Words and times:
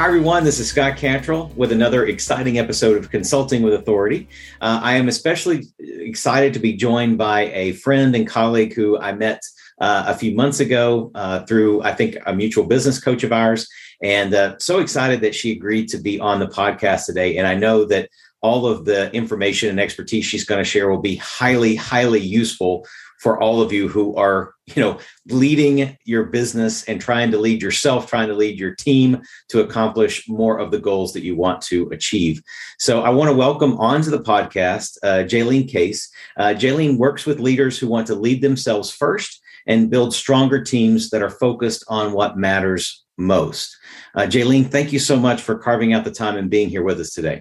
Hi, 0.00 0.06
everyone. 0.06 0.44
This 0.44 0.58
is 0.58 0.70
Scott 0.70 0.96
Cantrell 0.96 1.52
with 1.56 1.72
another 1.72 2.06
exciting 2.06 2.58
episode 2.58 2.96
of 2.96 3.10
Consulting 3.10 3.60
with 3.60 3.74
Authority. 3.74 4.30
Uh, 4.58 4.80
I 4.82 4.94
am 4.94 5.08
especially 5.08 5.64
excited 5.78 6.54
to 6.54 6.58
be 6.58 6.72
joined 6.72 7.18
by 7.18 7.48
a 7.52 7.72
friend 7.72 8.16
and 8.16 8.26
colleague 8.26 8.72
who 8.72 8.98
I 8.98 9.12
met 9.12 9.42
uh, 9.78 10.04
a 10.06 10.14
few 10.14 10.34
months 10.34 10.60
ago 10.60 11.10
uh, 11.14 11.44
through, 11.44 11.82
I 11.82 11.92
think, 11.92 12.16
a 12.24 12.34
mutual 12.34 12.64
business 12.64 12.98
coach 12.98 13.24
of 13.24 13.32
ours. 13.34 13.68
And 14.02 14.32
uh, 14.32 14.56
so 14.58 14.78
excited 14.78 15.20
that 15.20 15.34
she 15.34 15.52
agreed 15.52 15.88
to 15.88 15.98
be 15.98 16.18
on 16.18 16.40
the 16.40 16.48
podcast 16.48 17.04
today. 17.04 17.36
And 17.36 17.46
I 17.46 17.54
know 17.54 17.84
that 17.84 18.08
all 18.40 18.66
of 18.66 18.86
the 18.86 19.12
information 19.14 19.68
and 19.68 19.78
expertise 19.78 20.24
she's 20.24 20.46
going 20.46 20.64
to 20.64 20.70
share 20.70 20.90
will 20.90 21.02
be 21.02 21.16
highly, 21.16 21.76
highly 21.76 22.20
useful 22.20 22.86
for 23.20 23.38
all 23.38 23.60
of 23.60 23.70
you 23.72 23.86
who 23.86 24.14
are 24.16 24.54
you 24.66 24.82
know 24.82 24.98
leading 25.28 25.96
your 26.04 26.24
business 26.24 26.84
and 26.84 27.00
trying 27.00 27.30
to 27.30 27.38
lead 27.38 27.62
yourself 27.62 28.08
trying 28.08 28.28
to 28.28 28.34
lead 28.34 28.58
your 28.58 28.74
team 28.74 29.20
to 29.48 29.60
accomplish 29.60 30.28
more 30.28 30.58
of 30.58 30.70
the 30.70 30.78
goals 30.78 31.12
that 31.12 31.22
you 31.22 31.36
want 31.36 31.60
to 31.60 31.88
achieve 31.90 32.42
so 32.78 33.02
i 33.02 33.10
want 33.10 33.30
to 33.30 33.36
welcome 33.36 33.78
onto 33.78 34.10
the 34.10 34.22
podcast 34.22 34.96
uh, 35.02 35.22
jaylene 35.24 35.68
case 35.68 36.10
uh, 36.38 36.54
jaylene 36.56 36.96
works 36.96 37.26
with 37.26 37.38
leaders 37.38 37.78
who 37.78 37.86
want 37.86 38.06
to 38.06 38.14
lead 38.14 38.42
themselves 38.42 38.90
first 38.90 39.40
and 39.66 39.90
build 39.90 40.14
stronger 40.14 40.62
teams 40.62 41.10
that 41.10 41.22
are 41.22 41.30
focused 41.30 41.84
on 41.88 42.12
what 42.12 42.38
matters 42.38 43.04
most 43.18 43.76
uh, 44.14 44.22
jaylene 44.22 44.68
thank 44.68 44.92
you 44.92 44.98
so 44.98 45.16
much 45.16 45.42
for 45.42 45.58
carving 45.58 45.92
out 45.92 46.04
the 46.04 46.10
time 46.10 46.36
and 46.36 46.50
being 46.50 46.68
here 46.68 46.82
with 46.82 46.98
us 46.98 47.12
today 47.12 47.40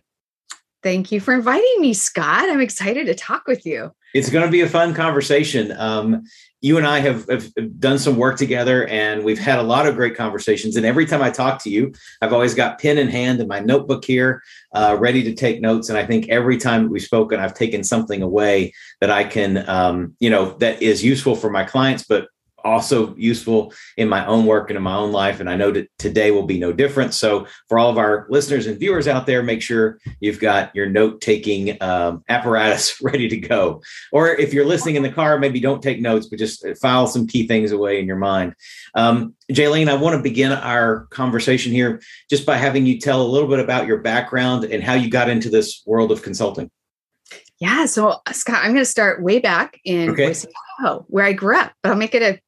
Thank 0.81 1.11
you 1.11 1.19
for 1.19 1.33
inviting 1.33 1.75
me, 1.79 1.93
Scott. 1.93 2.49
I'm 2.49 2.61
excited 2.61 3.05
to 3.07 3.13
talk 3.13 3.47
with 3.47 3.65
you. 3.65 3.91
It's 4.13 4.29
going 4.29 4.45
to 4.45 4.51
be 4.51 4.61
a 4.61 4.69
fun 4.69 4.93
conversation. 4.93 5.71
Um, 5.73 6.23
you 6.61 6.77
and 6.77 6.85
I 6.85 6.99
have, 6.99 7.25
have, 7.29 7.79
done 7.79 7.97
some 7.97 8.17
work 8.17 8.37
together 8.37 8.85
and 8.87 9.23
we've 9.23 9.39
had 9.39 9.59
a 9.59 9.63
lot 9.63 9.87
of 9.87 9.95
great 9.95 10.15
conversations. 10.15 10.75
And 10.75 10.85
every 10.85 11.05
time 11.05 11.21
I 11.21 11.29
talk 11.29 11.63
to 11.63 11.69
you, 11.69 11.93
I've 12.21 12.33
always 12.33 12.53
got 12.53 12.79
pen 12.79 12.97
in 12.97 13.07
hand 13.07 13.39
and 13.39 13.47
my 13.47 13.59
notebook 13.59 14.03
here, 14.03 14.43
uh, 14.73 14.97
ready 14.99 15.23
to 15.23 15.33
take 15.33 15.61
notes. 15.61 15.87
And 15.87 15.97
I 15.97 16.05
think 16.05 16.27
every 16.27 16.57
time 16.57 16.89
we've 16.89 17.01
spoken, 17.01 17.39
I've 17.39 17.53
taken 17.53 17.83
something 17.83 18.21
away 18.21 18.73
that 18.99 19.09
I 19.09 19.23
can, 19.23 19.69
um, 19.69 20.15
you 20.19 20.29
know, 20.29 20.57
that 20.57 20.81
is 20.81 21.03
useful 21.03 21.35
for 21.35 21.49
my 21.49 21.63
clients, 21.63 22.03
but 22.03 22.27
also 22.63 23.15
useful 23.15 23.73
in 23.97 24.09
my 24.09 24.25
own 24.25 24.45
work 24.45 24.69
and 24.69 24.77
in 24.77 24.83
my 24.83 24.95
own 24.95 25.11
life. 25.11 25.39
And 25.39 25.49
I 25.49 25.55
know 25.55 25.71
that 25.71 25.89
today 25.97 26.31
will 26.31 26.45
be 26.45 26.59
no 26.59 26.71
different. 26.71 27.13
So, 27.13 27.47
for 27.67 27.79
all 27.79 27.89
of 27.89 27.97
our 27.97 28.27
listeners 28.29 28.67
and 28.67 28.79
viewers 28.79 29.07
out 29.07 29.25
there, 29.25 29.43
make 29.43 29.61
sure 29.61 29.99
you've 30.19 30.39
got 30.39 30.75
your 30.75 30.87
note 30.87 31.21
taking 31.21 31.81
um, 31.81 32.23
apparatus 32.29 33.01
ready 33.01 33.27
to 33.29 33.37
go. 33.37 33.81
Or 34.11 34.29
if 34.29 34.53
you're 34.53 34.65
listening 34.65 34.95
in 34.95 35.03
the 35.03 35.11
car, 35.11 35.39
maybe 35.39 35.59
don't 35.59 35.83
take 35.83 36.01
notes, 36.01 36.27
but 36.27 36.39
just 36.39 36.65
file 36.81 37.07
some 37.07 37.27
key 37.27 37.47
things 37.47 37.71
away 37.71 37.99
in 37.99 38.07
your 38.07 38.17
mind. 38.17 38.55
Um, 38.95 39.35
Jaylene, 39.51 39.89
I 39.89 39.95
want 39.95 40.15
to 40.15 40.21
begin 40.21 40.51
our 40.51 41.07
conversation 41.07 41.71
here 41.71 42.01
just 42.29 42.45
by 42.45 42.57
having 42.57 42.85
you 42.85 42.99
tell 42.99 43.21
a 43.21 43.27
little 43.27 43.49
bit 43.49 43.59
about 43.59 43.87
your 43.87 43.99
background 43.99 44.65
and 44.65 44.83
how 44.83 44.93
you 44.93 45.09
got 45.09 45.29
into 45.29 45.49
this 45.49 45.81
world 45.85 46.11
of 46.11 46.21
consulting. 46.21 46.69
Yeah. 47.59 47.85
So, 47.85 48.21
Scott, 48.31 48.59
I'm 48.63 48.71
going 48.71 48.77
to 48.77 48.85
start 48.85 49.21
way 49.21 49.39
back 49.39 49.79
in 49.83 50.11
okay. 50.11 50.27
Boise, 50.27 50.47
Idaho, 50.79 51.05
where 51.09 51.25
I 51.25 51.33
grew 51.33 51.57
up, 51.57 51.73
but 51.83 51.89
I'll 51.89 51.97
make 51.97 52.15
it 52.15 52.21
a 52.21 52.39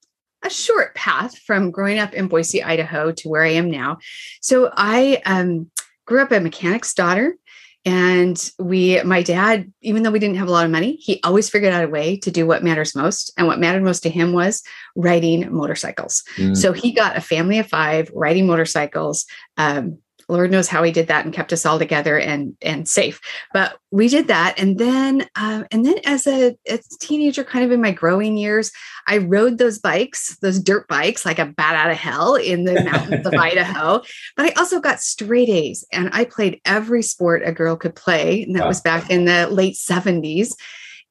a 0.44 0.50
short 0.50 0.96
path 0.96 1.38
from 1.38 1.72
growing 1.72 2.00
up 2.00 2.14
in 2.14 2.28
Boise, 2.28 2.64
Idaho 2.64 3.12
to 3.12 3.30
where 3.30 3.44
I 3.44 3.52
am 3.52 3.70
now. 3.70 4.00
So 4.42 4.72
I 4.76 5.22
um, 5.26 5.70
grew 6.06 6.22
up 6.22 6.32
a 6.32 6.40
mechanic's 6.40 6.94
daughter. 6.94 7.36
And 7.84 8.52
we, 8.60 9.02
my 9.02 9.24
dad, 9.24 9.72
even 9.82 10.04
though 10.04 10.12
we 10.12 10.20
didn't 10.20 10.38
have 10.38 10.48
a 10.48 10.52
lot 10.52 10.66
of 10.66 10.72
money, 10.72 10.98
he 10.98 11.20
always 11.24 11.50
figured 11.50 11.74
out 11.74 11.84
a 11.84 11.88
way 11.88 12.16
to 12.18 12.30
do 12.30 12.46
what 12.46 12.64
matters 12.64 12.96
most. 12.96 13.34
And 13.38 13.48
what 13.48 13.60
mattered 13.60 13.82
most 13.82 14.04
to 14.04 14.10
him 14.10 14.34
was 14.34 14.62
riding 14.96 15.52
motorcycles. 15.52 16.24
Mm. 16.38 16.56
So 16.56 16.74
he 16.74 16.92
got 16.92 17.18
a 17.18 17.22
family 17.22 17.58
of 17.58 17.68
five 17.68 18.12
riding 18.14 18.46
motorcycles. 18.46 19.26
Um, 19.58 19.98
Lord 20.32 20.50
knows 20.50 20.70
how 20.70 20.82
he 20.82 20.94
did 20.94 21.08
that 21.08 21.26
and 21.26 21.34
kept 21.34 21.52
us 21.52 21.66
all 21.66 21.78
together 21.78 22.18
and 22.18 22.56
and 22.62 22.88
safe. 22.88 23.20
But 23.54 23.78
we 23.92 24.08
did 24.08 24.28
that, 24.28 24.58
and 24.58 24.78
then 24.78 25.28
um, 25.36 25.66
and 25.72 25.86
then 25.86 25.96
as 26.06 26.26
a, 26.26 26.56
a 26.70 26.80
teenager, 27.02 27.44
kind 27.44 27.66
of 27.66 27.72
in 27.72 27.82
my 27.82 27.92
growing 27.92 28.38
years, 28.38 28.72
I 29.08 29.18
rode 29.18 29.58
those 29.58 29.78
bikes, 29.78 30.38
those 30.42 30.60
dirt 30.60 30.88
bikes, 30.88 31.26
like 31.26 31.38
a 31.38 31.46
bat 31.46 31.76
out 31.76 31.92
of 31.92 31.98
hell 31.98 32.36
in 32.36 32.64
the 32.64 32.82
mountains 32.82 33.26
of 33.26 33.34
Idaho. 33.38 34.02
But 34.38 34.46
I 34.46 34.52
also 34.52 34.80
got 34.80 35.02
straight 35.02 35.50
A's, 35.50 35.86
and 35.92 36.10
I 36.14 36.24
played 36.24 36.62
every 36.64 37.02
sport 37.02 37.44
a 37.46 37.52
girl 37.52 37.76
could 37.76 37.96
play, 37.96 38.44
and 38.44 38.56
that 38.56 38.62
wow. 38.62 38.68
was 38.70 38.80
back 38.80 39.10
in 39.10 39.26
the 39.26 39.48
late 39.48 39.76
seventies. 39.76 40.56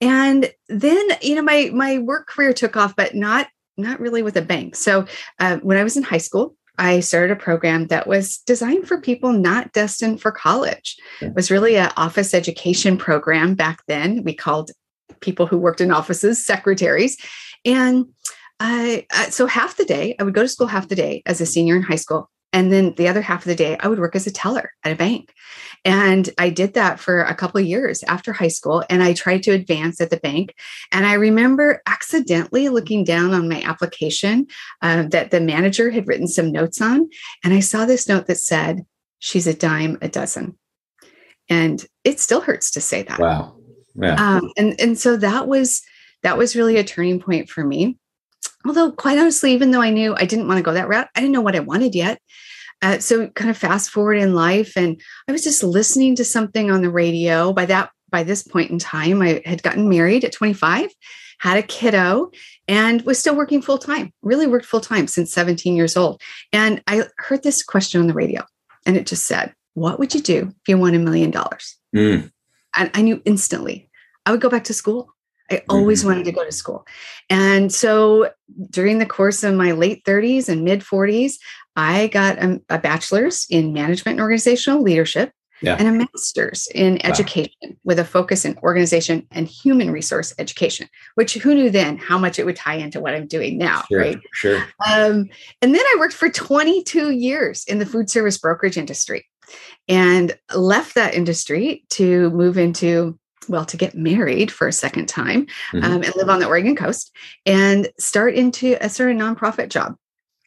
And 0.01 0.51
then 0.71 1.09
you 1.21 1.35
know 1.35 1.43
my 1.43 1.71
my 1.75 1.99
work 1.99 2.27
career 2.27 2.55
took 2.55 2.75
off, 2.75 2.97
but 2.97 3.15
not 3.15 3.49
not 3.77 4.01
really 4.01 4.23
with 4.23 4.37
a 4.37 4.43
bang. 4.43 4.73
So 4.75 5.07
uh, 5.39 5.59
when 5.59 5.77
I 5.77 5.85
was 5.85 5.97
in 5.97 6.03
high 6.03 6.19
school, 6.19 6.57
I 6.81 7.01
started 7.01 7.31
a 7.31 7.37
program 7.37 7.89
that 7.89 8.07
was 8.07 8.39
designed 8.39 8.89
for 8.89 9.01
people 9.01 9.33
not 9.33 9.73
destined 9.73 10.23
for 10.23 10.33
college. 10.33 10.97
It 11.21 11.35
was 11.35 11.51
really 11.51 11.77
an 11.77 11.93
office 11.99 12.33
education 12.33 12.97
program 12.97 13.55
back 13.55 13.83
then. 13.87 14.25
We 14.25 14.33
called 14.33 14.71
people 15.21 15.47
who 15.47 15.59
worked 15.59 15.83
in 15.83 15.91
offices 15.93 16.45
secretaries. 16.45 17.19
And 17.67 18.07
I, 18.61 19.07
so 19.29 19.47
half 19.47 19.77
the 19.77 19.85
day, 19.85 20.17
I 20.19 20.23
would 20.23 20.33
go 20.33 20.41
to 20.41 20.49
school 20.49 20.69
half 20.69 20.89
the 20.89 20.97
day 20.97 21.23
as 21.27 21.43
a 21.43 21.47
senior 21.47 21.77
in 21.77 21.83
high 21.83 21.97
school. 21.97 22.31
And 22.53 22.73
then 22.73 22.95
the 22.97 23.09
other 23.09 23.23
half 23.23 23.43
of 23.43 23.49
the 23.49 23.55
day, 23.55 23.77
I 23.79 23.87
would 23.89 24.01
work 24.01 24.17
as 24.17 24.27
a 24.27 24.33
teller 24.33 24.73
at 24.83 24.93
a 24.93 24.97
bank. 24.97 25.33
And 25.85 26.29
I 26.37 26.51
did 26.51 26.75
that 26.75 26.99
for 26.99 27.23
a 27.23 27.35
couple 27.35 27.61
of 27.61 27.67
years 27.67 28.03
after 28.05 28.33
high 28.33 28.49
school. 28.49 28.85
And 28.91 29.03
I 29.03 29.13
tried 29.13 29.43
to 29.45 29.53
advance 29.53 30.01
at 30.01 30.11
the 30.11 30.17
bank. 30.17 30.55
And 30.93 31.07
I 31.07 31.15
remember 31.15 31.81
accidentally 31.87 32.69
looking 32.69 33.05
down 33.05 33.33
on 33.35 33.49
my 33.49 33.63
application 33.63 34.47
uh, 34.83 35.05
that 35.05 35.31
the 35.31 35.41
manager 35.41 35.91
had 35.91 36.09
written 36.09 36.27
some 36.27 36.51
notes 36.51 36.81
on. 36.81 37.09
And 37.45 37.55
I 37.55 37.61
saw 37.61 37.85
this 37.85 38.09
note 38.09 38.27
that 38.27 38.39
said, 38.39 38.85
She's 39.23 39.47
a 39.47 39.55
dime 39.55 39.99
a 40.01 40.09
dozen. 40.09 40.57
And 41.51 41.85
it 42.05 42.21
still 42.21 42.41
hurts 42.41 42.71
to 42.73 42.81
say 42.81 43.03
that. 43.03 43.19
Wow. 43.19 43.57
Yeah. 43.95 44.15
Um, 44.15 44.51
and, 44.57 44.81
and 44.81 44.99
so 44.99 45.17
that 45.19 45.47
was 45.47 45.83
that 46.23 46.39
was 46.39 46.57
really 46.57 46.77
a 46.77 46.85
turning 46.85 47.21
point 47.21 47.51
for 47.51 47.65
me 47.65 47.99
although 48.67 48.93
quite 48.93 49.19
honestly 49.19 49.53
even 49.53 49.71
though 49.71 49.81
i 49.81 49.91
knew 49.91 50.15
i 50.17 50.25
didn't 50.25 50.49
want 50.49 50.59
to 50.59 50.63
go 50.63 50.73
that 50.73 50.89
route 50.89 51.09
i 51.15 51.21
didn't 51.21 51.33
know 51.33 51.41
what 51.41 51.57
i 51.57 51.61
wanted 51.61 51.95
yet. 51.95 52.21
Uh, 52.83 52.99
so 52.99 53.29
kind 53.29 53.51
of 53.51 53.59
fast 53.59 53.91
forward 53.91 54.15
in 54.15 54.35
life 54.35 54.77
and 54.77 55.01
i 55.29 55.33
was 55.33 55.45
just 55.45 55.63
listening 55.63 56.15
to 56.15 56.25
something 56.25 56.71
on 56.71 56.83
the 56.83 56.91
radio. 56.91 57.53
By 57.53 57.67
that 57.67 57.91
by 58.11 58.23
this 58.23 58.43
point 58.43 58.71
in 58.71 58.79
time 58.79 59.23
i 59.23 59.43
had 59.45 59.63
gotten 59.63 59.89
married 59.89 60.25
at 60.25 60.33
25 60.33 60.91
had 61.39 61.57
a 61.57 61.63
kiddo 61.63 62.31
and 62.69 63.03
was 63.03 63.19
still 63.19 63.37
working 63.37 63.63
full 63.63 63.79
time 63.79 64.13
really 64.23 64.47
worked 64.47 64.67
full 64.67 64.81
time 64.81 65.07
since 65.07 65.33
17 65.33 65.77
years 65.77 65.97
old. 65.97 66.21
And 66.53 66.83
i 66.87 67.05
heard 67.19 67.43
this 67.43 67.63
question 67.63 68.01
on 68.01 68.07
the 68.07 68.15
radio 68.15 68.45
and 68.87 68.97
it 68.97 69.07
just 69.07 69.27
said 69.27 69.55
what 69.75 69.99
would 69.99 70.15
you 70.15 70.21
do 70.21 70.49
if 70.49 70.69
you 70.69 70.79
won 70.79 70.95
a 70.95 70.99
million 70.99 71.31
dollars? 71.31 71.77
Mm. 71.95 72.31
and 72.77 72.91
i 72.95 73.03
knew 73.03 73.21
instantly. 73.25 73.89
I 74.25 74.31
would 74.31 74.41
go 74.41 74.49
back 74.49 74.65
to 74.65 74.75
school 74.75 75.13
I 75.51 75.63
always 75.69 76.01
mm-hmm. 76.01 76.09
wanted 76.09 76.25
to 76.27 76.33
go 76.33 76.45
to 76.45 76.53
school. 76.53 76.87
And 77.29 77.73
so 77.73 78.31
during 78.71 78.99
the 78.99 79.07
course 79.07 79.43
of 79.43 79.55
my 79.55 79.73
late 79.73 80.05
30s 80.05 80.49
and 80.49 80.65
mid 80.65 80.81
40s, 80.81 81.35
I 81.77 82.09
got 82.09 82.39
a, 82.39 82.61
a 82.69 82.79
bachelor's 82.79 83.47
in 83.51 83.73
management 83.73 84.17
and 84.17 84.21
organizational 84.21 84.83
leadership 84.83 85.33
yeah. 85.63 85.77
and 85.79 85.89
a 85.89 85.93
master's 85.93 86.69
in 86.75 86.95
wow. 86.95 87.01
education 87.11 87.79
with 87.85 87.99
a 87.99 88.05
focus 88.05 88.45
in 88.45 88.59
organization 88.59 89.27
and 89.31 89.47
human 89.47 89.91
resource 89.91 90.35
education, 90.39 90.89
which 91.15 91.35
who 91.35 91.55
knew 91.55 91.71
then 91.71 91.97
how 91.99 92.19
much 92.19 92.39
it 92.39 92.47
would 92.47 92.57
tie 92.57 92.75
into 92.75 93.01
what 93.01 93.15
I'm 93.15 93.27
doing 93.27 93.59
now, 93.59 93.85
sure, 93.91 94.01
right? 94.01 94.19
Sure. 94.33 94.59
Um, 94.87 95.29
and 95.63 95.75
then 95.75 95.81
I 95.81 95.97
worked 95.99 96.15
for 96.15 96.29
22 96.29 97.11
years 97.11 97.65
in 97.65 97.79
the 97.79 97.87
food 97.87 98.11
service 98.11 98.39
brokerage 98.39 98.77
industry 98.77 99.27
and 99.89 100.37
left 100.55 100.95
that 100.95 101.15
industry 101.15 101.85
to 101.91 102.31
move 102.31 102.57
into 102.57 103.19
well 103.51 103.65
to 103.67 103.77
get 103.77 103.95
married 103.95 104.51
for 104.51 104.69
a 104.69 104.73
second 104.73 105.07
time 105.07 105.47
mm-hmm. 105.73 105.85
um, 105.85 106.03
and 106.03 106.15
live 106.17 106.29
on 106.29 106.41
the 106.41 106.47
Oregon 106.47 106.77
coast 106.77 107.15
and 107.45 107.89
start 107.99 108.35
into 108.35 108.77
a 108.81 108.89
sort 108.89 109.11
of 109.11 109.17
nonprofit 109.17 109.69
job. 109.69 109.97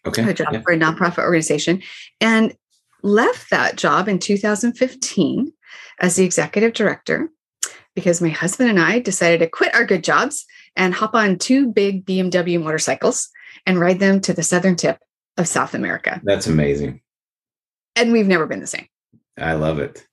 Okay. 0.06 0.30
A 0.30 0.34
job 0.34 0.50
yeah. 0.52 0.62
for 0.62 0.74
a 0.74 0.78
nonprofit 0.78 1.24
organization 1.24 1.82
and 2.20 2.56
left 3.04 3.50
that 3.52 3.76
job 3.76 4.08
in 4.10 4.20
2015 4.20 5.54
as 6.00 6.16
the 6.16 6.26
executive 6.26 6.74
director 6.74 7.30
because 7.96 8.22
my 8.22 8.30
husband 8.30 8.70
and 8.70 8.80
I 8.80 9.00
decided 9.00 9.40
to 9.40 9.48
quit 9.48 9.74
our 9.76 9.86
good 9.86 10.04
jobs 10.04 10.46
and 10.76 10.94
hop 10.94 11.14
on 11.14 11.38
two 11.38 11.72
big 11.72 12.06
BMW 12.06 12.62
motorcycles 12.62 13.30
and 13.66 13.80
ride 13.80 14.00
them 14.00 14.20
to 14.22 14.34
the 14.34 14.44
southern 14.44 14.76
tip 14.76 15.00
of 15.38 15.48
South 15.48 15.74
America. 15.74 16.20
That's 16.24 16.48
amazing. 16.48 17.02
And 17.96 18.12
we've 18.12 18.28
never 18.28 18.48
been 18.48 18.60
the 18.60 18.68
same. 18.68 18.88
I 19.38 19.54
love 19.54 19.80
it. 19.80 20.08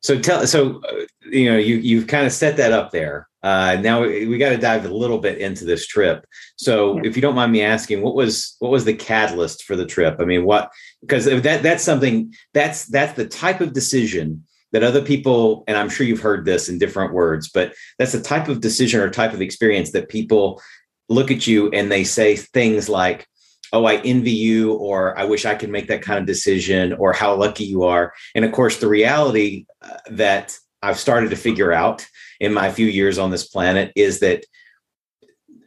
So 0.00 0.18
tell 0.18 0.46
so 0.46 0.80
uh, 0.88 1.04
you 1.30 1.50
know 1.50 1.58
you 1.58 1.76
you've 1.76 2.06
kind 2.06 2.26
of 2.26 2.32
set 2.32 2.56
that 2.56 2.72
up 2.72 2.90
there. 2.90 3.28
Uh, 3.42 3.78
now 3.80 4.02
we, 4.02 4.26
we 4.26 4.38
got 4.38 4.50
to 4.50 4.58
dive 4.58 4.84
a 4.84 4.94
little 4.94 5.18
bit 5.18 5.38
into 5.38 5.64
this 5.64 5.86
trip. 5.86 6.26
So 6.56 6.96
yeah. 6.96 7.02
if 7.04 7.16
you 7.16 7.22
don't 7.22 7.34
mind 7.34 7.52
me 7.52 7.62
asking, 7.62 8.02
what 8.02 8.14
was 8.14 8.56
what 8.58 8.70
was 8.70 8.84
the 8.84 8.94
catalyst 8.94 9.64
for 9.64 9.76
the 9.76 9.86
trip? 9.86 10.16
I 10.20 10.24
mean, 10.24 10.44
what 10.44 10.70
because 11.00 11.24
that 11.24 11.62
that's 11.62 11.84
something 11.84 12.34
that's 12.54 12.86
that's 12.86 13.14
the 13.14 13.28
type 13.28 13.60
of 13.60 13.72
decision 13.72 14.44
that 14.72 14.84
other 14.84 15.02
people 15.02 15.64
and 15.66 15.76
I'm 15.76 15.88
sure 15.88 16.06
you've 16.06 16.20
heard 16.20 16.44
this 16.44 16.68
in 16.68 16.78
different 16.78 17.12
words, 17.12 17.48
but 17.48 17.74
that's 17.98 18.12
the 18.12 18.22
type 18.22 18.48
of 18.48 18.60
decision 18.60 19.00
or 19.00 19.10
type 19.10 19.32
of 19.32 19.42
experience 19.42 19.92
that 19.92 20.08
people 20.08 20.60
look 21.08 21.30
at 21.30 21.46
you 21.46 21.68
and 21.70 21.90
they 21.90 22.04
say 22.04 22.36
things 22.36 22.88
like, 22.88 23.26
oh, 23.72 23.84
I 23.84 23.96
envy 23.96 24.32
you, 24.32 24.74
or 24.74 25.18
I 25.18 25.24
wish 25.24 25.44
I 25.44 25.54
could 25.54 25.70
make 25.70 25.88
that 25.88 26.02
kind 26.02 26.18
of 26.18 26.26
decision, 26.26 26.92
or 26.94 27.12
how 27.12 27.34
lucky 27.34 27.64
you 27.64 27.84
are. 27.84 28.12
And 28.34 28.44
of 28.44 28.52
course, 28.52 28.78
the 28.78 28.88
reality 28.88 29.66
uh, 29.82 29.96
that 30.10 30.56
I've 30.82 30.98
started 30.98 31.30
to 31.30 31.36
figure 31.36 31.72
out 31.72 32.06
in 32.40 32.52
my 32.52 32.70
few 32.70 32.86
years 32.86 33.18
on 33.18 33.30
this 33.30 33.46
planet 33.46 33.92
is 33.94 34.20
that, 34.20 34.44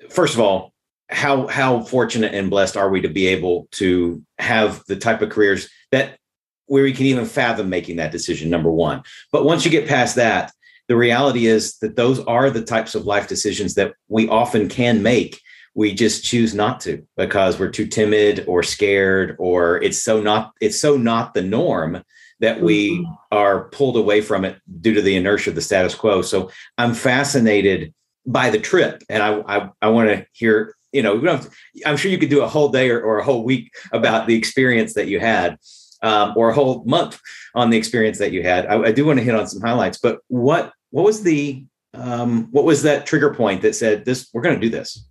first 0.10 0.34
of 0.34 0.40
all, 0.40 0.74
how 1.10 1.48
how 1.48 1.82
fortunate 1.82 2.34
and 2.34 2.50
blessed 2.50 2.76
are 2.76 2.90
we 2.90 3.02
to 3.02 3.10
be 3.10 3.28
able 3.28 3.68
to 3.72 4.24
have 4.40 4.84
the 4.88 4.96
type 4.96 5.22
of 5.22 5.30
careers 5.30 5.70
that 5.92 6.18
where 6.66 6.84
we 6.84 6.94
can 6.94 7.06
even 7.06 7.26
fathom 7.26 7.70
making 7.70 7.98
that 7.98 8.12
decision 8.12 8.50
number 8.50 8.72
one 8.72 9.04
but 9.32 9.46
once 9.46 9.64
you 9.64 9.70
get 9.70 9.88
past 9.88 10.16
that 10.16 10.52
the 10.88 10.96
reality 10.96 11.46
is 11.46 11.78
that 11.80 11.96
those 11.96 12.20
are 12.22 12.50
the 12.50 12.64
types 12.64 12.96
of 12.96 13.06
life 13.06 13.28
decisions 13.28 13.76
that 13.76 13.94
we 14.08 14.28
often 14.28 14.68
can 14.68 15.04
make 15.04 15.40
we 15.76 15.94
just 15.94 16.24
choose 16.24 16.54
not 16.54 16.80
to 16.82 17.06
because 17.18 17.60
we're 17.60 17.70
too 17.70 17.88
timid 17.88 18.44
or 18.48 18.64
scared 18.64 19.36
or 19.40 19.82
it's 19.82 19.98
so 19.98 20.22
not 20.22 20.54
it's 20.62 20.80
so 20.80 20.98
not 20.98 21.34
the 21.34 21.42
norm 21.42 22.04
that 22.40 22.62
we 22.62 22.92
mm-hmm. 22.92 23.12
are 23.32 23.70
pulled 23.70 23.98
away 23.98 24.22
from 24.22 24.46
it 24.46 24.60
due 24.82 24.94
to 24.94 25.02
the 25.02 25.16
inertia 25.16 25.50
of 25.50 25.56
the 25.56 25.62
status 25.62 25.96
quo 25.96 26.22
so 26.22 26.52
i'm 26.78 26.94
fascinated 26.94 27.94
by 28.26 28.50
the 28.50 28.60
trip 28.60 29.04
and 29.10 29.24
i 29.24 29.40
i, 29.48 29.70
I 29.82 29.90
want 29.90 30.10
to 30.10 30.26
hear 30.34 30.76
you 30.92 31.02
know 31.02 31.20
to, 31.20 31.50
i'm 31.86 31.98
sure 31.98 32.12
you 32.12 32.18
could 32.18 32.30
do 32.30 32.44
a 32.44 32.48
whole 32.48 32.70
day 32.70 32.90
or, 32.90 33.02
or, 33.02 33.20
a 33.20 33.24
whole 33.24 33.44
week 33.44 33.72
about 33.92 34.28
the 34.28 34.36
experience 34.36 34.94
that 34.94 35.08
you 35.08 35.20
had 35.20 35.58
um, 36.04 36.34
or 36.36 36.50
a 36.50 36.54
whole 36.54 36.84
month 36.86 37.20
on 37.56 37.70
the 37.70 37.78
experience 37.78 38.20
that 38.20 38.32
you 38.32 38.44
had. 38.44 38.68
I, 38.68 38.84
I, 38.84 38.92
do 38.92 39.06
want 39.06 39.20
to 39.20 39.24
hit 39.24 39.34
on 39.34 39.48
some 39.48 39.62
highlights, 39.62 39.98
but 39.98 40.20
what 40.28 40.72
what 40.92 41.06
was 41.06 41.24
the 41.24 41.66
um, 41.96 42.50
what 42.52 42.66
was 42.66 42.84
that 42.84 43.06
trigger 43.06 43.34
point 43.34 43.62
that 43.62 43.76
said 43.76 44.06
this? 44.06 44.30
We're 44.34 44.42
going 44.42 44.60
to 44.60 44.62
do 44.62 44.70
this. 44.70 45.08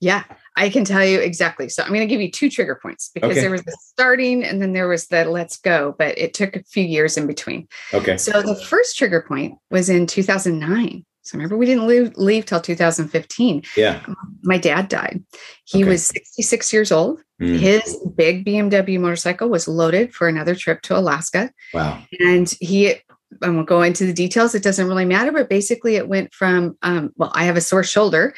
Yeah, 0.00 0.24
I 0.56 0.68
can 0.70 0.84
tell 0.84 1.04
you 1.04 1.18
exactly. 1.18 1.68
So 1.68 1.82
I'm 1.82 1.88
going 1.88 2.00
to 2.00 2.06
give 2.06 2.20
you 2.20 2.30
two 2.30 2.50
trigger 2.50 2.78
points 2.80 3.10
because 3.14 3.32
okay. 3.32 3.40
there 3.40 3.50
was 3.50 3.62
the 3.62 3.76
starting 3.80 4.44
and 4.44 4.60
then 4.60 4.72
there 4.72 4.88
was 4.88 5.06
the 5.06 5.24
let's 5.24 5.56
go, 5.56 5.94
but 5.98 6.16
it 6.18 6.34
took 6.34 6.56
a 6.56 6.64
few 6.64 6.84
years 6.84 7.16
in 7.16 7.26
between. 7.26 7.68
Okay. 7.92 8.16
So 8.16 8.42
the 8.42 8.56
first 8.56 8.98
trigger 8.98 9.24
point 9.26 9.58
was 9.70 9.88
in 9.88 10.06
2009. 10.06 11.04
So 11.24 11.38
remember, 11.38 11.56
we 11.56 11.64
didn't 11.64 11.86
leave, 11.86 12.14
leave 12.16 12.44
till 12.44 12.60
2015. 12.60 13.62
Yeah. 13.76 14.04
My 14.42 14.58
dad 14.58 14.88
died. 14.88 15.24
He 15.64 15.82
okay. 15.82 15.90
was 15.90 16.04
66 16.06 16.72
years 16.72 16.92
old. 16.92 17.22
Mm. 17.40 17.58
His 17.58 17.98
big 18.14 18.44
BMW 18.44 19.00
motorcycle 19.00 19.48
was 19.48 19.66
loaded 19.66 20.14
for 20.14 20.28
another 20.28 20.54
trip 20.54 20.82
to 20.82 20.98
Alaska. 20.98 21.50
Wow. 21.72 22.02
And 22.20 22.54
he, 22.60 22.96
I 23.42 23.48
won't 23.48 23.66
go 23.66 23.80
into 23.80 24.04
the 24.04 24.12
details. 24.12 24.54
It 24.54 24.62
doesn't 24.62 24.86
really 24.86 25.06
matter. 25.06 25.32
But 25.32 25.48
basically, 25.48 25.96
it 25.96 26.08
went 26.08 26.34
from, 26.34 26.76
um, 26.82 27.10
well, 27.16 27.32
I 27.34 27.44
have 27.44 27.56
a 27.56 27.62
sore 27.62 27.84
shoulder. 27.84 28.34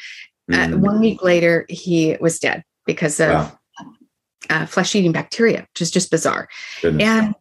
Uh, 0.51 0.55
mm. 0.55 0.73
Uh, 0.73 0.77
one 0.77 0.99
week 0.99 1.23
later, 1.23 1.65
he 1.69 2.17
was 2.19 2.39
dead 2.39 2.63
because 2.85 3.19
of 3.19 3.29
wow. 3.29 3.57
uh, 4.49 4.65
flesh 4.65 4.95
eating 4.95 5.11
bacteria, 5.11 5.67
which 5.73 5.81
is 5.81 5.91
just 5.91 6.09
bizarre. 6.11 6.47
Goodness. 6.81 7.07
And 7.07 7.35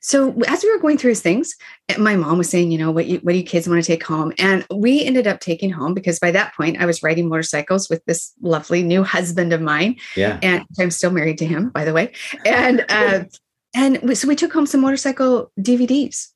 so 0.00 0.32
as 0.42 0.62
we 0.62 0.70
were 0.70 0.78
going 0.78 0.96
through 0.96 1.10
his 1.10 1.20
things, 1.20 1.54
eh, 1.88 1.96
my 1.98 2.16
mom 2.16 2.38
was 2.38 2.48
saying, 2.48 2.70
you 2.70 2.78
know, 2.78 2.90
what 2.90 3.06
you, 3.06 3.18
what 3.18 3.32
do 3.32 3.38
you 3.38 3.44
kids 3.44 3.68
want 3.68 3.82
to 3.82 3.86
take 3.86 4.04
home? 4.04 4.32
And 4.38 4.64
we 4.72 5.04
ended 5.04 5.26
up 5.26 5.40
taking 5.40 5.70
home 5.70 5.94
because 5.94 6.18
by 6.18 6.30
that 6.30 6.54
point 6.54 6.80
I 6.80 6.86
was 6.86 7.02
riding 7.02 7.28
motorcycles 7.28 7.88
with 7.88 8.04
this 8.04 8.32
lovely 8.40 8.82
new 8.82 9.02
husband 9.02 9.52
of 9.52 9.60
mine. 9.60 9.96
Yeah. 10.16 10.38
And 10.42 10.64
I'm 10.78 10.90
still 10.90 11.10
married 11.10 11.38
to 11.38 11.46
him, 11.46 11.70
by 11.70 11.84
the 11.84 11.92
way. 11.92 12.12
And 12.46 12.84
uh, 12.88 13.24
and 13.74 13.98
we, 14.02 14.14
so 14.14 14.28
we 14.28 14.36
took 14.36 14.52
home 14.52 14.66
some 14.66 14.80
motorcycle 14.80 15.52
DVDs. 15.60 16.28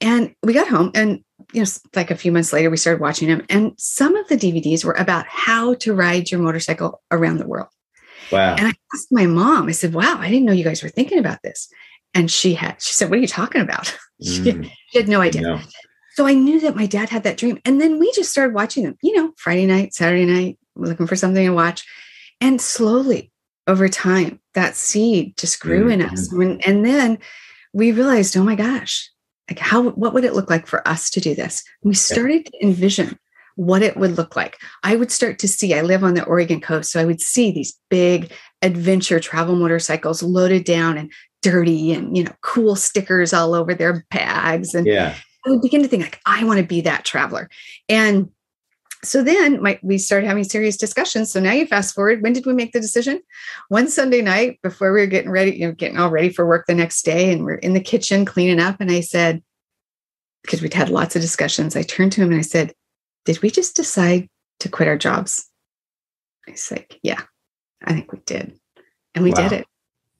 And 0.00 0.34
we 0.42 0.52
got 0.52 0.68
home 0.68 0.90
and 0.94 1.22
you 1.52 1.62
know, 1.62 1.68
like 1.96 2.10
a 2.10 2.16
few 2.16 2.32
months 2.32 2.52
later, 2.52 2.70
we 2.70 2.76
started 2.76 3.00
watching 3.00 3.28
them. 3.28 3.44
And 3.48 3.72
some 3.76 4.14
of 4.16 4.28
the 4.28 4.36
DVDs 4.36 4.84
were 4.84 4.92
about 4.92 5.26
how 5.26 5.74
to 5.74 5.94
ride 5.94 6.30
your 6.30 6.40
motorcycle 6.40 7.02
around 7.10 7.38
the 7.38 7.46
world. 7.46 7.68
Wow. 8.30 8.54
And 8.56 8.68
I 8.68 8.72
asked 8.94 9.08
my 9.10 9.26
mom, 9.26 9.68
I 9.68 9.72
said, 9.72 9.92
wow, 9.92 10.16
I 10.18 10.28
didn't 10.28 10.44
know 10.44 10.52
you 10.52 10.64
guys 10.64 10.82
were 10.82 10.88
thinking 10.88 11.18
about 11.18 11.42
this. 11.42 11.68
And 12.14 12.30
she 12.30 12.54
had, 12.54 12.80
she 12.80 12.92
said, 12.92 13.08
What 13.08 13.18
are 13.18 13.22
you 13.22 13.28
talking 13.28 13.60
about? 13.60 13.96
Mm. 14.20 14.44
she, 14.44 14.70
she, 14.90 14.98
had 14.98 15.08
no 15.08 15.22
idea. 15.22 15.40
No. 15.40 15.58
So 16.12 16.26
I 16.26 16.34
knew 16.34 16.60
that 16.60 16.76
my 16.76 16.84
dad 16.84 17.08
had 17.08 17.22
that 17.22 17.38
dream. 17.38 17.58
And 17.64 17.80
then 17.80 17.98
we 17.98 18.12
just 18.12 18.30
started 18.30 18.54
watching 18.54 18.84
them, 18.84 18.98
you 19.02 19.16
know, 19.16 19.32
Friday 19.38 19.64
night, 19.64 19.94
Saturday 19.94 20.26
night, 20.26 20.58
looking 20.76 21.06
for 21.06 21.16
something 21.16 21.42
to 21.42 21.54
watch. 21.54 21.86
And 22.38 22.60
slowly 22.60 23.32
over 23.66 23.88
time, 23.88 24.38
that 24.52 24.76
seed 24.76 25.38
just 25.38 25.58
grew 25.58 25.84
mm-hmm. 25.84 26.02
in 26.02 26.02
us. 26.02 26.30
And, 26.30 26.66
and 26.66 26.84
then 26.84 27.18
we 27.72 27.92
realized, 27.92 28.36
oh 28.36 28.44
my 28.44 28.56
gosh, 28.56 29.10
like 29.50 29.58
how 29.58 29.90
what 29.90 30.14
would 30.14 30.24
it 30.24 30.34
look 30.34 30.48
like 30.48 30.66
for 30.66 30.86
us 30.86 31.10
to 31.10 31.20
do 31.20 31.34
this? 31.34 31.62
we 31.82 31.94
started 31.94 32.46
to 32.46 32.52
envision 32.62 33.18
what 33.56 33.82
it 33.82 33.96
would 33.96 34.16
look 34.16 34.36
like. 34.36 34.56
I 34.84 34.96
would 34.96 35.10
start 35.10 35.38
to 35.40 35.48
see, 35.48 35.74
I 35.74 35.82
live 35.82 36.02
on 36.02 36.14
the 36.14 36.24
Oregon 36.24 36.62
coast, 36.62 36.90
so 36.92 37.00
I 37.00 37.04
would 37.04 37.20
see 37.20 37.50
these 37.50 37.76
big 37.90 38.32
adventure 38.62 39.20
travel 39.20 39.56
motorcycles 39.56 40.22
loaded 40.22 40.64
down 40.64 40.96
and 40.96 41.12
dirty 41.42 41.92
and 41.92 42.16
you 42.16 42.24
know 42.24 42.32
cool 42.42 42.76
stickers 42.76 43.32
all 43.32 43.54
over 43.54 43.74
their 43.74 44.04
bags 44.10 44.74
and 44.74 44.86
yeah 44.86 45.14
i 45.46 45.50
would 45.50 45.62
begin 45.62 45.82
to 45.82 45.88
think 45.88 46.02
like 46.02 46.20
i 46.26 46.44
want 46.44 46.58
to 46.58 46.66
be 46.66 46.82
that 46.82 47.04
traveler 47.04 47.48
and 47.88 48.28
so 49.02 49.22
then 49.22 49.62
my, 49.62 49.78
we 49.82 49.96
started 49.98 50.26
having 50.26 50.44
serious 50.44 50.76
discussions. 50.76 51.32
So 51.32 51.40
now 51.40 51.52
you 51.52 51.66
fast 51.66 51.94
forward 51.94 52.22
when 52.22 52.32
did 52.32 52.44
we 52.44 52.52
make 52.52 52.72
the 52.72 52.80
decision? 52.80 53.22
One 53.68 53.88
sunday 53.88 54.20
night 54.20 54.60
before 54.62 54.92
we 54.92 55.00
were 55.00 55.06
getting 55.06 55.30
ready 55.30 55.52
you 55.52 55.66
know 55.66 55.72
getting 55.72 55.98
all 55.98 56.10
ready 56.10 56.28
for 56.28 56.46
work 56.46 56.66
the 56.66 56.74
next 56.74 57.02
day 57.02 57.32
and 57.32 57.44
we're 57.44 57.54
in 57.54 57.72
the 57.72 57.80
kitchen 57.80 58.24
cleaning 58.24 58.60
up 58.60 58.80
and 58.80 58.90
i 58.90 59.00
said 59.00 59.42
because 60.42 60.62
we'd 60.62 60.74
had 60.74 60.88
lots 60.88 61.16
of 61.16 61.22
discussions 61.22 61.76
i 61.76 61.82
turned 61.82 62.12
to 62.12 62.20
him 62.20 62.30
and 62.30 62.38
i 62.38 62.42
said 62.42 62.74
did 63.24 63.40
we 63.42 63.50
just 63.50 63.76
decide 63.76 64.28
to 64.60 64.68
quit 64.68 64.88
our 64.88 64.96
jobs? 64.96 65.48
He's 66.46 66.70
like 66.70 66.98
yeah 67.02 67.22
i 67.84 67.92
think 67.92 68.12
we 68.12 68.20
did. 68.26 68.58
And 69.14 69.24
we 69.24 69.32
wow. 69.32 69.48
did 69.48 69.60
it. 69.60 69.66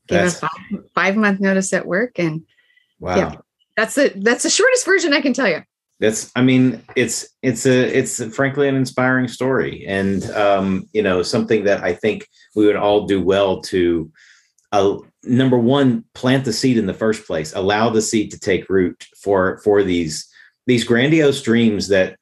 Gave 0.09 0.21
us 0.23 0.41
five, 0.41 0.51
five 0.95 1.17
month 1.17 1.39
notice 1.39 1.73
at 1.73 1.87
work 1.87 2.19
and 2.19 2.43
wow. 2.99 3.17
yeah, 3.17 3.35
that's 3.77 3.95
the 3.95 4.13
that's 4.17 4.43
the 4.43 4.51
shortest 4.51 4.85
version 4.85 5.13
i 5.13 5.21
can 5.21 5.33
tell 5.33 5.49
you 5.49 5.63
that's 6.01 6.33
i 6.35 6.43
mean 6.43 6.83
it's 6.97 7.29
it's 7.43 7.67
a 7.67 7.97
it's 7.97 8.25
frankly 8.35 8.69
an 8.69 8.75
inspiring 8.75 9.29
story. 9.29 9.85
And 9.87 10.25
um 10.33 10.89
you 10.93 11.03
know 11.03 11.23
something 11.23 11.65
that 11.65 11.83
i 11.83 11.93
think 11.93 12.27
we 12.57 12.67
would 12.67 12.77
all 12.77 13.07
do 13.07 13.23
well 13.23 13.61
to 13.63 14.11
uh, 14.73 14.99
number 15.25 15.59
one 15.59 16.05
plant 16.15 16.45
the 16.45 16.53
seed 16.53 16.79
in 16.79 16.87
the 16.87 16.95
first 16.95 17.27
place. 17.27 17.53
Allow 17.55 17.91
the 17.91 18.01
seed 18.01 18.31
to 18.31 18.39
take 18.39 18.69
root 18.69 19.05
for 19.23 19.59
for 19.59 19.83
these 19.83 20.29
these 20.67 20.85
grandiose 20.85 21.43
dreams 21.43 21.89
that 21.89 22.17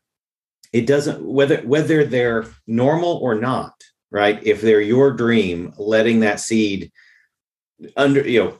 it 0.73 0.87
doesn't 0.87 1.23
whether 1.23 1.59
whether 1.59 2.05
they're 2.05 2.47
normal 2.67 3.19
or 3.19 3.35
not 3.35 3.75
right? 4.11 4.43
If 4.43 4.61
they're 4.61 4.81
your 4.81 5.13
dream 5.13 5.73
letting 5.77 6.21
that 6.21 6.41
seed 6.41 6.91
under 7.97 8.27
you 8.27 8.45
know 8.45 8.59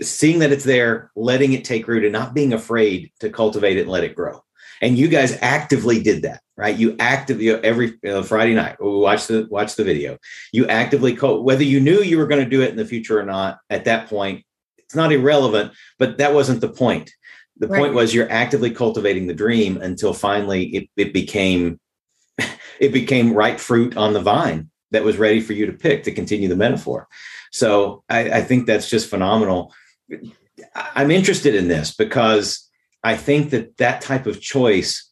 seeing 0.00 0.40
that 0.40 0.52
it's 0.52 0.64
there 0.64 1.10
letting 1.16 1.52
it 1.52 1.64
take 1.64 1.88
root 1.88 2.04
and 2.04 2.12
not 2.12 2.34
being 2.34 2.52
afraid 2.52 3.10
to 3.20 3.30
cultivate 3.30 3.76
it 3.76 3.82
and 3.82 3.90
let 3.90 4.04
it 4.04 4.14
grow 4.14 4.40
and 4.80 4.98
you 4.98 5.08
guys 5.08 5.38
actively 5.40 6.02
did 6.02 6.22
that 6.22 6.40
right 6.56 6.76
you 6.76 6.96
actively 6.98 7.50
every 7.50 7.98
friday 8.24 8.54
night 8.54 8.76
oh, 8.80 8.98
watch 8.98 9.26
the 9.26 9.46
watch 9.50 9.74
the 9.76 9.84
video 9.84 10.16
you 10.52 10.66
actively 10.66 11.14
co- 11.14 11.40
whether 11.40 11.64
you 11.64 11.80
knew 11.80 12.02
you 12.02 12.18
were 12.18 12.26
going 12.26 12.42
to 12.42 12.50
do 12.50 12.62
it 12.62 12.70
in 12.70 12.76
the 12.76 12.84
future 12.84 13.18
or 13.18 13.24
not 13.24 13.58
at 13.70 13.84
that 13.84 14.08
point 14.08 14.44
it's 14.78 14.94
not 14.94 15.12
irrelevant 15.12 15.72
but 15.98 16.18
that 16.18 16.34
wasn't 16.34 16.60
the 16.60 16.68
point 16.68 17.10
the 17.58 17.68
right. 17.68 17.78
point 17.78 17.94
was 17.94 18.14
you're 18.14 18.30
actively 18.30 18.70
cultivating 18.70 19.26
the 19.26 19.34
dream 19.34 19.80
until 19.80 20.12
finally 20.12 20.66
it, 20.68 20.88
it 20.96 21.12
became 21.12 21.78
it 22.80 22.92
became 22.92 23.32
ripe 23.32 23.58
fruit 23.58 23.96
on 23.96 24.12
the 24.12 24.20
vine 24.20 24.70
that 24.92 25.04
was 25.04 25.16
ready 25.16 25.40
for 25.40 25.52
you 25.52 25.66
to 25.66 25.72
pick 25.72 26.04
to 26.04 26.12
continue 26.12 26.48
the 26.48 26.56
metaphor 26.56 27.08
so 27.56 28.04
I, 28.10 28.30
I 28.30 28.40
think 28.42 28.66
that's 28.66 28.90
just 28.90 29.08
phenomenal. 29.08 29.72
I'm 30.74 31.10
interested 31.10 31.54
in 31.54 31.68
this 31.68 31.94
because 31.94 32.65
I 33.06 33.16
think 33.16 33.50
that 33.50 33.76
that 33.76 34.00
type 34.00 34.26
of 34.26 34.40
choice, 34.40 35.08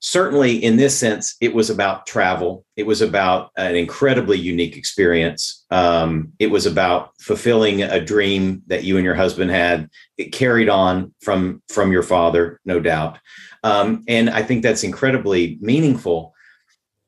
certainly 0.00 0.56
in 0.56 0.76
this 0.76 0.98
sense, 0.98 1.36
it 1.40 1.54
was 1.54 1.70
about 1.70 2.04
travel. 2.04 2.64
It 2.74 2.84
was 2.84 3.00
about 3.00 3.52
an 3.56 3.76
incredibly 3.76 4.36
unique 4.36 4.76
experience. 4.76 5.64
Um, 5.70 6.32
it 6.40 6.48
was 6.48 6.66
about 6.66 7.12
fulfilling 7.20 7.84
a 7.84 8.04
dream 8.04 8.62
that 8.66 8.82
you 8.82 8.96
and 8.96 9.04
your 9.04 9.14
husband 9.14 9.52
had. 9.52 9.88
It 10.18 10.32
carried 10.32 10.68
on 10.68 11.14
from 11.22 11.62
from 11.68 11.92
your 11.92 12.02
father, 12.02 12.60
no 12.64 12.80
doubt. 12.80 13.20
Um, 13.62 14.02
and 14.08 14.28
I 14.28 14.42
think 14.42 14.64
that's 14.64 14.82
incredibly 14.82 15.58
meaningful 15.60 16.34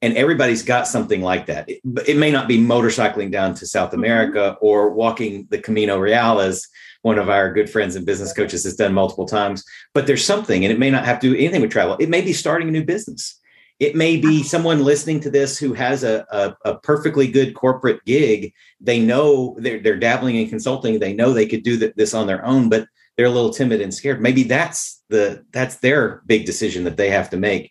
and 0.00 0.16
everybody's 0.16 0.64
got 0.64 0.86
something 0.86 1.22
like 1.22 1.46
that. 1.46 1.68
It, 1.68 1.80
it, 2.06 2.16
may 2.16 2.30
not 2.32 2.48
be 2.48 2.58
motorcycling 2.58 3.30
down 3.30 3.54
to 3.54 3.66
South 3.66 3.90
mm-hmm. 3.90 4.00
America 4.00 4.56
or 4.60 4.90
walking 4.90 5.46
the 5.50 5.58
Camino 5.58 5.98
Real, 5.98 6.40
as 6.40 6.66
one 7.02 7.18
of 7.18 7.28
our 7.28 7.52
good 7.52 7.68
friends 7.68 7.97
and 7.97 8.06
business 8.06 8.32
coaches 8.32 8.64
has 8.64 8.76
done 8.76 8.92
multiple 8.92 9.26
times, 9.26 9.64
but 9.94 10.06
there's 10.06 10.25
something, 10.25 10.64
and 10.64 10.73
it 10.73 10.78
may 10.78 10.90
not 10.90 11.04
have 11.04 11.21
to 11.21 11.30
do 11.30 11.37
anything 11.37 11.61
with 11.61 11.71
travel. 11.71 11.97
It 12.00 12.09
may 12.09 12.23
be 12.23 12.32
starting 12.32 12.68
a 12.68 12.73
new 12.73 12.85
business. 12.85 13.38
It 13.78 13.97
may 13.97 14.16
be 14.16 14.40
uh-huh. 14.40 14.49
someone 14.49 14.85
listening 14.85 15.21
to 15.21 15.30
this 15.30 15.59
who 15.59 15.73
has 15.75 16.04
a, 16.04 16.25
a, 16.30 16.56
a 16.71 16.78
perfectly 16.78 17.26
good 17.26 17.54
corporate 17.54 18.04
gig. 18.04 18.52
They 18.80 19.00
know 19.00 19.56
they're, 19.59 19.80
they're 19.80 19.99
dabbling 19.99 20.37
in 20.37 20.49
consulting. 20.49 20.99
They 20.99 21.12
know 21.12 21.32
they 21.32 21.47
could 21.47 21.64
do 21.64 21.76
this 21.76 22.14
on 22.14 22.26
their 22.26 22.44
own, 22.44 22.68
but 22.68 22.87
they're 23.16 23.26
a 23.26 23.30
little 23.30 23.52
timid 23.52 23.80
and 23.80 23.92
scared. 23.92 24.23
Maybe 24.23 24.44
that's 24.44 25.02
the 25.09 25.44
that's 25.50 25.76
their 25.76 26.23
big 26.26 26.47
decision 26.47 26.85
that 26.85 26.97
they 26.97 27.11
have 27.11 27.28
to 27.30 27.37
make 27.37 27.71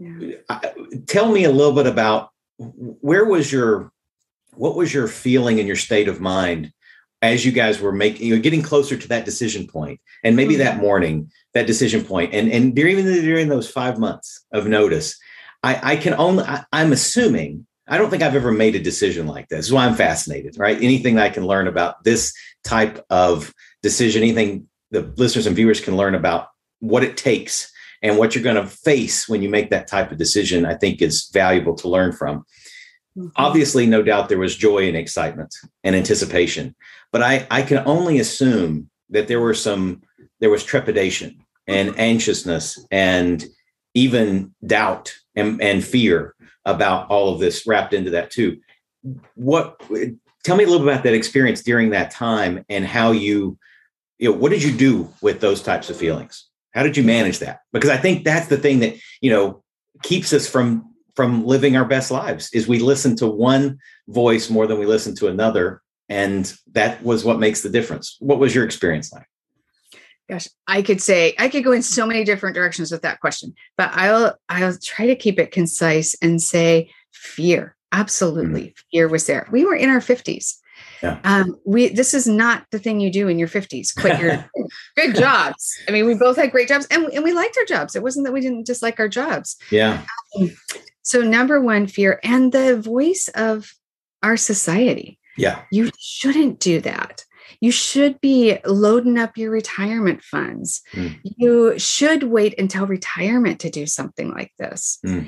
yeah. 0.00 0.60
tell 1.06 1.30
me 1.30 1.44
a 1.44 1.52
little 1.52 1.74
bit 1.74 1.86
about 1.86 2.30
where 2.56 3.24
was 3.24 3.52
your 3.52 3.92
what 4.54 4.74
was 4.74 4.92
your 4.92 5.06
feeling 5.06 5.58
and 5.58 5.66
your 5.66 5.76
state 5.76 6.08
of 6.08 6.20
mind 6.20 6.72
as 7.22 7.44
you 7.44 7.52
guys 7.52 7.80
were 7.80 7.92
making 7.92 8.26
you 8.26 8.34
know 8.34 8.40
getting 8.40 8.62
closer 8.62 8.96
to 8.96 9.08
that 9.08 9.24
decision 9.24 9.66
point 9.66 10.00
and 10.24 10.36
maybe 10.36 10.54
mm-hmm. 10.54 10.64
that 10.64 10.78
morning 10.78 11.30
that 11.54 11.66
decision 11.66 12.04
point 12.04 12.32
and 12.32 12.50
and 12.50 12.74
during 12.74 12.98
even 12.98 13.12
during 13.24 13.48
those 13.48 13.70
five 13.70 13.98
months 13.98 14.44
of 14.52 14.66
notice 14.66 15.18
i 15.62 15.92
i 15.92 15.96
can 15.96 16.14
only 16.14 16.44
I, 16.44 16.64
i'm 16.72 16.92
assuming 16.92 17.66
i 17.88 17.98
don't 17.98 18.10
think 18.10 18.22
i've 18.22 18.36
ever 18.36 18.52
made 18.52 18.74
a 18.74 18.82
decision 18.82 19.26
like 19.26 19.48
this. 19.48 19.58
this 19.58 19.66
is 19.66 19.72
why 19.72 19.86
i'm 19.86 19.94
fascinated 19.94 20.58
right 20.58 20.76
anything 20.78 21.18
i 21.18 21.28
can 21.28 21.46
learn 21.46 21.68
about 21.68 22.02
this 22.04 22.34
type 22.64 23.04
of 23.10 23.52
decision 23.82 24.22
anything 24.22 24.66
the 24.90 25.02
listeners 25.16 25.46
and 25.46 25.56
viewers 25.56 25.80
can 25.80 25.96
learn 25.96 26.14
about 26.14 26.48
what 26.80 27.04
it 27.04 27.16
takes 27.16 27.70
and 28.02 28.16
what 28.16 28.34
you're 28.34 28.44
going 28.44 28.56
to 28.56 28.66
face 28.66 29.28
when 29.28 29.42
you 29.42 29.50
make 29.50 29.70
that 29.70 29.86
type 29.86 30.10
of 30.10 30.18
decision 30.18 30.64
i 30.64 30.74
think 30.74 31.02
is 31.02 31.28
valuable 31.32 31.74
to 31.74 31.88
learn 31.88 32.12
from. 32.12 32.44
Mm-hmm. 33.16 33.28
obviously 33.34 33.86
no 33.86 34.02
doubt 34.02 34.28
there 34.28 34.38
was 34.38 34.54
joy 34.54 34.86
and 34.86 34.96
excitement 34.96 35.52
and 35.82 35.96
anticipation 35.96 36.76
but 37.10 37.22
i 37.22 37.44
i 37.50 37.60
can 37.60 37.82
only 37.84 38.20
assume 38.20 38.88
that 39.08 39.26
there 39.26 39.40
were 39.40 39.54
some 39.54 40.02
there 40.38 40.50
was 40.50 40.64
trepidation 40.64 41.44
and 41.66 41.90
mm-hmm. 41.90 42.00
anxiousness 42.00 42.84
and 42.90 43.44
even 43.94 44.54
doubt 44.66 45.14
and, 45.34 45.60
and 45.62 45.84
fear 45.84 46.34
about 46.64 47.08
all 47.10 47.32
of 47.32 47.40
this 47.40 47.66
wrapped 47.66 47.92
into 47.92 48.10
that 48.10 48.30
too. 48.30 48.60
What 49.34 49.80
tell 50.44 50.56
me 50.56 50.64
a 50.64 50.66
little 50.66 50.86
about 50.86 51.04
that 51.04 51.14
experience 51.14 51.62
during 51.62 51.90
that 51.90 52.10
time 52.10 52.64
and 52.68 52.84
how 52.84 53.12
you 53.12 53.58
you 54.18 54.30
know 54.30 54.36
what 54.36 54.50
did 54.50 54.62
you 54.62 54.72
do 54.72 55.08
with 55.22 55.40
those 55.40 55.62
types 55.62 55.90
of 55.90 55.96
feelings? 55.96 56.46
How 56.72 56.82
did 56.82 56.96
you 56.96 57.02
manage 57.02 57.38
that? 57.38 57.60
Because 57.72 57.90
i 57.90 57.96
think 57.96 58.24
that's 58.24 58.48
the 58.48 58.58
thing 58.58 58.80
that 58.80 58.96
you 59.20 59.30
know 59.30 59.62
keeps 60.02 60.32
us 60.32 60.46
from 60.46 60.89
from 61.14 61.44
living 61.44 61.76
our 61.76 61.84
best 61.84 62.10
lives 62.10 62.50
is 62.52 62.68
we 62.68 62.78
listen 62.78 63.16
to 63.16 63.26
one 63.26 63.78
voice 64.08 64.50
more 64.50 64.66
than 64.66 64.78
we 64.78 64.86
listen 64.86 65.14
to 65.16 65.28
another 65.28 65.82
and 66.08 66.54
that 66.72 67.02
was 67.02 67.24
what 67.24 67.38
makes 67.38 67.62
the 67.62 67.68
difference 67.68 68.16
what 68.20 68.38
was 68.38 68.54
your 68.54 68.64
experience 68.64 69.12
like 69.12 69.26
gosh 70.28 70.48
i 70.66 70.82
could 70.82 71.00
say 71.00 71.34
i 71.38 71.48
could 71.48 71.64
go 71.64 71.72
in 71.72 71.82
so 71.82 72.06
many 72.06 72.24
different 72.24 72.54
directions 72.54 72.90
with 72.90 73.02
that 73.02 73.20
question 73.20 73.54
but 73.76 73.90
i'll 73.94 74.34
i'll 74.48 74.76
try 74.82 75.06
to 75.06 75.16
keep 75.16 75.38
it 75.38 75.52
concise 75.52 76.14
and 76.22 76.42
say 76.42 76.90
fear 77.12 77.76
absolutely 77.92 78.62
mm-hmm. 78.62 78.88
fear 78.90 79.08
was 79.08 79.26
there 79.26 79.48
we 79.50 79.64
were 79.64 79.74
in 79.74 79.90
our 79.90 80.00
50s 80.00 80.56
yeah. 81.02 81.18
Um, 81.24 81.56
we 81.64 81.88
this 81.88 82.14
is 82.14 82.26
not 82.26 82.66
the 82.70 82.78
thing 82.78 83.00
you 83.00 83.10
do 83.10 83.28
in 83.28 83.38
your 83.38 83.48
50s. 83.48 83.94
Quit 83.94 84.20
your 84.20 84.44
good 84.96 85.14
jobs. 85.14 85.74
I 85.88 85.92
mean, 85.92 86.06
we 86.06 86.14
both 86.14 86.36
had 86.36 86.50
great 86.50 86.68
jobs 86.68 86.86
and, 86.90 87.06
and 87.12 87.24
we 87.24 87.32
liked 87.32 87.56
our 87.58 87.64
jobs. 87.64 87.96
It 87.96 88.02
wasn't 88.02 88.26
that 88.26 88.32
we 88.32 88.40
didn't 88.40 88.66
dislike 88.66 89.00
our 89.00 89.08
jobs. 89.08 89.56
Yeah. 89.70 90.04
Um, 90.38 90.50
so 91.10 91.22
number 91.22 91.60
one, 91.60 91.88
fear 91.88 92.20
and 92.22 92.52
the 92.52 92.80
voice 92.80 93.28
of 93.34 93.72
our 94.22 94.36
society. 94.36 95.18
Yeah. 95.36 95.62
You 95.72 95.90
shouldn't 95.98 96.60
do 96.60 96.80
that. 96.82 97.24
You 97.60 97.72
should 97.72 98.20
be 98.20 98.58
loading 98.64 99.18
up 99.18 99.36
your 99.36 99.50
retirement 99.50 100.22
funds. 100.22 100.82
Mm. 100.92 101.18
You 101.24 101.76
should 101.80 102.22
wait 102.22 102.56
until 102.60 102.86
retirement 102.86 103.58
to 103.58 103.70
do 103.70 103.86
something 103.86 104.30
like 104.30 104.52
this. 104.60 105.00
Mm. 105.04 105.26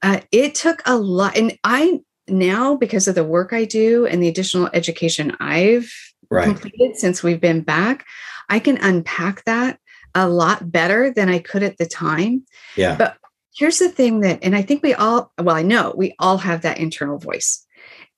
Uh, 0.00 0.20
it 0.30 0.54
took 0.54 0.80
a 0.86 0.96
lot. 0.96 1.36
And 1.36 1.58
I 1.64 1.98
now 2.28 2.76
because 2.76 3.08
of 3.08 3.16
the 3.16 3.24
work 3.24 3.52
I 3.52 3.64
do 3.64 4.06
and 4.06 4.22
the 4.22 4.28
additional 4.28 4.70
education 4.72 5.36
I've 5.40 5.92
right. 6.30 6.44
completed 6.44 6.98
since 6.98 7.24
we've 7.24 7.40
been 7.40 7.62
back, 7.62 8.04
I 8.48 8.60
can 8.60 8.76
unpack 8.76 9.42
that 9.46 9.80
a 10.14 10.28
lot 10.28 10.70
better 10.70 11.12
than 11.12 11.28
I 11.28 11.40
could 11.40 11.64
at 11.64 11.78
the 11.78 11.86
time. 11.86 12.44
Yeah. 12.76 12.94
But 12.94 13.16
here's 13.56 13.78
the 13.78 13.88
thing 13.88 14.20
that, 14.20 14.40
and 14.42 14.54
I 14.54 14.62
think 14.62 14.82
we 14.82 14.94
all, 14.94 15.32
well, 15.38 15.56
I 15.56 15.62
know 15.62 15.94
we 15.96 16.14
all 16.18 16.38
have 16.38 16.62
that 16.62 16.78
internal 16.78 17.18
voice. 17.18 17.64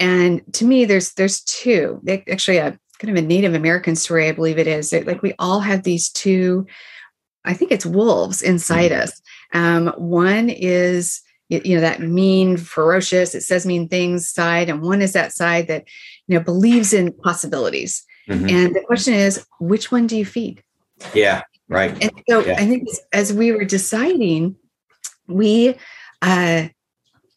And 0.01 0.43
to 0.55 0.65
me, 0.65 0.85
there's 0.85 1.15
there's 1.15 1.43
two. 1.43 2.01
Actually, 2.09 2.59
a 2.59 2.79
kind 2.99 3.17
of 3.17 3.25
a 3.25 3.27
Native 3.27 3.55
American 3.55 3.97
story, 3.97 4.29
I 4.29 4.33
believe 4.33 4.59
it 4.59 4.67
is. 4.67 4.93
Like 4.93 5.23
we 5.23 5.35
all 5.39 5.61
have 5.61 5.83
these 5.83 6.09
two. 6.11 6.67
I 7.45 7.55
think 7.55 7.73
it's 7.73 7.87
wolves 7.87 8.43
inside 8.43 8.93
mm-hmm. 8.93 9.03
us. 9.03 9.23
Um, 9.55 9.89
one 9.97 10.51
is 10.51 11.21
you 11.49 11.75
know 11.75 11.81
that 11.81 12.01
mean 12.01 12.57
ferocious 12.57 13.35
it 13.35 13.41
says 13.41 13.65
mean 13.65 13.89
things 13.89 14.29
side 14.29 14.69
and 14.69 14.83
one 14.83 15.01
is 15.01 15.15
that 15.15 15.33
side 15.33 15.67
that 15.67 15.85
you 16.27 16.37
know 16.37 16.45
believes 16.45 16.93
in 16.93 17.13
possibilities 17.13 18.05
mm-hmm. 18.29 18.49
and 18.49 18.75
the 18.75 18.83
question 18.87 19.15
is 19.15 19.45
which 19.59 19.91
one 19.91 20.07
do 20.07 20.17
you 20.17 20.27
feed 20.27 20.63
yeah 21.15 21.43
right 21.69 21.93
and 22.03 22.13
so 22.29 22.41
yeah. 22.41 22.53
i 22.59 22.67
think 22.67 22.87
as 23.13 23.33
we 23.33 23.51
were 23.53 23.65
deciding 23.65 24.55
we 25.29 25.77
uh 26.23 26.69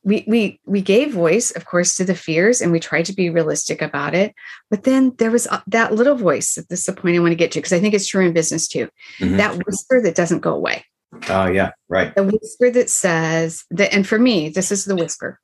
we 0.03 0.23
we 0.27 0.59
we 0.65 0.81
gave 0.81 1.13
voice 1.13 1.51
of 1.51 1.65
course 1.65 1.95
to 1.95 2.03
the 2.03 2.15
fears 2.15 2.61
and 2.61 2.71
we 2.71 2.79
tried 2.79 3.05
to 3.05 3.13
be 3.13 3.29
realistic 3.29 3.81
about 3.81 4.15
it 4.15 4.33
but 4.71 4.83
then 4.83 5.13
there 5.19 5.29
was 5.29 5.45
uh, 5.47 5.61
that 5.67 5.93
little 5.93 6.15
voice 6.15 6.55
this 6.69 6.79
is 6.79 6.85
the 6.85 6.93
point 6.93 7.15
i 7.15 7.19
want 7.19 7.31
to 7.31 7.35
get 7.35 7.51
to 7.51 7.59
because 7.59 7.73
i 7.73 7.79
think 7.79 7.93
it's 7.93 8.07
true 8.07 8.25
in 8.25 8.33
business 8.33 8.67
too 8.67 8.89
mm-hmm. 9.19 9.37
that 9.37 9.55
whisper 9.65 10.01
that 10.01 10.15
doesn't 10.15 10.39
go 10.39 10.53
away 10.53 10.83
Oh, 11.29 11.47
yeah, 11.47 11.71
right. 11.89 12.13
The 12.15 12.23
whisper 12.23 12.69
that 12.71 12.89
says 12.89 13.65
that, 13.71 13.93
and 13.93 14.07
for 14.07 14.17
me, 14.17 14.49
this 14.49 14.71
is 14.71 14.85
the 14.85 14.95
whisper. 14.95 15.39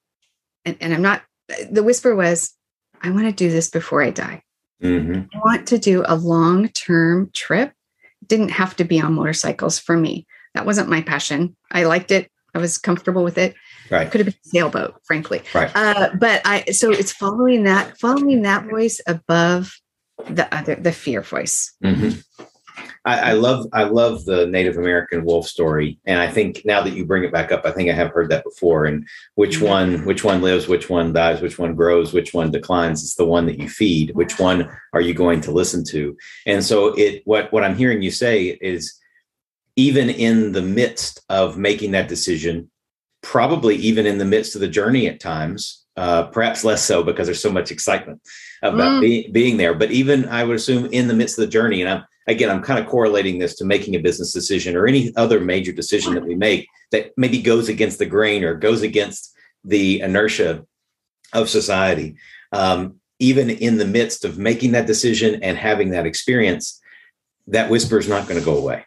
And, 0.66 0.78
and 0.80 0.94
I'm 0.94 1.02
not, 1.02 1.24
the 1.70 1.84
whisper 1.84 2.16
was, 2.16 2.54
I 3.02 3.10
want 3.12 3.26
to 3.26 3.32
do 3.32 3.52
this 3.52 3.70
before 3.70 4.02
I 4.02 4.12
die. 4.12 4.44
Mm-hmm. 4.82 5.36
I 5.36 5.40
want 5.40 5.68
to 5.68 5.78
do 5.78 6.04
a 6.08 6.16
long 6.16 6.70
term 6.70 7.32
trip. 7.34 7.74
It 8.22 8.28
didn't 8.28 8.50
have 8.50 8.76
to 8.78 8.84
be 8.84 9.02
on 9.02 9.14
motorcycles 9.14 9.80
for 9.80 9.98
me. 9.98 10.26
That 10.54 10.66
wasn't 10.66 10.90
my 10.90 11.02
passion. 11.02 11.56
I 11.72 11.84
liked 11.84 12.12
it. 12.12 12.32
I 12.56 12.60
was 12.60 12.78
comfortable 12.78 13.24
with 13.24 13.38
it. 13.38 13.56
Right. 13.90 14.10
Could 14.10 14.20
have 14.20 14.26
been 14.26 14.36
a 14.46 14.50
sailboat, 14.50 14.96
frankly. 15.06 15.42
Right. 15.54 15.72
Uh, 15.76 16.10
but 16.20 16.42
I, 16.46 16.66
so 16.72 16.92
it's 16.92 17.12
following 17.12 17.64
that, 17.64 17.98
following 18.00 18.42
that 18.44 18.66
voice 18.66 19.00
above 19.08 19.80
the 20.30 20.54
other, 20.56 20.76
the 20.76 20.92
fear 20.92 21.22
voice. 21.22 21.74
Mm-hmm. 21.84 22.20
I, 23.06 23.32
I, 23.32 23.34
love 23.34 23.68
I 23.74 23.84
love 23.84 24.26
the 24.26 24.48
Native 24.48 24.78
American 24.78 25.24
wolf 25.24 25.48
story, 25.48 25.98
and 26.06 26.20
I 26.20 26.30
think 26.30 26.64
now 26.66 26.82
that 26.82 26.94
you 26.94 27.06
bring 27.06 27.24
it 27.24 27.32
back 27.32 27.52
up, 27.52 27.66
I 27.66 27.72
think 27.72 27.90
I 27.90 27.94
have 27.94 28.12
heard 28.12 28.30
that 28.30 28.44
before. 28.44 28.86
And 28.86 29.08
which 29.36 29.58
mm-hmm. 29.58 29.66
one 29.66 30.06
which 30.06 30.24
one 30.24 30.42
lives, 30.42 30.68
which 30.68 30.90
one 30.90 31.14
dies, 31.14 31.42
which 31.42 31.58
one 31.58 31.74
grows, 31.74 32.14
which 32.14 32.34
one 32.34 32.52
declines? 32.52 33.04
It's 33.04 33.16
the 33.16 33.26
one 33.26 33.46
that 33.46 33.60
you 33.60 33.70
feed. 33.70 34.14
Which 34.14 34.40
one 34.40 34.70
are 34.94 35.02
you 35.02 35.14
going 35.14 35.42
to 35.42 35.52
listen 35.52 35.84
to? 35.86 36.18
And 36.46 36.64
so 36.64 36.94
it 36.98 37.22
what 37.26 37.52
what 37.54 37.64
I'm 37.64 37.76
hearing 37.76 38.02
you 38.02 38.12
say 38.12 38.58
is 38.62 39.00
even 39.78 40.10
in 40.10 40.52
the 40.52 40.62
midst 40.62 41.22
of 41.30 41.58
making 41.58 41.92
that 41.92 42.10
decision, 42.10 42.70
probably 43.22 43.76
even 43.78 44.06
in 44.06 44.18
the 44.18 44.26
midst 44.26 44.56
of 44.56 44.62
the 44.62 44.68
journey 44.68 45.08
at 45.08 45.20
times, 45.20 45.86
uh, 45.96 46.24
perhaps 46.24 46.64
less 46.64 46.84
so 46.84 47.04
because 47.04 47.28
there's 47.28 47.42
so 47.42 47.52
much 47.52 47.72
excitement 47.72 48.22
about 48.62 48.96
mm. 48.96 49.02
be, 49.02 49.32
being 49.32 49.58
there. 49.58 49.74
But 49.74 49.92
even 49.92 50.26
I 50.26 50.44
would 50.44 50.56
assume 50.56 50.88
in 50.88 51.08
the 51.08 51.14
midst 51.14 51.38
of 51.38 51.46
the 51.46 51.52
journey, 51.52 51.82
and 51.82 51.90
I'm 51.90 52.04
again, 52.28 52.50
I'm 52.50 52.62
kind 52.62 52.80
of 52.80 52.88
correlating 52.88 53.40
this 53.40 53.56
to 53.56 53.66
making 53.66 53.96
a 53.96 54.00
business 54.00 54.34
decision 54.34 54.76
or 54.76 54.86
any 54.86 55.16
other 55.16 55.40
major 55.40 55.72
decision 55.72 56.14
that 56.16 56.26
we 56.26 56.36
make 56.36 56.68
that 56.92 57.12
maybe 57.16 57.42
goes 57.42 57.70
against 57.70 58.00
the 58.00 58.06
grain 58.06 58.44
or 58.44 58.54
goes 58.54 58.82
against 58.82 59.34
the 59.64 60.02
inertia 60.02 60.66
of 61.34 61.50
society. 61.50 62.18
Um, 62.52 62.96
even 63.20 63.50
in 63.50 63.78
the 63.78 63.86
midst 63.86 64.26
of 64.26 64.38
making 64.38 64.74
that 64.74 64.88
decision 64.88 65.42
and 65.42 65.58
having 65.58 65.92
that 65.92 66.06
experience, 66.06 66.80
that 67.48 67.70
whisper 67.70 67.98
is 67.98 68.08
not 68.08 68.28
going 68.28 68.40
to 68.40 68.46
go 68.46 68.58
away. 68.58 68.86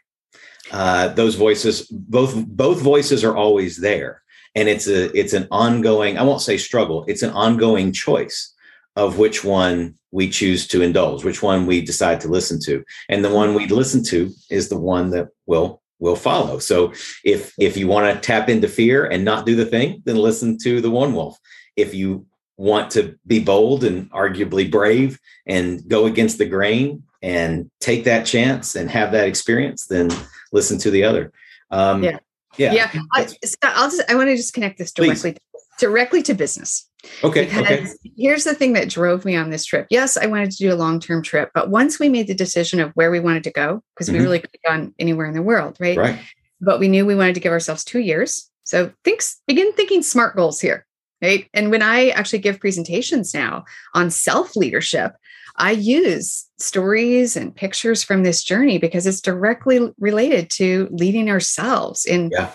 Uh, 0.71 1.09
those 1.09 1.35
voices, 1.35 1.87
both 1.87 2.47
both 2.47 2.81
voices 2.81 3.25
are 3.25 3.37
always 3.37 3.77
there, 3.79 4.23
and 4.55 4.69
it's 4.69 4.87
a 4.87 5.17
it's 5.19 5.33
an 5.33 5.49
ongoing. 5.51 6.19
I 6.19 6.23
won't 6.23 6.43
say 6.43 6.57
struggle. 6.57 7.05
It's 7.09 7.23
an 7.23 7.31
ongoing 7.31 7.93
choice 7.93 8.55
of 8.97 9.19
which 9.19 9.45
one 9.45 9.95
we 10.11 10.29
choose 10.29 10.67
to 10.69 10.83
indulge, 10.83 11.25
which 11.25 11.43
one 11.43 11.67
we 11.67 11.81
decide 11.81 12.21
to 12.21 12.29
listen 12.29 12.61
to. 12.61 12.85
And 13.09 13.25
the 13.25 13.33
one 13.33 13.55
we 13.55 13.67
listen 13.67 14.03
to 14.05 14.31
is 14.51 14.69
the 14.69 14.79
one 14.79 15.11
that 15.11 15.29
will 15.47 15.83
will 15.99 16.17
follow. 16.17 16.59
So 16.59 16.93
if 17.25 17.55
if 17.59 17.77
you 17.77 17.87
want 17.87 18.15
to 18.15 18.21
tap 18.21 18.49
into 18.49 18.69
fear 18.69 19.07
and 19.07 19.25
not 19.25 19.47
do 19.47 19.55
the 19.55 19.67
thing, 19.67 20.03
then 20.05 20.17
listen 20.17 20.59
to 20.59 20.81
the 20.81 20.91
one 20.91 21.15
wolf. 21.15 21.39
If 21.77 21.95
you 21.95 22.27
want 22.57 22.91
to 22.93 23.19
be 23.27 23.41
bold 23.41 23.85
and 23.85 24.11
arguably 24.13 24.71
brave 24.71 25.19
and 25.47 25.87
go 25.89 26.07
against 26.07 26.39
the 26.39 26.45
grain 26.45 27.03
and 27.23 27.71
take 27.81 28.05
that 28.05 28.27
chance 28.27 28.75
and 28.75 28.91
have 28.91 29.13
that 29.13 29.29
experience, 29.29 29.87
then 29.87 30.11
listen 30.53 30.79
to 30.79 30.91
the 30.91 31.05
other. 31.05 31.33
Um, 31.71 32.03
yeah. 32.03 32.19
Yeah. 32.59 32.73
Yeah. 32.73 32.91
I, 33.13 33.27
Scott, 33.27 33.73
I'll 33.77 33.91
just, 33.91 34.11
I 34.11 34.15
want 34.15 34.29
to 34.29 34.37
just 34.37 34.55
connect 34.55 34.79
this 34.79 34.93
directly, 34.93 35.33
Please. 35.33 35.63
directly 35.79 36.23
to 36.25 36.35
business. 36.35 36.89
Okay. 37.25 37.45
Because 37.47 37.63
okay. 37.63 38.13
here's 38.17 38.45
the 38.45 38.55
thing 38.55 38.73
that 38.75 38.89
drove 38.89 39.25
me 39.25 39.37
on 39.37 39.51
this 39.51 39.65
trip. 39.65 39.87
Yes, 39.91 40.17
I 40.17 40.27
wanted 40.27 40.51
to 40.51 40.57
do 40.59 40.73
a 40.73 40.77
long 40.77 41.01
term 41.01 41.23
trip, 41.23 41.51
but 41.55 41.71
once 41.71 41.99
we 41.99 42.09
made 42.09 42.27
the 42.27 42.35
decision 42.35 42.81
of 42.81 42.93
where 42.93 43.11
we 43.11 43.21
wanted 43.21 43.45
to 43.45 43.53
go, 43.53 43.83
because 43.95 44.09
mm-hmm. 44.09 44.19
we 44.19 44.25
really 44.25 44.39
could 44.41 44.51
have 44.65 44.75
gone 44.75 44.95
anywhere 44.99 45.27
in 45.27 45.35
the 45.35 45.43
world, 45.43 45.77
right? 45.81 45.97
Right. 45.97 46.19
But 46.61 46.81
we 46.81 46.89
knew 46.89 47.07
we 47.07 47.15
wanted 47.15 47.35
to 47.35 47.41
give 47.41 47.53
ourselves 47.53 47.85
two 47.85 48.01
years. 48.01 48.51
So 48.65 48.93
think, 49.05 49.23
begin 49.47 49.73
thinking 49.73 50.03
smart 50.03 50.37
goals 50.37 50.61
here, 50.61 50.87
right? 51.23 51.49
And 51.55 51.71
when 51.71 51.83
I 51.83 52.11
actually 52.11 52.41
give 52.41 52.61
presentations 52.61 53.33
now 53.33 53.65
on 53.95 54.11
self 54.11 54.55
leadership, 54.57 55.15
I 55.61 55.73
use 55.73 56.49
stories 56.59 57.37
and 57.37 57.55
pictures 57.55 58.03
from 58.03 58.23
this 58.23 58.43
journey 58.43 58.79
because 58.79 59.07
it's 59.07 59.21
directly 59.21 59.93
related 59.99 60.51
to 60.51 60.89
leading 60.91 61.31
ourselves 61.31 62.05
in. 62.05 62.31
Yeah 62.33 62.53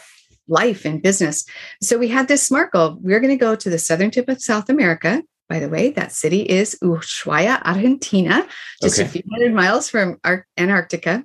life 0.47 0.85
and 0.85 1.01
business. 1.01 1.43
So 1.81 1.97
we 1.97 2.07
had 2.07 2.27
this 2.27 2.45
SMART 2.45 2.71
goal. 2.71 2.99
We 3.01 3.11
we're 3.11 3.19
going 3.19 3.33
to 3.33 3.35
go 3.35 3.55
to 3.55 3.67
the 3.67 3.79
southern 3.79 4.11
tip 4.11 4.29
of 4.29 4.39
South 4.39 4.69
America 4.69 5.23
by 5.49 5.59
the 5.59 5.69
way. 5.69 5.91
That 5.91 6.11
city 6.11 6.41
is 6.41 6.77
Ushuaia, 6.83 7.61
Argentina, 7.63 8.47
just 8.81 8.99
okay. 8.99 9.07
a 9.07 9.09
few 9.09 9.21
hundred 9.31 9.53
miles 9.53 9.89
from 9.89 10.19
Antarctica. 10.57 11.23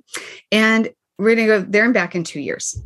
And 0.51 0.89
we're 1.17 1.35
going 1.35 1.47
to 1.47 1.59
go 1.59 1.61
there 1.61 1.85
and 1.85 1.93
back 1.93 2.15
in 2.15 2.23
two 2.23 2.39
years. 2.39 2.79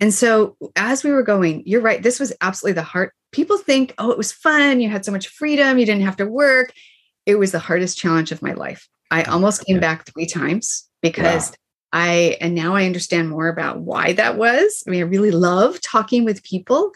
And 0.00 0.12
so 0.12 0.56
as 0.74 1.04
we 1.04 1.12
were 1.12 1.22
going, 1.22 1.62
you're 1.66 1.80
right, 1.80 2.02
this 2.02 2.18
was 2.18 2.32
absolutely 2.40 2.74
the 2.74 2.82
heart. 2.82 3.12
People 3.32 3.58
think, 3.58 3.94
oh, 3.98 4.10
it 4.10 4.18
was 4.18 4.32
fun. 4.32 4.80
You 4.80 4.88
had 4.88 5.04
so 5.04 5.12
much 5.12 5.28
freedom. 5.28 5.78
You 5.78 5.86
didn't 5.86 6.04
have 6.04 6.16
to 6.16 6.26
work. 6.26 6.72
It 7.26 7.36
was 7.36 7.52
the 7.52 7.58
hardest 7.58 7.98
challenge 7.98 8.32
of 8.32 8.42
my 8.42 8.52
life. 8.52 8.88
I 9.10 9.24
almost 9.24 9.64
came 9.66 9.78
back 9.78 10.06
three 10.06 10.26
times 10.26 10.88
because 11.02 11.50
wow. 11.50 11.56
I, 11.92 12.36
and 12.40 12.54
now 12.54 12.74
I 12.74 12.86
understand 12.86 13.30
more 13.30 13.48
about 13.48 13.80
why 13.80 14.12
that 14.14 14.36
was. 14.36 14.82
I 14.86 14.90
mean, 14.90 15.00
I 15.00 15.06
really 15.06 15.30
love 15.30 15.80
talking 15.80 16.24
with 16.24 16.42
people. 16.42 16.90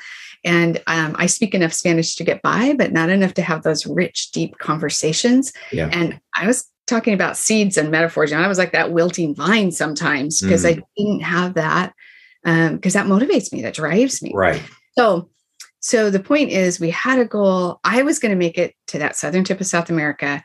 And 0.44 0.82
um, 0.86 1.14
I 1.18 1.26
speak 1.26 1.54
enough 1.54 1.72
Spanish 1.72 2.16
to 2.16 2.24
get 2.24 2.42
by, 2.42 2.74
but 2.76 2.92
not 2.92 3.10
enough 3.10 3.34
to 3.34 3.42
have 3.42 3.62
those 3.62 3.86
rich, 3.86 4.30
deep 4.32 4.58
conversations. 4.58 5.52
Yeah. 5.70 5.88
And 5.92 6.20
I 6.36 6.46
was 6.46 6.68
talking 6.86 7.14
about 7.14 7.36
seeds 7.36 7.76
and 7.76 7.90
metaphors. 7.90 8.32
And 8.32 8.42
I 8.42 8.48
was 8.48 8.58
like 8.58 8.72
that 8.72 8.92
wilting 8.92 9.34
vine 9.34 9.70
sometimes 9.70 10.40
because 10.40 10.64
mm. 10.64 10.70
I 10.70 10.82
didn't 10.96 11.20
have 11.20 11.54
that. 11.54 11.94
Because 12.42 12.96
um, 12.96 13.08
that 13.08 13.20
motivates 13.20 13.52
me, 13.52 13.62
that 13.62 13.74
drives 13.74 14.22
me. 14.22 14.32
Right. 14.34 14.62
So, 14.98 15.30
so 15.80 16.10
the 16.10 16.20
point 16.20 16.50
is, 16.50 16.78
we 16.78 16.90
had 16.90 17.18
a 17.18 17.24
goal. 17.24 17.80
I 17.84 18.02
was 18.02 18.18
going 18.18 18.30
to 18.30 18.36
make 18.36 18.58
it 18.58 18.74
to 18.88 18.98
that 18.98 19.16
southern 19.16 19.44
tip 19.44 19.60
of 19.60 19.66
South 19.66 19.90
America. 19.90 20.42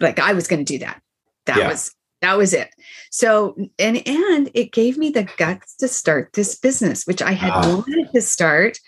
Like 0.00 0.18
I 0.18 0.32
was 0.32 0.46
going 0.48 0.64
to 0.64 0.72
do 0.72 0.78
that. 0.78 1.02
That 1.46 1.58
yeah. 1.58 1.68
was 1.68 1.94
that 2.20 2.38
was 2.38 2.54
it 2.54 2.70
so 3.10 3.56
and 3.80 4.00
and 4.06 4.48
it 4.54 4.70
gave 4.70 4.96
me 4.96 5.10
the 5.10 5.28
guts 5.36 5.74
to 5.74 5.88
start 5.88 6.32
this 6.34 6.56
business 6.56 7.04
which 7.04 7.20
i 7.20 7.32
had 7.32 7.50
ah. 7.50 7.82
wanted 7.84 8.08
to 8.12 8.22
start 8.22 8.78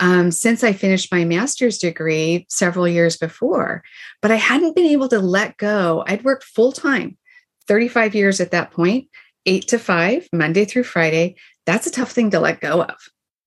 um, 0.00 0.30
since 0.30 0.62
I 0.62 0.72
finished 0.72 1.12
my 1.12 1.24
master's 1.24 1.78
degree 1.78 2.46
several 2.48 2.86
years 2.86 3.16
before, 3.16 3.82
but 4.22 4.30
I 4.30 4.36
hadn't 4.36 4.76
been 4.76 4.86
able 4.86 5.08
to 5.08 5.18
let 5.18 5.56
go. 5.56 6.04
I'd 6.06 6.24
worked 6.24 6.44
full 6.44 6.72
time, 6.72 7.18
35 7.66 8.14
years 8.14 8.40
at 8.40 8.52
that 8.52 8.70
point, 8.70 9.08
eight 9.46 9.66
to 9.68 9.78
five, 9.78 10.28
Monday 10.32 10.64
through 10.64 10.84
Friday. 10.84 11.36
That's 11.66 11.86
a 11.86 11.90
tough 11.90 12.12
thing 12.12 12.30
to 12.30 12.40
let 12.40 12.60
go 12.60 12.82
of. 12.82 12.94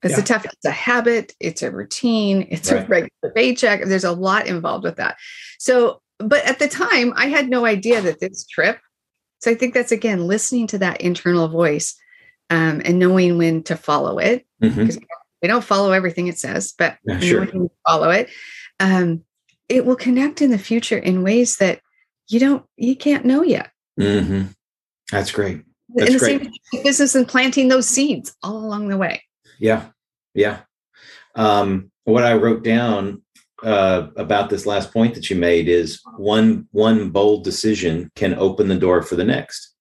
It's 0.04 0.16
yeah. 0.16 0.22
a 0.22 0.24
tough, 0.24 0.46
it's 0.46 0.66
a 0.66 0.72
habit, 0.72 1.34
it's 1.40 1.62
a 1.62 1.72
routine, 1.72 2.48
it's 2.50 2.72
right. 2.72 2.84
a 2.84 2.88
regular 2.88 3.34
paycheck. 3.36 3.84
There's 3.86 4.04
a 4.04 4.12
lot 4.12 4.48
involved 4.48 4.84
with 4.84 4.96
that. 4.96 5.18
So, 5.60 6.02
but 6.18 6.44
at 6.46 6.60
the 6.60 6.68
time, 6.68 7.14
I 7.16 7.28
had 7.28 7.50
no 7.50 7.66
idea 7.66 8.02
that 8.02 8.20
this 8.20 8.46
trip. 8.46 8.80
So 9.40 9.52
I 9.52 9.56
think 9.56 9.74
that's 9.74 9.92
again 9.92 10.28
listening 10.28 10.68
to 10.68 10.80
that 10.80 11.02
internal 11.02 11.48
voice 11.48 11.96
um, 12.50 12.82
and 12.84 13.00
knowing 13.00 13.38
when 13.38 13.64
to 13.64 13.76
follow 13.76 14.18
it. 14.18 14.46
Mm-hmm 14.62 15.00
we 15.42 15.48
don't 15.48 15.64
follow 15.64 15.92
everything 15.92 16.28
it 16.28 16.38
says, 16.38 16.74
but 16.78 16.98
yeah, 17.04 17.20
sure. 17.20 17.48
we 17.54 17.68
follow 17.88 18.10
it. 18.10 18.30
Um, 18.80 19.24
it 19.70 19.86
will 19.86 19.96
connect 19.96 20.42
in 20.42 20.52
the 20.52 20.58
future 20.58 20.98
in 20.98 21.24
ways 21.24 21.58
that 21.58 21.82
you 22.28 22.40
don't, 22.40 22.64
you 22.78 22.96
can't 22.96 23.26
know 23.26 23.44
yet. 23.44 23.72
Mm-hmm. 24.00 24.48
That's 25.12 25.32
great. 25.32 25.64
That's 25.96 26.10
in 26.10 26.14
the 26.14 26.20
great. 26.20 26.52
same 26.72 26.84
business 26.84 27.16
and 27.16 27.28
planting 27.28 27.68
those 27.68 27.88
seeds 27.88 28.36
all 28.44 28.58
along 28.58 28.90
the 28.90 28.98
way. 28.98 29.24
Yeah, 29.62 29.86
yeah. 30.34 30.62
Um, 31.36 31.92
what 32.04 32.24
I 32.24 32.34
wrote 32.34 32.64
down 32.64 33.22
uh, 33.64 34.08
about 34.18 34.50
this 34.50 34.66
last 34.66 34.92
point 34.92 35.14
that 35.14 35.30
you 35.30 35.36
made 35.36 35.70
is 35.70 36.02
one 36.18 36.68
one 36.72 37.12
bold 37.12 37.44
decision 37.44 38.12
can 38.16 38.34
open 38.34 38.68
the 38.68 38.76
door 38.76 39.04
for 39.04 39.16
the 39.16 39.24
next. 39.24 39.76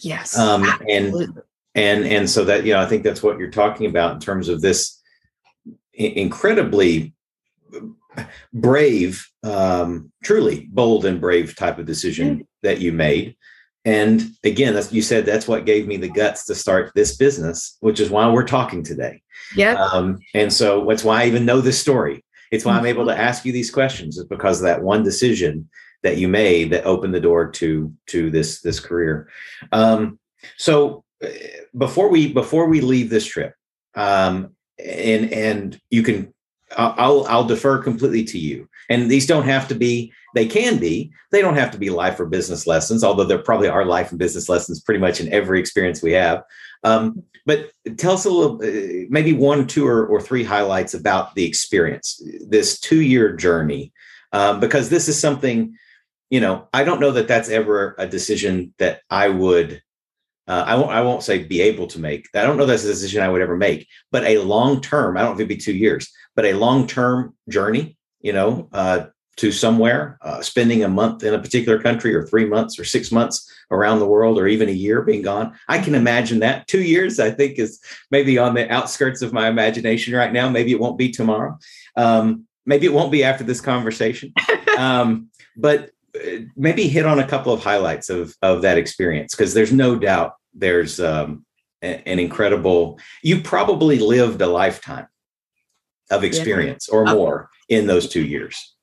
Yes, 0.00 0.36
um, 0.36 0.66
and 0.88 1.14
and 1.76 2.04
and 2.04 2.28
so 2.28 2.44
that 2.44 2.66
you 2.66 2.72
know, 2.72 2.80
I 2.80 2.86
think 2.86 3.04
that's 3.04 3.22
what 3.22 3.38
you're 3.38 3.50
talking 3.50 3.86
about 3.86 4.14
in 4.14 4.20
terms 4.20 4.48
of 4.48 4.60
this 4.60 5.00
incredibly 5.94 7.14
brave, 8.52 9.24
um, 9.44 10.10
truly 10.24 10.68
bold 10.72 11.04
and 11.04 11.20
brave 11.20 11.54
type 11.54 11.78
of 11.78 11.86
decision 11.86 12.30
mm-hmm. 12.30 12.42
that 12.62 12.80
you 12.80 12.92
made. 12.92 13.36
And 13.84 14.22
again, 14.44 14.74
that's, 14.74 14.92
you 14.92 15.02
said 15.02 15.24
that's 15.24 15.48
what 15.48 15.64
gave 15.64 15.86
me 15.86 15.96
the 15.96 16.08
guts 16.08 16.44
to 16.46 16.54
start 16.54 16.92
this 16.94 17.16
business, 17.16 17.76
which 17.80 17.98
is 17.98 18.10
why 18.10 18.30
we're 18.30 18.44
talking 18.44 18.82
today. 18.82 19.22
Yeah. 19.56 19.74
Um, 19.74 20.18
and 20.34 20.52
so 20.52 20.84
that's 20.86 21.04
why 21.04 21.22
I 21.22 21.26
even 21.26 21.46
know 21.46 21.60
this 21.60 21.80
story. 21.80 22.24
It's 22.50 22.64
why 22.64 22.76
I'm 22.76 22.86
able 22.86 23.06
to 23.06 23.12
mm-hmm. 23.12 23.20
ask 23.20 23.44
you 23.44 23.52
these 23.52 23.70
questions, 23.70 24.18
is 24.18 24.24
because 24.24 24.60
of 24.60 24.64
that 24.64 24.82
one 24.82 25.02
decision 25.02 25.68
that 26.02 26.16
you 26.16 26.28
made 26.28 26.70
that 26.70 26.84
opened 26.84 27.14
the 27.14 27.20
door 27.20 27.50
to 27.50 27.92
to 28.06 28.30
this 28.30 28.60
this 28.60 28.80
career. 28.80 29.28
Um, 29.72 30.18
so 30.56 31.04
uh, 31.22 31.28
before 31.76 32.08
we 32.08 32.32
before 32.32 32.66
we 32.66 32.80
leave 32.80 33.08
this 33.08 33.24
trip, 33.24 33.54
um, 33.94 34.56
and 34.78 35.32
and 35.32 35.80
you 35.90 36.02
can 36.02 36.34
I'll 36.76 37.26
I'll 37.28 37.44
defer 37.44 37.78
completely 37.78 38.24
to 38.24 38.38
you. 38.38 38.68
And 38.88 39.10
these 39.10 39.26
don't 39.26 39.44
have 39.44 39.68
to 39.68 39.74
be 39.74 40.12
they 40.34 40.46
can 40.46 40.78
be 40.78 41.12
they 41.30 41.40
don't 41.40 41.56
have 41.56 41.70
to 41.72 41.78
be 41.78 41.90
life 41.90 42.18
or 42.20 42.26
business 42.26 42.66
lessons 42.66 43.02
although 43.02 43.24
there 43.24 43.38
probably 43.38 43.68
are 43.68 43.84
life 43.84 44.10
and 44.10 44.18
business 44.18 44.48
lessons 44.48 44.80
pretty 44.80 45.00
much 45.00 45.20
in 45.20 45.32
every 45.32 45.60
experience 45.60 46.02
we 46.02 46.12
have 46.12 46.42
um, 46.84 47.22
but 47.46 47.70
tell 47.96 48.12
us 48.12 48.24
a 48.24 48.30
little 48.30 48.56
uh, 48.62 49.06
maybe 49.08 49.32
one 49.32 49.66
two 49.66 49.86
or, 49.86 50.06
or 50.06 50.20
three 50.20 50.44
highlights 50.44 50.94
about 50.94 51.34
the 51.34 51.44
experience 51.44 52.22
this 52.48 52.78
two 52.78 53.00
year 53.00 53.34
journey 53.34 53.92
um, 54.32 54.60
because 54.60 54.88
this 54.88 55.08
is 55.08 55.18
something 55.18 55.76
you 56.30 56.40
know 56.40 56.68
i 56.72 56.84
don't 56.84 57.00
know 57.00 57.12
that 57.12 57.28
that's 57.28 57.48
ever 57.48 57.94
a 57.98 58.06
decision 58.06 58.72
that 58.78 59.00
i 59.10 59.28
would 59.28 59.82
uh, 60.48 60.64
I 60.66 60.74
won't 60.76 60.90
I 60.90 61.00
won't 61.02 61.22
say 61.22 61.44
be 61.44 61.60
able 61.60 61.86
to 61.88 62.00
make. 62.00 62.28
I 62.34 62.42
don't 62.42 62.56
know 62.56 62.66
that's 62.66 62.84
a 62.84 62.88
decision 62.88 63.22
I 63.22 63.28
would 63.28 63.42
ever 63.42 63.56
make, 63.56 63.86
but 64.10 64.24
a 64.24 64.38
long 64.38 64.80
term, 64.80 65.16
I 65.16 65.20
don't 65.20 65.30
know 65.30 65.34
if 65.34 65.40
it'd 65.40 65.48
be 65.48 65.56
two 65.56 65.76
years, 65.76 66.10
but 66.34 66.44
a 66.44 66.54
long 66.54 66.86
term 66.86 67.34
journey, 67.48 67.96
you 68.20 68.32
know, 68.32 68.68
uh, 68.72 69.06
to 69.36 69.52
somewhere, 69.52 70.18
uh, 70.22 70.42
spending 70.42 70.84
a 70.84 70.88
month 70.88 71.22
in 71.22 71.32
a 71.32 71.38
particular 71.38 71.80
country 71.80 72.14
or 72.14 72.26
three 72.26 72.44
months 72.44 72.78
or 72.78 72.84
six 72.84 73.10
months 73.10 73.50
around 73.70 73.98
the 73.98 74.06
world 74.06 74.38
or 74.38 74.46
even 74.46 74.68
a 74.68 74.72
year 74.72 75.02
being 75.02 75.22
gone. 75.22 75.54
I 75.68 75.78
can 75.78 75.94
imagine 75.94 76.40
that. 76.40 76.66
Two 76.66 76.82
years, 76.82 77.18
I 77.18 77.30
think, 77.30 77.58
is 77.58 77.80
maybe 78.10 78.36
on 78.36 78.54
the 78.54 78.70
outskirts 78.70 79.22
of 79.22 79.32
my 79.32 79.48
imagination 79.48 80.14
right 80.14 80.32
now. 80.32 80.48
Maybe 80.48 80.72
it 80.72 80.80
won't 80.80 80.98
be 80.98 81.10
tomorrow. 81.10 81.58
Um, 81.96 82.46
maybe 82.66 82.86
it 82.86 82.92
won't 82.92 83.12
be 83.12 83.24
after 83.24 83.44
this 83.44 83.60
conversation. 83.60 84.32
Um, 84.78 85.28
but 85.58 85.90
maybe 86.56 86.88
hit 86.88 87.06
on 87.06 87.18
a 87.18 87.26
couple 87.26 87.52
of 87.52 87.62
highlights 87.62 88.10
of 88.10 88.36
of 88.42 88.62
that 88.62 88.78
experience 88.78 89.34
because 89.34 89.54
there's 89.54 89.72
no 89.72 89.96
doubt 89.96 90.34
there's 90.54 91.00
um, 91.00 91.44
an 91.82 92.18
incredible 92.18 92.98
you 93.22 93.40
probably 93.40 93.98
lived 93.98 94.40
a 94.40 94.46
lifetime 94.46 95.06
of 96.10 96.24
experience 96.24 96.88
yeah. 96.90 96.98
or 96.98 97.06
uh, 97.06 97.14
more 97.14 97.50
in 97.68 97.86
those 97.86 98.08
two 98.08 98.24
years 98.24 98.74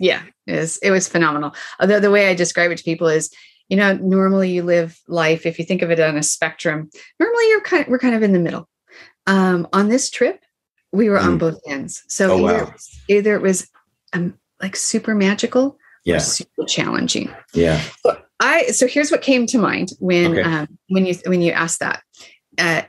yeah 0.00 0.22
it 0.46 0.58
was, 0.58 0.78
it 0.78 0.90
was 0.90 1.08
phenomenal 1.08 1.54
although 1.80 2.00
the 2.00 2.10
way 2.10 2.28
i 2.28 2.34
describe 2.34 2.70
it 2.70 2.78
to 2.78 2.84
people 2.84 3.08
is 3.08 3.32
you 3.68 3.76
know 3.76 3.94
normally 3.94 4.50
you 4.50 4.62
live 4.62 5.00
life 5.08 5.46
if 5.46 5.58
you 5.58 5.64
think 5.64 5.82
of 5.82 5.90
it 5.90 6.00
on 6.00 6.16
a 6.16 6.22
spectrum 6.22 6.90
normally 7.20 7.48
you're 7.48 7.60
kind 7.60 7.82
of, 7.82 7.88
we're 7.88 7.98
kind 7.98 8.14
of 8.14 8.22
in 8.22 8.32
the 8.32 8.40
middle 8.40 8.68
um, 9.26 9.68
on 9.72 9.88
this 9.88 10.10
trip 10.10 10.42
we 10.90 11.08
were 11.08 11.18
mm. 11.18 11.24
on 11.24 11.38
both 11.38 11.60
ends 11.68 12.02
so 12.08 12.32
oh, 12.32 12.48
either, 12.48 12.64
wow. 12.64 12.74
either 13.08 13.34
it 13.34 13.42
was 13.42 13.68
um, 14.14 14.34
like 14.60 14.74
super 14.74 15.14
magical 15.14 15.78
yeah. 16.04 16.18
super 16.18 16.64
challenging 16.66 17.30
yeah 17.54 17.80
so 18.04 18.16
I 18.42 18.66
so 18.72 18.88
here's 18.88 19.12
what 19.12 19.22
came 19.22 19.46
to 19.46 19.58
mind 19.58 19.92
when 20.00 20.32
okay. 20.32 20.42
um, 20.42 20.66
when 20.88 21.06
you 21.06 21.14
when 21.26 21.40
you 21.40 21.52
asked 21.52 21.78
that. 21.78 22.02
Uh, 22.58 22.82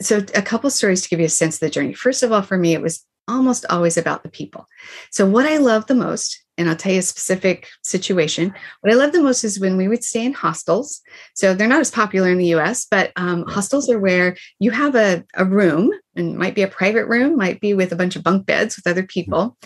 so 0.00 0.24
a 0.34 0.40
couple 0.40 0.70
stories 0.70 1.02
to 1.02 1.08
give 1.10 1.20
you 1.20 1.26
a 1.26 1.30
sense 1.30 1.56
of 1.56 1.60
the 1.60 1.70
journey. 1.70 1.92
First 1.92 2.22
of 2.22 2.32
all, 2.32 2.40
for 2.40 2.56
me, 2.56 2.72
it 2.72 2.80
was 2.80 3.04
almost 3.28 3.66
always 3.70 3.96
about 3.96 4.22
the 4.22 4.30
people. 4.30 4.66
So 5.10 5.26
what 5.26 5.46
I 5.46 5.58
love 5.58 5.86
the 5.86 5.94
most 5.94 6.42
and 6.58 6.68
I'll 6.68 6.76
tell 6.76 6.92
you 6.92 6.98
a 6.98 7.02
specific 7.02 7.68
situation. 7.82 8.52
What 8.80 8.92
I 8.92 8.96
love 8.96 9.12
the 9.12 9.22
most 9.22 9.44
is 9.44 9.60
when 9.60 9.76
we 9.76 9.86
would 9.86 10.02
stay 10.02 10.24
in 10.24 10.32
hostels. 10.32 11.00
So 11.34 11.54
they're 11.54 11.68
not 11.68 11.80
as 11.80 11.90
popular 11.90 12.30
in 12.30 12.38
the 12.38 12.52
US, 12.56 12.84
but 12.90 13.12
um, 13.14 13.46
hostels 13.46 13.88
are 13.88 14.00
where 14.00 14.36
you 14.58 14.72
have 14.72 14.96
a, 14.96 15.24
a 15.34 15.44
room 15.44 15.92
and 16.16 16.36
might 16.36 16.56
be 16.56 16.62
a 16.62 16.68
private 16.68 17.06
room, 17.06 17.36
might 17.36 17.60
be 17.60 17.74
with 17.74 17.92
a 17.92 17.96
bunch 17.96 18.16
of 18.16 18.24
bunk 18.24 18.44
beds 18.44 18.74
with 18.74 18.88
other 18.88 19.04
people. 19.04 19.56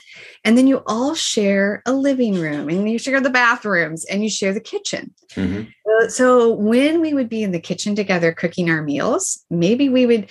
And 0.44 0.58
then 0.58 0.66
you 0.66 0.82
all 0.86 1.14
share 1.14 1.82
a 1.86 1.94
living 1.94 2.34
room 2.34 2.68
and 2.68 2.88
you 2.90 2.98
share 2.98 3.22
the 3.22 3.30
bathrooms 3.30 4.04
and 4.04 4.22
you 4.22 4.28
share 4.28 4.52
the 4.52 4.60
kitchen. 4.60 5.14
Mm-hmm. 5.34 5.62
Uh, 5.90 6.08
so 6.08 6.52
when 6.52 7.00
we 7.00 7.14
would 7.14 7.30
be 7.30 7.42
in 7.42 7.52
the 7.52 7.60
kitchen 7.60 7.96
together 7.96 8.32
cooking 8.32 8.68
our 8.68 8.82
meals, 8.82 9.42
maybe 9.48 9.88
we 9.88 10.04
would. 10.04 10.30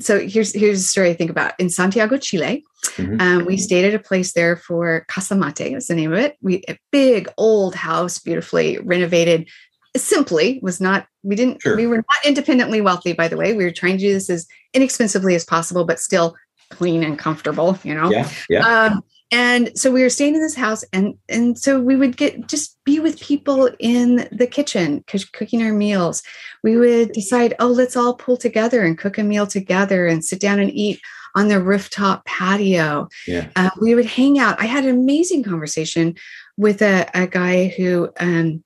So 0.00 0.20
here's 0.20 0.52
here's 0.52 0.80
a 0.80 0.84
story 0.84 1.10
I 1.10 1.14
think 1.14 1.30
about 1.30 1.54
in 1.58 1.70
Santiago, 1.70 2.16
Chile. 2.16 2.64
Mm-hmm. 2.96 3.20
Um, 3.20 3.44
we 3.44 3.56
stayed 3.56 3.84
at 3.84 3.94
a 3.94 3.98
place 3.98 4.32
there 4.32 4.56
for 4.56 5.04
Casa 5.08 5.34
Mate, 5.34 5.74
was 5.74 5.86
the 5.86 5.94
name 5.94 6.12
of 6.12 6.18
it. 6.18 6.36
We 6.40 6.62
a 6.68 6.78
big 6.90 7.28
old 7.36 7.74
house, 7.74 8.18
beautifully 8.18 8.78
renovated. 8.78 9.48
Simply 9.96 10.60
was 10.62 10.80
not. 10.80 11.06
We 11.22 11.34
didn't. 11.34 11.62
Sure. 11.62 11.76
We 11.76 11.86
were 11.86 11.96
not 11.96 12.24
independently 12.24 12.80
wealthy, 12.80 13.12
by 13.12 13.28
the 13.28 13.36
way. 13.36 13.54
We 13.54 13.64
were 13.64 13.72
trying 13.72 13.98
to 13.98 14.04
do 14.04 14.12
this 14.12 14.30
as 14.30 14.46
inexpensively 14.72 15.34
as 15.34 15.44
possible, 15.44 15.84
but 15.84 15.98
still 15.98 16.36
clean 16.70 17.02
and 17.02 17.18
comfortable. 17.18 17.78
You 17.82 17.94
know. 17.94 18.10
Yeah. 18.10 18.30
Yeah. 18.48 18.66
Um, 18.66 19.02
and 19.32 19.70
so 19.78 19.90
we 19.90 20.02
were 20.02 20.10
staying 20.10 20.34
in 20.34 20.40
this 20.40 20.56
house 20.56 20.84
and 20.92 21.14
and 21.28 21.58
so 21.58 21.80
we 21.80 21.96
would 21.96 22.16
get 22.16 22.48
just 22.48 22.76
be 22.84 22.98
with 22.98 23.20
people 23.20 23.70
in 23.78 24.28
the 24.32 24.46
kitchen 24.46 25.04
cooking 25.32 25.62
our 25.62 25.72
meals 25.72 26.22
we 26.62 26.76
would 26.76 27.12
decide 27.12 27.54
oh 27.58 27.68
let's 27.68 27.96
all 27.96 28.14
pull 28.14 28.36
together 28.36 28.82
and 28.84 28.98
cook 28.98 29.18
a 29.18 29.22
meal 29.22 29.46
together 29.46 30.06
and 30.06 30.24
sit 30.24 30.40
down 30.40 30.58
and 30.58 30.70
eat 30.72 31.00
on 31.34 31.48
the 31.48 31.62
rooftop 31.62 32.24
patio. 32.24 33.08
Yeah. 33.26 33.48
Uh, 33.56 33.70
we 33.80 33.94
would 33.94 34.06
hang 34.06 34.38
out. 34.38 34.60
I 34.60 34.66
had 34.66 34.84
an 34.84 34.90
amazing 34.90 35.42
conversation 35.42 36.16
with 36.56 36.82
a, 36.82 37.08
a 37.14 37.26
guy 37.26 37.68
who, 37.68 38.10
um, 38.18 38.64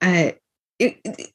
uh, 0.00 0.32
it, 0.78 0.98
it, 1.04 1.30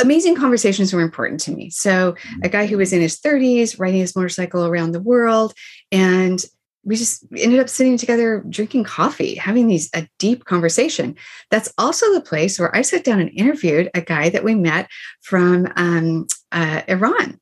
amazing 0.00 0.36
conversations 0.36 0.92
were 0.92 1.00
important 1.00 1.40
to 1.40 1.52
me. 1.52 1.70
So, 1.70 2.12
mm-hmm. 2.12 2.40
a 2.44 2.48
guy 2.48 2.66
who 2.66 2.76
was 2.76 2.92
in 2.92 3.00
his 3.00 3.18
30s, 3.18 3.80
riding 3.80 4.00
his 4.00 4.14
motorcycle 4.14 4.66
around 4.66 4.92
the 4.92 5.00
world, 5.00 5.54
and 5.90 6.44
we 6.86 6.96
just 6.96 7.26
ended 7.36 7.58
up 7.58 7.68
sitting 7.68 7.98
together 7.98 8.42
drinking 8.48 8.84
coffee 8.84 9.34
having 9.34 9.66
these 9.66 9.90
a 9.94 10.08
deep 10.18 10.44
conversation 10.44 11.14
that's 11.50 11.72
also 11.76 12.12
the 12.14 12.20
place 12.20 12.58
where 12.58 12.74
i 12.74 12.80
sat 12.80 13.04
down 13.04 13.20
and 13.20 13.30
interviewed 13.34 13.90
a 13.94 14.00
guy 14.00 14.28
that 14.30 14.44
we 14.44 14.54
met 14.54 14.88
from 15.20 15.70
um, 15.76 16.26
uh, 16.52 16.80
iran 16.88 17.38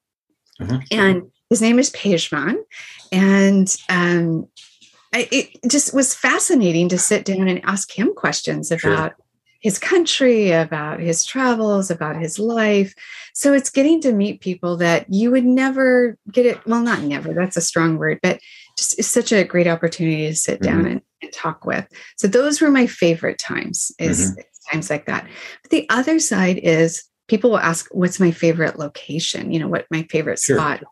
mm-hmm. 0.61 0.79
and 0.91 1.31
his 1.51 1.63
name 1.63 1.79
is 1.79 1.91
pejman 1.93 2.57
and 3.13 3.77
um, 3.89 4.49
I, 5.13 5.29
it 5.31 5.71
just 5.71 5.95
was 5.95 6.15
fascinating 6.15 6.89
to 6.89 6.99
sit 6.99 7.25
down 7.25 7.47
and 7.47 7.65
ask 7.65 7.97
him 7.97 8.15
questions 8.15 8.73
about 8.73 8.81
sure. 9.13 9.17
his 9.61 9.79
country 9.79 10.51
about 10.51 10.99
his 10.99 11.25
travels 11.25 11.91
about 11.91 12.17
his 12.17 12.41
life 12.41 12.95
so 13.33 13.53
it's 13.53 13.71
getting 13.71 14.01
to 14.01 14.13
meet 14.13 14.41
people 14.41 14.77
that 14.79 15.07
you 15.13 15.31
would 15.31 15.45
never 15.45 16.19
get 16.33 16.47
it 16.47 16.67
well 16.67 16.81
not 16.81 17.03
never 17.03 17.33
that's 17.33 17.57
a 17.57 17.61
strong 17.61 17.97
word 17.97 18.19
but 18.23 18.41
just 18.77 18.99
it's 18.99 19.09
such 19.09 19.33
a 19.33 19.45
great 19.45 19.67
opportunity 19.67 20.27
to 20.29 20.35
sit 20.35 20.61
down 20.61 20.79
mm-hmm. 20.79 20.87
and, 20.87 21.03
and, 21.23 21.33
talk 21.33 21.65
with. 21.65 21.87
So 22.17 22.29
those 22.29 22.61
were 22.61 22.71
my 22.71 22.87
favorite 22.87 23.39
times 23.39 23.93
is 23.99 24.33
mm-hmm. 24.33 24.41
times 24.73 24.91
like 24.91 25.07
that. 25.07 25.27
But 25.63 25.71
the 25.71 25.87
other 25.91 26.19
side 26.19 26.59
is 26.59 27.05
people 27.29 27.51
will 27.51 27.59
ask, 27.59 27.89
what's 27.93 28.21
my 28.21 28.31
favorite 28.31 28.79
location? 28.79 29.53
You 29.53 29.61
know, 29.61 29.69
what 29.69 29.87
my 29.91 30.03
favorite 30.11 30.39
sure. 30.39 30.57
spot? 30.57 30.83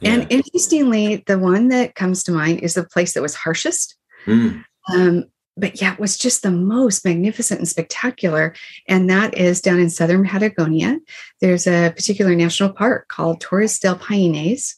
Yeah. 0.00 0.14
And 0.14 0.26
interestingly, 0.30 1.24
the 1.26 1.38
one 1.38 1.68
that 1.68 1.94
comes 1.94 2.24
to 2.24 2.32
mind 2.32 2.60
is 2.60 2.74
the 2.74 2.84
place 2.84 3.12
that 3.14 3.22
was 3.22 3.34
harshest. 3.34 3.96
Mm. 4.26 4.64
Um, 4.92 5.24
but 5.56 5.80
yeah, 5.80 5.92
it 5.92 6.00
was 6.00 6.16
just 6.16 6.42
the 6.42 6.50
most 6.50 7.04
magnificent 7.04 7.60
and 7.60 7.68
spectacular. 7.68 8.54
And 8.88 9.10
that 9.10 9.36
is 9.36 9.60
down 9.60 9.78
in 9.78 9.90
southern 9.90 10.24
Patagonia. 10.24 10.98
There's 11.40 11.66
a 11.66 11.92
particular 11.94 12.34
national 12.34 12.72
park 12.72 13.08
called 13.08 13.40
Torres 13.40 13.78
del 13.78 13.96
Paines. 13.96 14.74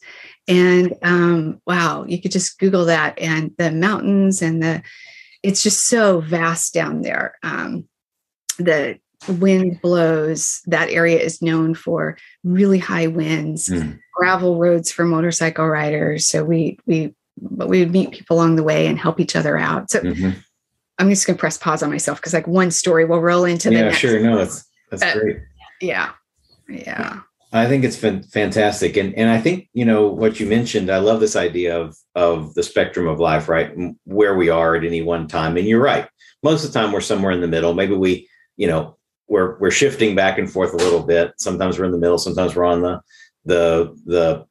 And 0.47 0.93
um, 1.01 1.61
wow, 1.65 2.05
you 2.07 2.21
could 2.21 2.31
just 2.31 2.59
Google 2.59 2.85
that 2.85 3.17
and 3.19 3.51
the 3.57 3.71
mountains 3.71 4.41
and 4.41 4.61
the, 4.61 4.83
it's 5.41 5.63
just 5.63 5.87
so 5.87 6.19
vast 6.19 6.73
down 6.73 7.01
there. 7.01 7.35
Um, 7.43 7.87
the 8.57 8.99
wind 9.27 9.81
blows. 9.81 10.61
That 10.65 10.89
area 10.89 11.19
is 11.19 11.41
known 11.41 11.75
for 11.75 12.17
really 12.43 12.79
high 12.79 13.07
winds, 13.07 13.69
mm. 13.69 13.97
gravel 14.13 14.59
roads 14.59 14.91
for 14.91 15.05
motorcycle 15.05 15.67
riders. 15.67 16.27
So 16.27 16.43
we, 16.43 16.77
we, 16.85 17.13
but 17.37 17.69
we 17.69 17.79
would 17.79 17.91
meet 17.91 18.11
people 18.11 18.37
along 18.37 18.57
the 18.57 18.63
way 18.63 18.87
and 18.87 18.99
help 18.99 19.19
each 19.19 19.35
other 19.35 19.57
out. 19.57 19.89
So 19.89 20.01
mm-hmm. 20.01 20.39
I'm 20.99 21.09
just 21.09 21.25
going 21.25 21.35
to 21.37 21.39
press 21.39 21.57
pause 21.57 21.81
on 21.81 21.89
myself 21.89 22.19
because 22.19 22.33
like 22.33 22.47
one 22.47 22.69
story 22.69 23.05
will 23.05 23.21
roll 23.21 23.45
into 23.45 23.69
the 23.69 23.75
yeah, 23.75 23.81
next. 23.83 24.03
Yeah, 24.03 24.09
sure. 24.09 24.19
No, 24.21 24.37
that's, 24.37 24.65
that's 24.91 25.03
but, 25.03 25.13
great. 25.19 25.37
Yeah. 25.81 26.11
Yeah. 26.69 27.21
I 27.55 27.67
think 27.67 27.83
it's 27.83 27.95
fantastic, 27.95 28.97
and 28.97 29.13
and 29.13 29.29
I 29.29 29.39
think 29.39 29.69
you 29.73 29.85
know 29.85 30.07
what 30.07 30.39
you 30.39 30.47
mentioned. 30.47 30.89
I 30.89 30.97
love 30.97 31.19
this 31.19 31.35
idea 31.35 31.79
of 31.79 31.95
of 32.15 32.55
the 32.55 32.63
spectrum 32.63 33.07
of 33.07 33.19
life, 33.19 33.47
right? 33.47 33.71
Where 34.05 34.35
we 34.35 34.49
are 34.49 34.75
at 34.75 34.83
any 34.83 35.03
one 35.03 35.27
time, 35.27 35.55
and 35.55 35.67
you're 35.67 35.79
right. 35.81 36.09
Most 36.41 36.65
of 36.65 36.73
the 36.73 36.79
time, 36.79 36.91
we're 36.91 36.99
somewhere 36.99 37.31
in 37.31 37.41
the 37.41 37.47
middle. 37.47 37.75
Maybe 37.75 37.93
we, 37.93 38.27
you 38.57 38.65
know, 38.65 38.97
we're 39.27 39.59
we're 39.59 39.69
shifting 39.69 40.15
back 40.15 40.39
and 40.39 40.51
forth 40.51 40.73
a 40.73 40.77
little 40.77 41.03
bit. 41.03 41.33
Sometimes 41.37 41.77
we're 41.77 41.85
in 41.85 41.91
the 41.91 41.99
middle. 41.99 42.17
Sometimes 42.17 42.55
we're 42.55 42.65
on 42.65 42.81
the 42.81 43.01
the 43.45 43.95
the 44.07 44.47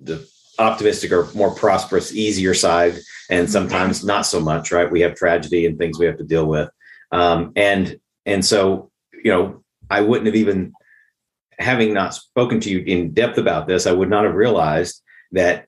the 0.00 0.28
optimistic 0.58 1.12
or 1.12 1.28
more 1.34 1.54
prosperous, 1.54 2.12
easier 2.12 2.54
side, 2.54 2.98
and 3.30 3.48
sometimes 3.48 4.04
not 4.04 4.26
so 4.26 4.40
much. 4.40 4.72
Right? 4.72 4.90
We 4.90 5.02
have 5.02 5.14
tragedy 5.14 5.64
and 5.64 5.78
things 5.78 5.96
we 5.96 6.06
have 6.06 6.18
to 6.18 6.24
deal 6.24 6.46
with, 6.46 6.68
um, 7.12 7.52
and 7.54 8.00
and 8.26 8.44
so 8.44 8.90
you 9.22 9.30
know, 9.30 9.62
I 9.88 10.00
wouldn't 10.00 10.26
have 10.26 10.34
even 10.34 10.72
having 11.58 11.94
not 11.94 12.14
spoken 12.14 12.60
to 12.60 12.70
you 12.70 12.80
in 12.80 13.12
depth 13.12 13.38
about 13.38 13.66
this, 13.66 13.86
I 13.86 13.92
would 13.92 14.10
not 14.10 14.24
have 14.24 14.34
realized 14.34 15.02
that 15.32 15.66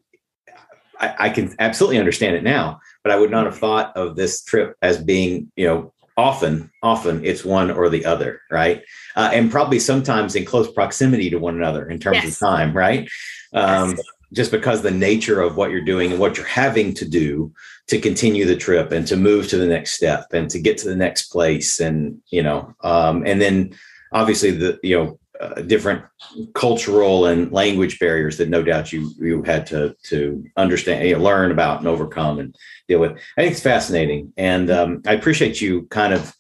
I, 1.00 1.14
I, 1.18 1.28
can 1.30 1.54
absolutely 1.58 1.98
understand 1.98 2.36
it 2.36 2.42
now, 2.42 2.80
but 3.02 3.12
I 3.12 3.18
would 3.18 3.30
not 3.30 3.46
have 3.46 3.58
thought 3.58 3.96
of 3.96 4.16
this 4.16 4.42
trip 4.42 4.76
as 4.82 5.02
being, 5.02 5.50
you 5.56 5.66
know, 5.66 5.92
often, 6.16 6.70
often 6.82 7.24
it's 7.24 7.44
one 7.44 7.70
or 7.70 7.88
the 7.88 8.04
other, 8.04 8.40
right? 8.50 8.82
Uh, 9.16 9.30
and 9.32 9.50
probably 9.50 9.78
sometimes 9.78 10.36
in 10.36 10.44
close 10.44 10.70
proximity 10.70 11.30
to 11.30 11.38
one 11.38 11.56
another 11.56 11.88
in 11.88 11.98
terms 11.98 12.18
yes. 12.22 12.32
of 12.32 12.38
time, 12.38 12.76
right? 12.76 13.08
Um, 13.52 13.90
yes. 13.90 14.00
Just 14.32 14.50
because 14.50 14.82
the 14.82 14.90
nature 14.90 15.40
of 15.40 15.56
what 15.56 15.70
you're 15.70 15.84
doing 15.84 16.10
and 16.10 16.20
what 16.20 16.36
you're 16.36 16.46
having 16.46 16.92
to 16.94 17.08
do 17.08 17.52
to 17.86 18.00
continue 18.00 18.44
the 18.44 18.56
trip 18.56 18.90
and 18.90 19.06
to 19.06 19.16
move 19.16 19.48
to 19.48 19.58
the 19.58 19.66
next 19.66 19.92
step 19.92 20.32
and 20.32 20.50
to 20.50 20.58
get 20.58 20.78
to 20.78 20.88
the 20.88 20.96
next 20.96 21.30
place, 21.30 21.78
and 21.78 22.20
you 22.30 22.42
know, 22.42 22.74
um, 22.82 23.24
and 23.26 23.40
then 23.40 23.74
obviously 24.10 24.50
the 24.50 24.80
you 24.82 24.98
know 24.98 25.18
uh, 25.40 25.62
different 25.62 26.04
cultural 26.54 27.26
and 27.26 27.50
language 27.52 27.98
barriers 27.98 28.36
that 28.38 28.48
no 28.48 28.62
doubt 28.62 28.92
you 28.92 29.10
you 29.18 29.42
had 29.42 29.66
to 29.66 29.94
to 30.04 30.44
understand, 30.56 31.06
you 31.06 31.16
know, 31.16 31.22
learn 31.22 31.50
about, 31.50 31.78
and 31.78 31.88
overcome 31.88 32.38
and 32.38 32.54
deal 32.88 33.00
with. 33.00 33.12
I 33.12 33.42
think 33.42 33.52
it's 33.52 33.62
fascinating, 33.62 34.32
and 34.36 34.70
um, 34.70 35.02
I 35.06 35.12
appreciate 35.14 35.60
you 35.60 35.86
kind 35.86 36.14
of 36.14 36.34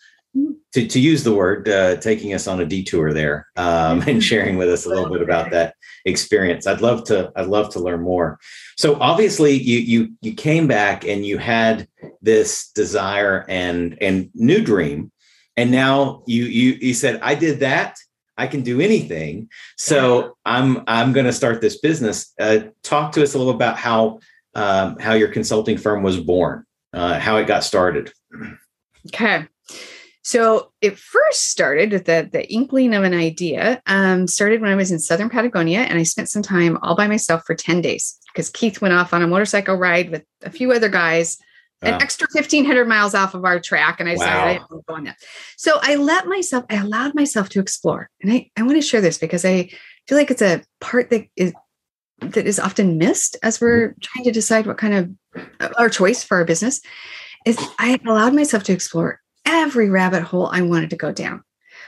to, 0.72 0.86
to 0.86 0.98
use 0.98 1.22
the 1.22 1.34
word 1.34 1.68
uh, 1.68 1.96
taking 1.96 2.34
us 2.34 2.48
on 2.48 2.60
a 2.60 2.66
detour 2.66 3.12
there 3.12 3.46
um, 3.56 4.02
and 4.08 4.22
sharing 4.22 4.56
with 4.56 4.68
us 4.68 4.86
a 4.86 4.88
little 4.88 5.08
bit 5.08 5.22
about 5.22 5.50
that 5.52 5.76
experience. 6.04 6.66
I'd 6.66 6.80
love 6.80 7.04
to 7.04 7.32
I'd 7.36 7.46
love 7.46 7.70
to 7.70 7.80
learn 7.80 8.02
more. 8.02 8.38
So 8.76 8.96
obviously 9.00 9.52
you 9.52 9.78
you 9.78 10.12
you 10.20 10.34
came 10.34 10.66
back 10.66 11.04
and 11.04 11.24
you 11.24 11.38
had 11.38 11.88
this 12.20 12.70
desire 12.72 13.44
and 13.48 13.96
and 14.00 14.30
new 14.34 14.62
dream 14.62 15.12
and 15.56 15.70
now 15.70 16.22
you 16.26 16.44
you 16.44 16.72
you 16.80 16.94
said 16.94 17.20
I 17.22 17.34
did 17.34 17.60
that 17.60 17.96
I 18.36 18.46
can 18.46 18.62
do 18.62 18.80
anything. 18.80 19.48
So 19.76 20.36
I'm 20.44 20.82
I'm 20.86 21.12
going 21.12 21.26
to 21.26 21.32
start 21.32 21.60
this 21.60 21.78
business. 21.78 22.32
Uh, 22.38 22.58
talk 22.82 23.12
to 23.12 23.22
us 23.22 23.34
a 23.34 23.38
little 23.38 23.54
about 23.54 23.76
how 23.76 24.20
um, 24.54 24.98
how 24.98 25.14
your 25.14 25.28
consulting 25.28 25.78
firm 25.78 26.02
was 26.02 26.18
born, 26.18 26.64
uh, 26.92 27.18
how 27.18 27.36
it 27.36 27.46
got 27.46 27.64
started. 27.64 28.12
Okay. 29.08 29.46
So 30.22 30.72
it 30.80 30.98
first 30.98 31.50
started 31.50 31.90
the, 31.90 32.28
the 32.32 32.50
inkling 32.50 32.94
of 32.94 33.04
an 33.04 33.12
idea. 33.12 33.82
Um, 33.86 34.26
started 34.26 34.62
when 34.62 34.70
I 34.70 34.74
was 34.74 34.90
in 34.90 34.98
Southern 34.98 35.28
Patagonia, 35.28 35.80
and 35.80 35.98
I 35.98 36.02
spent 36.02 36.30
some 36.30 36.42
time 36.42 36.78
all 36.80 36.96
by 36.96 37.06
myself 37.06 37.42
for 37.44 37.54
10 37.54 37.82
days 37.82 38.18
because 38.32 38.48
Keith 38.48 38.80
went 38.80 38.94
off 38.94 39.12
on 39.12 39.22
a 39.22 39.26
motorcycle 39.26 39.76
ride 39.76 40.10
with 40.10 40.24
a 40.42 40.50
few 40.50 40.72
other 40.72 40.88
guys 40.88 41.36
an 41.82 42.00
extra 42.00 42.26
1500 42.32 42.88
miles 42.88 43.14
off 43.14 43.34
of 43.34 43.44
our 43.44 43.60
track. 43.60 44.00
And 44.00 44.08
I 44.08 44.14
decided 44.14 44.34
wow. 44.34 44.44
I 44.44 44.52
didn't 44.54 44.86
go 44.86 44.94
on 44.94 45.04
that. 45.04 45.18
So 45.56 45.78
I 45.82 45.96
let 45.96 46.26
myself, 46.26 46.64
I 46.70 46.76
allowed 46.76 47.14
myself 47.14 47.48
to 47.50 47.60
explore. 47.60 48.08
And 48.22 48.32
I, 48.32 48.50
I 48.56 48.62
want 48.62 48.76
to 48.76 48.82
share 48.82 49.00
this 49.00 49.18
because 49.18 49.44
I 49.44 49.70
feel 50.06 50.16
like 50.16 50.30
it's 50.30 50.42
a 50.42 50.62
part 50.80 51.10
that 51.10 51.26
is 51.36 51.52
that 52.20 52.46
is 52.46 52.58
often 52.60 52.96
missed 52.96 53.36
as 53.42 53.60
we're 53.60 53.88
mm-hmm. 53.88 53.98
trying 54.00 54.24
to 54.24 54.32
decide 54.32 54.66
what 54.66 54.78
kind 54.78 54.94
of 54.94 55.72
our 55.76 55.88
choice 55.88 56.22
for 56.22 56.38
our 56.38 56.44
business 56.44 56.80
is 57.44 57.58
I 57.78 57.98
allowed 58.06 58.34
myself 58.34 58.62
to 58.64 58.72
explore 58.72 59.20
every 59.44 59.90
rabbit 59.90 60.22
hole 60.22 60.48
I 60.50 60.62
wanted 60.62 60.90
to 60.90 60.96
go 60.96 61.12
down. 61.12 61.42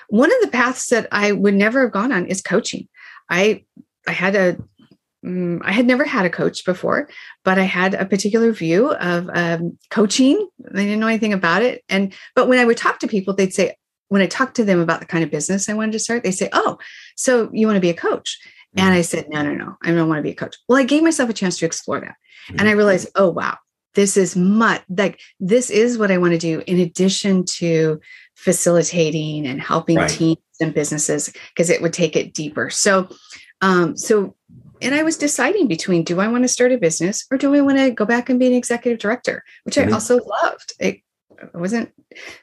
One 0.08 0.30
of 0.32 0.40
the 0.42 0.48
paths 0.48 0.88
that 0.88 1.08
I 1.10 1.32
would 1.32 1.54
never 1.54 1.82
have 1.82 1.92
gone 1.92 2.12
on 2.12 2.26
is 2.26 2.42
coaching. 2.42 2.88
I 3.30 3.64
I 4.06 4.12
had 4.12 4.36
a 4.36 4.56
um, 5.26 5.60
I 5.64 5.72
had 5.72 5.86
never 5.86 6.04
had 6.04 6.24
a 6.24 6.30
coach 6.30 6.64
before, 6.64 7.08
but 7.44 7.58
I 7.58 7.64
had 7.64 7.94
a 7.94 8.06
particular 8.06 8.52
view 8.52 8.92
of 8.92 9.28
um, 9.34 9.78
coaching. 9.90 10.48
I 10.70 10.78
didn't 10.78 11.00
know 11.00 11.08
anything 11.08 11.32
about 11.32 11.62
it. 11.62 11.84
And, 11.88 12.14
but 12.34 12.48
when 12.48 12.58
I 12.58 12.64
would 12.64 12.76
talk 12.76 13.00
to 13.00 13.08
people, 13.08 13.34
they'd 13.34 13.52
say, 13.52 13.76
when 14.08 14.22
I 14.22 14.26
talked 14.26 14.54
to 14.56 14.64
them 14.64 14.78
about 14.78 15.00
the 15.00 15.06
kind 15.06 15.24
of 15.24 15.30
business 15.30 15.68
I 15.68 15.74
wanted 15.74 15.92
to 15.92 15.98
start, 15.98 16.22
they 16.22 16.30
say, 16.30 16.48
Oh, 16.52 16.78
so 17.16 17.50
you 17.52 17.66
want 17.66 17.76
to 17.76 17.80
be 17.80 17.90
a 17.90 17.94
coach? 17.94 18.38
And 18.76 18.94
I 18.94 19.00
said, 19.00 19.28
No, 19.28 19.42
no, 19.42 19.54
no, 19.54 19.76
I 19.82 19.90
don't 19.90 20.08
want 20.08 20.18
to 20.18 20.22
be 20.22 20.30
a 20.30 20.34
coach. 20.34 20.56
Well, 20.68 20.78
I 20.78 20.84
gave 20.84 21.02
myself 21.02 21.28
a 21.28 21.32
chance 21.32 21.58
to 21.58 21.66
explore 21.66 22.00
that. 22.00 22.14
And 22.56 22.68
I 22.68 22.72
realized, 22.72 23.08
Oh, 23.16 23.30
wow, 23.30 23.56
this 23.94 24.16
is 24.16 24.36
much 24.36 24.82
like 24.88 25.18
this 25.40 25.70
is 25.70 25.98
what 25.98 26.12
I 26.12 26.18
want 26.18 26.34
to 26.34 26.38
do 26.38 26.62
in 26.66 26.78
addition 26.78 27.44
to 27.56 28.00
facilitating 28.36 29.46
and 29.46 29.60
helping 29.60 29.96
right. 29.96 30.10
teams 30.10 30.38
and 30.60 30.72
businesses 30.72 31.32
because 31.48 31.70
it 31.70 31.82
would 31.82 31.92
take 31.92 32.14
it 32.14 32.32
deeper. 32.32 32.70
So, 32.70 33.08
um, 33.62 33.96
so 33.96 34.35
and 34.80 34.94
I 34.94 35.02
was 35.02 35.16
deciding 35.16 35.68
between 35.68 36.02
do 36.02 36.20
I 36.20 36.28
want 36.28 36.44
to 36.44 36.48
start 36.48 36.72
a 36.72 36.78
business 36.78 37.26
or 37.30 37.38
do 37.38 37.54
I 37.54 37.60
want 37.60 37.78
to 37.78 37.90
go 37.90 38.04
back 38.04 38.28
and 38.28 38.38
be 38.38 38.46
an 38.46 38.52
executive 38.52 38.98
director, 38.98 39.44
which 39.64 39.76
mm-hmm. 39.76 39.90
I 39.90 39.92
also 39.92 40.18
loved. 40.18 40.72
It, 40.78 41.02
wasn't, 41.54 41.92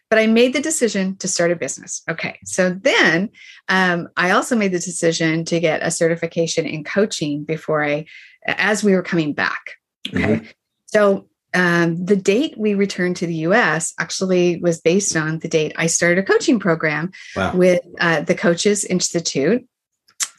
but 0.10 0.20
I 0.20 0.28
made 0.28 0.54
the 0.54 0.62
decision 0.62 1.18
to 1.18 1.28
start 1.28 1.52
a 1.52 1.56
business. 1.56 2.04
Okay. 2.10 2.38
So 2.46 2.70
then 2.70 3.30
um, 3.70 4.10
I 4.18 4.32
also 4.32 4.56
made 4.56 4.72
the 4.72 4.80
decision 4.80 5.46
to 5.46 5.60
get 5.60 5.82
a 5.84 5.92
certification 5.92 6.66
in 6.66 6.84
coaching 6.84 7.44
before 7.44 7.84
I, 7.84 8.06
as 8.46 8.84
we 8.84 8.94
were 8.94 9.04
coming 9.04 9.34
back. 9.34 9.72
Okay. 10.10 10.20
Mm-hmm. 10.20 10.46
So 10.88 11.28
um, 11.56 12.04
the 12.04 12.16
date 12.16 12.56
we 12.58 12.74
returned 12.74 13.18
to 13.18 13.28
the 13.28 13.36
US 13.36 13.94
actually 14.00 14.60
was 14.60 14.82
based 14.82 15.16
on 15.16 15.40
the 15.40 15.48
date 15.48 15.74
I 15.76 15.88
started 15.88 16.24
a 16.24 16.24
coaching 16.24 16.60
program 16.60 17.12
wow. 17.36 17.56
with 17.56 17.82
uh, 18.00 18.22
the 18.22 18.36
Coaches 18.36 18.84
Institute 18.86 19.68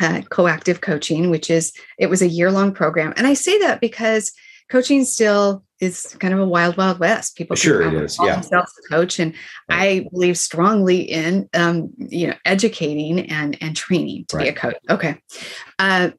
uh, 0.01 0.23
coactive 0.31 0.81
coaching, 0.81 1.31
which 1.31 1.51
is 1.51 1.73
it 1.99 2.09
was 2.09 2.23
a 2.23 2.29
year 2.29 2.51
long 2.51 2.73
program. 2.73 3.13
And 3.17 3.27
I 3.27 3.35
say 3.35 3.59
that 3.61 3.81
because 3.81 4.33
coaching 4.71 5.05
still 5.05 5.65
is 5.81 6.17
kind 6.21 6.33
of 6.33 6.41
a 6.41 6.47
wild, 6.47 6.77
wild 6.77 6.99
west. 6.99 7.37
People 7.37 7.57
sure 7.57 7.83
it 7.83 7.95
is, 7.95 8.19
yeah. 8.21 8.35
Themselves 8.35 8.73
a 8.85 8.89
coach, 8.89 9.19
and 9.19 9.35
right. 9.69 10.05
I 10.05 10.09
believe 10.11 10.39
strongly 10.39 11.01
in 11.01 11.49
um, 11.55 11.91
you 11.99 12.29
know 12.29 12.35
educating 12.45 13.31
and 13.31 13.57
and 13.63 13.77
training 13.77 14.27
to 14.29 14.37
right. 14.37 14.45
be 14.45 14.49
a 14.49 14.55
coach. 14.55 14.77
Okay, 14.91 15.17
uh, 15.79 16.11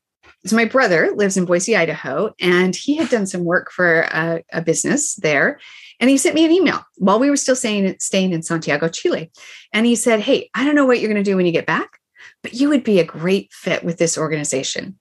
so 0.45 0.55
my 0.55 0.65
brother 0.65 1.11
lives 1.15 1.37
in 1.37 1.45
Boise, 1.45 1.75
Idaho, 1.75 2.33
and 2.39 2.75
he 2.75 2.95
had 2.95 3.09
done 3.09 3.25
some 3.25 3.43
work 3.43 3.71
for 3.71 4.01
a, 4.01 4.43
a 4.53 4.61
business 4.61 5.15
there. 5.15 5.59
And 5.99 6.09
he 6.09 6.17
sent 6.17 6.35
me 6.35 6.45
an 6.45 6.51
email 6.51 6.83
while 6.97 7.19
we 7.19 7.29
were 7.29 7.37
still 7.37 7.55
staying, 7.55 7.95
staying 7.99 8.31
in 8.31 8.43
Santiago, 8.43 8.89
Chile. 8.89 9.31
And 9.73 9.85
he 9.85 9.95
said, 9.95 10.19
Hey, 10.19 10.49
I 10.53 10.65
don't 10.65 10.75
know 10.75 10.85
what 10.85 10.99
you're 10.99 11.11
going 11.11 11.23
to 11.23 11.29
do 11.29 11.35
when 11.35 11.45
you 11.45 11.51
get 11.51 11.65
back, 11.65 11.99
but 12.45 12.53
you 12.53 12.69
would 12.69 12.83
be 12.83 12.99
a 12.99 13.03
great 13.03 13.51
fit 13.51 13.83
with 13.83 13.97
this 13.97 14.19
organization. 14.19 14.99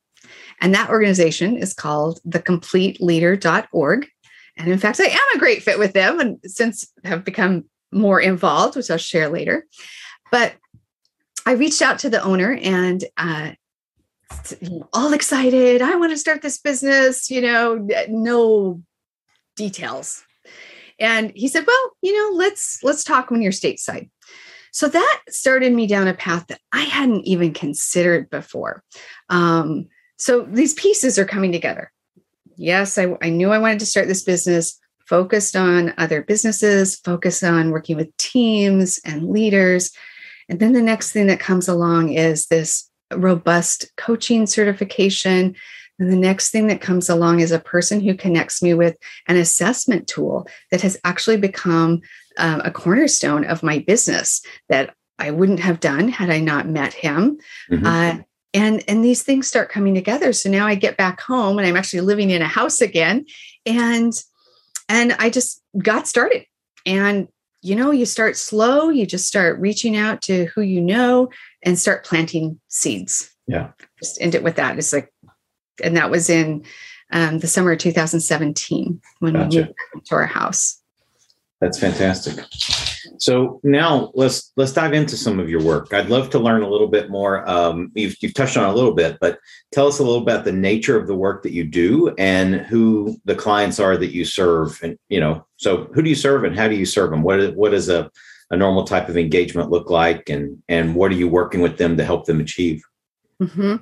And 0.62 0.74
that 0.74 0.88
organization 0.88 1.58
is 1.58 1.74
called 1.74 2.18
thecompleteleader.org. 2.26 4.08
And 4.56 4.72
in 4.72 4.78
fact, 4.78 4.98
I 4.98 5.04
am 5.04 5.36
a 5.36 5.38
great 5.38 5.62
fit 5.62 5.78
with 5.78 5.92
them 5.92 6.20
and 6.20 6.38
since 6.46 6.90
have 7.04 7.22
become 7.22 7.66
more 7.92 8.18
involved, 8.18 8.76
which 8.76 8.90
I'll 8.90 8.96
share 8.96 9.28
later. 9.28 9.66
But 10.32 10.54
I 11.44 11.52
reached 11.52 11.82
out 11.82 11.98
to 11.98 12.08
the 12.08 12.22
owner 12.22 12.58
and 12.62 13.04
uh, 13.18 13.50
all 14.94 15.12
excited. 15.12 15.82
I 15.82 15.96
want 15.96 16.12
to 16.12 16.16
start 16.16 16.40
this 16.40 16.58
business, 16.58 17.30
you 17.30 17.42
know, 17.42 17.86
no 18.08 18.82
details. 19.54 20.24
And 20.98 21.30
he 21.34 21.48
said, 21.48 21.66
"Well, 21.66 21.90
you 22.00 22.16
know, 22.16 22.34
let's 22.38 22.82
let's 22.82 23.04
talk 23.04 23.30
when 23.30 23.42
you're 23.42 23.52
stateside." 23.52 24.08
So 24.74 24.88
that 24.88 25.20
started 25.28 25.72
me 25.72 25.86
down 25.86 26.08
a 26.08 26.14
path 26.14 26.48
that 26.48 26.58
I 26.72 26.80
hadn't 26.80 27.28
even 27.28 27.54
considered 27.54 28.28
before. 28.28 28.82
Um, 29.28 29.86
so 30.16 30.42
these 30.42 30.74
pieces 30.74 31.16
are 31.16 31.24
coming 31.24 31.52
together. 31.52 31.92
Yes, 32.56 32.98
I, 32.98 33.16
I 33.22 33.30
knew 33.30 33.52
I 33.52 33.58
wanted 33.58 33.78
to 33.78 33.86
start 33.86 34.08
this 34.08 34.24
business, 34.24 34.76
focused 35.06 35.54
on 35.54 35.94
other 35.96 36.22
businesses, 36.22 36.96
focused 36.96 37.44
on 37.44 37.70
working 37.70 37.96
with 37.96 38.16
teams 38.16 38.98
and 39.04 39.30
leaders. 39.30 39.92
And 40.48 40.58
then 40.58 40.72
the 40.72 40.82
next 40.82 41.12
thing 41.12 41.28
that 41.28 41.38
comes 41.38 41.68
along 41.68 42.12
is 42.12 42.48
this 42.48 42.90
robust 43.14 43.92
coaching 43.96 44.44
certification. 44.44 45.54
And 46.00 46.10
the 46.10 46.16
next 46.16 46.50
thing 46.50 46.66
that 46.66 46.80
comes 46.80 47.08
along 47.08 47.38
is 47.38 47.52
a 47.52 47.60
person 47.60 48.00
who 48.00 48.16
connects 48.16 48.60
me 48.60 48.74
with 48.74 48.96
an 49.28 49.36
assessment 49.36 50.08
tool 50.08 50.48
that 50.72 50.80
has 50.80 50.98
actually 51.04 51.36
become 51.36 52.00
um, 52.38 52.60
a 52.64 52.70
cornerstone 52.70 53.44
of 53.44 53.62
my 53.62 53.78
business 53.80 54.42
that 54.68 54.94
I 55.18 55.30
wouldn't 55.30 55.60
have 55.60 55.80
done 55.80 56.08
had 56.08 56.30
I 56.30 56.40
not 56.40 56.68
met 56.68 56.92
him. 56.92 57.38
Mm-hmm. 57.70 57.86
Uh, 57.86 58.22
and 58.52 58.84
and 58.86 59.04
these 59.04 59.22
things 59.22 59.48
start 59.48 59.70
coming 59.70 59.94
together. 59.94 60.32
So 60.32 60.48
now 60.48 60.66
I 60.66 60.74
get 60.76 60.96
back 60.96 61.20
home 61.20 61.58
and 61.58 61.66
I'm 61.66 61.76
actually 61.76 62.02
living 62.02 62.30
in 62.30 62.42
a 62.42 62.46
house 62.46 62.80
again, 62.80 63.26
and 63.66 64.12
and 64.88 65.12
I 65.18 65.30
just 65.30 65.62
got 65.78 66.06
started. 66.06 66.46
And 66.86 67.28
you 67.62 67.74
know, 67.74 67.90
you 67.90 68.04
start 68.04 68.36
slow. 68.36 68.90
You 68.90 69.06
just 69.06 69.26
start 69.26 69.58
reaching 69.58 69.96
out 69.96 70.20
to 70.22 70.46
who 70.54 70.60
you 70.60 70.80
know 70.80 71.30
and 71.62 71.78
start 71.78 72.04
planting 72.04 72.60
seeds. 72.68 73.34
Yeah. 73.46 73.70
Just 73.98 74.20
end 74.20 74.34
it 74.34 74.42
with 74.42 74.56
that. 74.56 74.78
It's 74.78 74.92
like, 74.92 75.10
and 75.82 75.96
that 75.96 76.10
was 76.10 76.28
in 76.28 76.64
um, 77.10 77.38
the 77.38 77.46
summer 77.46 77.72
of 77.72 77.78
2017 77.78 79.00
when 79.20 79.32
gotcha. 79.32 79.56
we 79.56 79.74
moved 79.94 80.06
to 80.06 80.14
our 80.14 80.26
house. 80.26 80.82
That's 81.64 81.78
fantastic. 81.78 82.44
So 83.16 83.58
now 83.64 84.12
let's 84.12 84.52
let's 84.58 84.74
dive 84.74 84.92
into 84.92 85.16
some 85.16 85.40
of 85.40 85.48
your 85.48 85.62
work. 85.62 85.94
I'd 85.94 86.10
love 86.10 86.28
to 86.30 86.38
learn 86.38 86.60
a 86.60 86.68
little 86.68 86.88
bit 86.88 87.08
more. 87.08 87.48
Um, 87.48 87.90
you've 87.94 88.16
you've 88.20 88.34
touched 88.34 88.58
on 88.58 88.68
a 88.68 88.74
little 88.74 88.92
bit, 88.92 89.16
but 89.18 89.38
tell 89.72 89.86
us 89.86 89.98
a 89.98 90.02
little 90.02 90.20
about 90.20 90.44
the 90.44 90.52
nature 90.52 90.98
of 90.98 91.06
the 91.06 91.14
work 91.14 91.42
that 91.42 91.52
you 91.52 91.64
do 91.64 92.14
and 92.18 92.56
who 92.56 93.16
the 93.24 93.34
clients 93.34 93.80
are 93.80 93.96
that 93.96 94.12
you 94.12 94.26
serve. 94.26 94.78
And 94.82 94.98
you 95.08 95.20
know, 95.20 95.46
so 95.56 95.88
who 95.94 96.02
do 96.02 96.10
you 96.10 96.14
serve 96.14 96.44
and 96.44 96.54
how 96.54 96.68
do 96.68 96.74
you 96.74 96.84
serve 96.84 97.10
them? 97.12 97.22
What 97.22 97.40
is, 97.40 97.54
what 97.54 97.72
is 97.72 97.88
a 97.88 98.10
a 98.50 98.58
normal 98.58 98.84
type 98.84 99.08
of 99.08 99.16
engagement 99.16 99.70
look 99.70 99.88
like, 99.88 100.28
and 100.28 100.62
and 100.68 100.94
what 100.94 101.10
are 101.12 101.16
you 101.16 101.28
working 101.28 101.62
with 101.62 101.78
them 101.78 101.96
to 101.96 102.04
help 102.04 102.26
them 102.26 102.40
achieve? 102.40 102.82
Mm-hmm. 103.40 103.76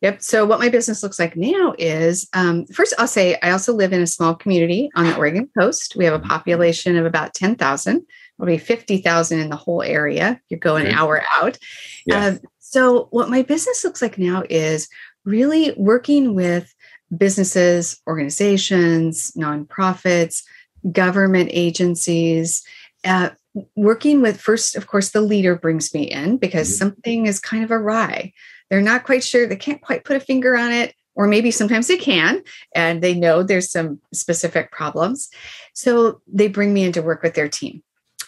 Yep. 0.00 0.22
So 0.22 0.44
what 0.44 0.60
my 0.60 0.68
business 0.68 1.02
looks 1.02 1.18
like 1.18 1.36
now 1.36 1.74
is 1.76 2.28
um, 2.32 2.66
first 2.66 2.94
I'll 2.98 3.08
say 3.08 3.36
I 3.42 3.50
also 3.50 3.72
live 3.72 3.92
in 3.92 4.00
a 4.00 4.06
small 4.06 4.34
community 4.34 4.90
on 4.94 5.06
the 5.06 5.16
Oregon 5.16 5.50
coast. 5.58 5.96
We 5.96 6.04
have 6.04 6.14
a 6.14 6.18
mm-hmm. 6.18 6.28
population 6.28 6.96
of 6.96 7.04
about 7.04 7.34
10,000. 7.34 7.96
It'll 7.96 8.46
be 8.46 8.58
50,000 8.58 9.38
in 9.40 9.50
the 9.50 9.56
whole 9.56 9.82
area. 9.82 10.40
You 10.48 10.56
go 10.56 10.76
an 10.76 10.86
okay. 10.86 10.94
hour 10.94 11.22
out. 11.36 11.58
Yeah. 12.06 12.26
Um, 12.26 12.40
so 12.60 13.08
what 13.10 13.30
my 13.30 13.42
business 13.42 13.82
looks 13.82 14.00
like 14.00 14.18
now 14.18 14.44
is 14.48 14.88
really 15.24 15.74
working 15.76 16.34
with 16.34 16.72
businesses, 17.16 18.00
organizations, 18.06 19.32
nonprofits, 19.32 20.44
government 20.92 21.50
agencies, 21.52 22.62
uh, 23.04 23.30
working 23.74 24.20
with 24.20 24.40
first, 24.40 24.76
of 24.76 24.86
course, 24.86 25.10
the 25.10 25.20
leader 25.20 25.56
brings 25.56 25.92
me 25.92 26.04
in 26.04 26.36
because 26.36 26.68
mm-hmm. 26.68 26.78
something 26.78 27.26
is 27.26 27.40
kind 27.40 27.64
of 27.64 27.72
awry 27.72 28.32
they're 28.70 28.82
not 28.82 29.04
quite 29.04 29.24
sure, 29.24 29.46
they 29.46 29.56
can't 29.56 29.80
quite 29.80 30.04
put 30.04 30.16
a 30.16 30.20
finger 30.20 30.56
on 30.56 30.72
it, 30.72 30.94
or 31.14 31.26
maybe 31.26 31.50
sometimes 31.50 31.88
they 31.88 31.96
can, 31.96 32.42
and 32.74 33.02
they 33.02 33.14
know 33.14 33.42
there's 33.42 33.70
some 33.70 34.00
specific 34.12 34.70
problems. 34.70 35.28
So 35.74 36.20
they 36.26 36.48
bring 36.48 36.72
me 36.72 36.84
in 36.84 36.92
to 36.92 37.02
work 37.02 37.22
with 37.22 37.34
their 37.34 37.48
team. 37.48 37.82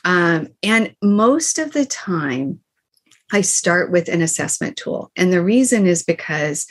Um, 0.05 0.49
and 0.63 0.95
most 1.03 1.59
of 1.59 1.73
the 1.73 1.85
time, 1.85 2.61
I 3.33 3.43
start 3.43 3.93
with 3.93 4.09
an 4.09 4.23
assessment 4.23 4.77
tool. 4.77 5.13
And 5.17 5.33
the 5.33 5.43
reason 5.43 5.87
is 5.87 6.03
because 6.03 6.67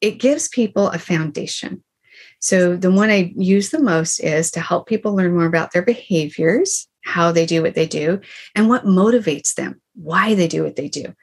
it 0.00 0.18
gives 0.18 0.48
people 0.48 0.88
a 0.88 0.98
foundation. 0.98 1.82
So, 2.40 2.76
the 2.76 2.90
one 2.90 3.08
I 3.08 3.32
use 3.36 3.70
the 3.70 3.80
most 3.80 4.18
is 4.20 4.50
to 4.50 4.60
help 4.60 4.86
people 4.86 5.14
learn 5.16 5.34
more 5.34 5.46
about 5.46 5.72
their 5.72 5.82
behaviors, 5.82 6.86
how 7.04 7.30
they 7.30 7.46
do 7.46 7.62
what 7.62 7.74
they 7.74 7.86
do, 7.86 8.20
and 8.54 8.68
what 8.68 8.84
motivates 8.84 9.54
them, 9.54 9.80
why 9.94 10.34
they 10.34 10.48
do 10.48 10.64
what 10.64 10.76
they 10.76 10.88
do. 10.88 11.14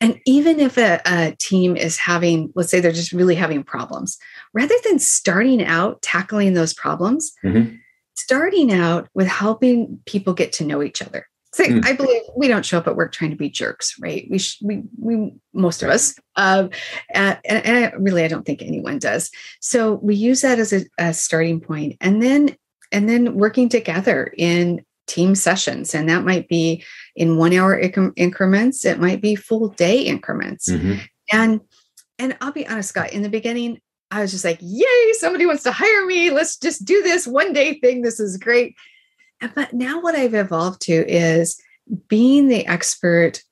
And 0.00 0.18
even 0.26 0.60
if 0.60 0.78
a, 0.78 1.00
a, 1.06 1.36
team 1.38 1.76
is 1.76 1.98
having, 1.98 2.52
let's 2.54 2.70
say 2.70 2.80
they're 2.80 2.92
just 2.92 3.12
really 3.12 3.34
having 3.34 3.62
problems, 3.62 4.18
rather 4.52 4.74
than 4.84 4.98
starting 4.98 5.64
out 5.64 6.00
tackling 6.02 6.54
those 6.54 6.74
problems, 6.74 7.32
mm-hmm. 7.44 7.76
starting 8.14 8.72
out 8.72 9.08
with 9.14 9.26
helping 9.26 10.00
people 10.06 10.34
get 10.34 10.52
to 10.54 10.64
know 10.64 10.82
each 10.82 11.02
other. 11.02 11.26
So 11.54 11.62
mm. 11.62 11.86
I 11.86 11.92
believe 11.92 12.22
we 12.36 12.48
don't 12.48 12.66
show 12.66 12.78
up 12.78 12.88
at 12.88 12.96
work 12.96 13.12
trying 13.12 13.30
to 13.30 13.36
be 13.36 13.48
jerks, 13.48 13.94
right? 14.00 14.26
We, 14.28 14.38
sh- 14.38 14.58
we, 14.60 14.82
we, 14.98 15.34
most 15.52 15.84
of 15.84 15.88
us, 15.88 16.18
uh, 16.34 16.66
and, 17.10 17.38
and 17.44 17.84
I, 17.84 17.92
really, 17.96 18.24
I 18.24 18.28
don't 18.28 18.44
think 18.44 18.60
anyone 18.60 18.98
does. 18.98 19.30
So 19.60 19.94
we 19.94 20.16
use 20.16 20.40
that 20.40 20.58
as 20.58 20.72
a, 20.72 20.84
a 20.98 21.14
starting 21.14 21.60
point, 21.60 21.96
and 22.00 22.20
then, 22.20 22.56
and 22.90 23.08
then 23.08 23.34
working 23.34 23.68
together 23.68 24.34
in 24.36 24.84
team 25.06 25.34
sessions. 25.34 25.94
And 25.94 26.08
that 26.08 26.24
might 26.24 26.48
be 26.48 26.84
in 27.16 27.36
one 27.36 27.52
hour 27.52 27.80
inc- 27.80 28.12
increments 28.16 28.84
it 28.84 29.00
might 29.00 29.20
be 29.20 29.34
full 29.34 29.68
day 29.68 30.02
increments. 30.02 30.70
Mm-hmm. 30.70 31.00
and 31.32 31.60
and 32.18 32.36
i'll 32.40 32.52
be 32.52 32.66
honest 32.66 32.90
scott 32.90 33.12
in 33.12 33.22
the 33.22 33.28
beginning 33.28 33.80
i 34.10 34.20
was 34.20 34.30
just 34.30 34.44
like 34.44 34.58
yay 34.60 35.12
somebody 35.12 35.46
wants 35.46 35.62
to 35.64 35.72
hire 35.72 36.06
me. 36.06 36.30
Let's 36.30 36.56
just 36.56 36.84
do 36.84 37.02
this 37.02 37.26
one 37.26 37.52
day 37.52 37.78
thing. 37.80 38.02
This 38.02 38.20
is 38.20 38.36
great. 38.36 38.74
But 39.54 39.72
now 39.72 40.00
what 40.00 40.14
i've 40.14 40.34
evolved 40.34 40.82
to 40.82 40.92
is 40.92 41.60
being 42.08 42.48
the 42.48 42.66
expert 42.66 43.42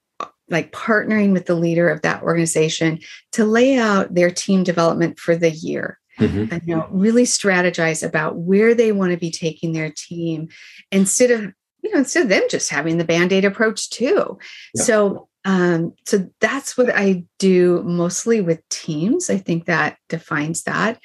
like 0.49 0.73
partnering 0.73 1.33
with 1.33 1.47
the 1.47 1.55
leader 1.55 1.89
of 1.89 2.03
that 2.03 2.23
organization 2.23 2.99
to 3.33 3.45
lay 3.45 3.79
out 3.79 4.15
their 4.15 4.31
team 4.31 4.63
development 4.63 5.19
for 5.19 5.35
the 5.35 5.51
year 5.51 5.99
mm-hmm. 6.29 6.53
and 6.53 6.63
you 6.67 6.77
know 6.77 6.87
really 6.91 7.25
strategize 7.25 8.07
about 8.07 8.37
where 8.37 8.75
they 8.75 8.93
want 8.93 9.13
to 9.13 9.17
be 9.17 9.31
taking 9.31 9.73
their 9.73 9.93
team 9.95 10.49
instead 10.91 11.31
of 11.31 11.53
you 11.83 11.91
know 11.93 11.99
instead 11.99 12.25
of 12.25 12.29
them 12.29 12.43
just 12.49 12.71
having 12.71 12.99
the 12.99 13.05
band-aid 13.05 13.45
approach 13.45 13.91
too. 13.91 14.39
Yeah. 14.75 14.83
so 14.83 15.29
um 15.45 15.93
so 16.07 16.29
that's 16.41 16.77
what 16.79 16.89
i 16.95 17.25
do 17.39 17.83
mostly 17.85 18.41
with 18.41 18.67
teams. 18.69 19.31
I 19.31 19.39
think 19.39 19.67
that 19.67 19.99
defines 20.09 20.65
that. 20.65 21.01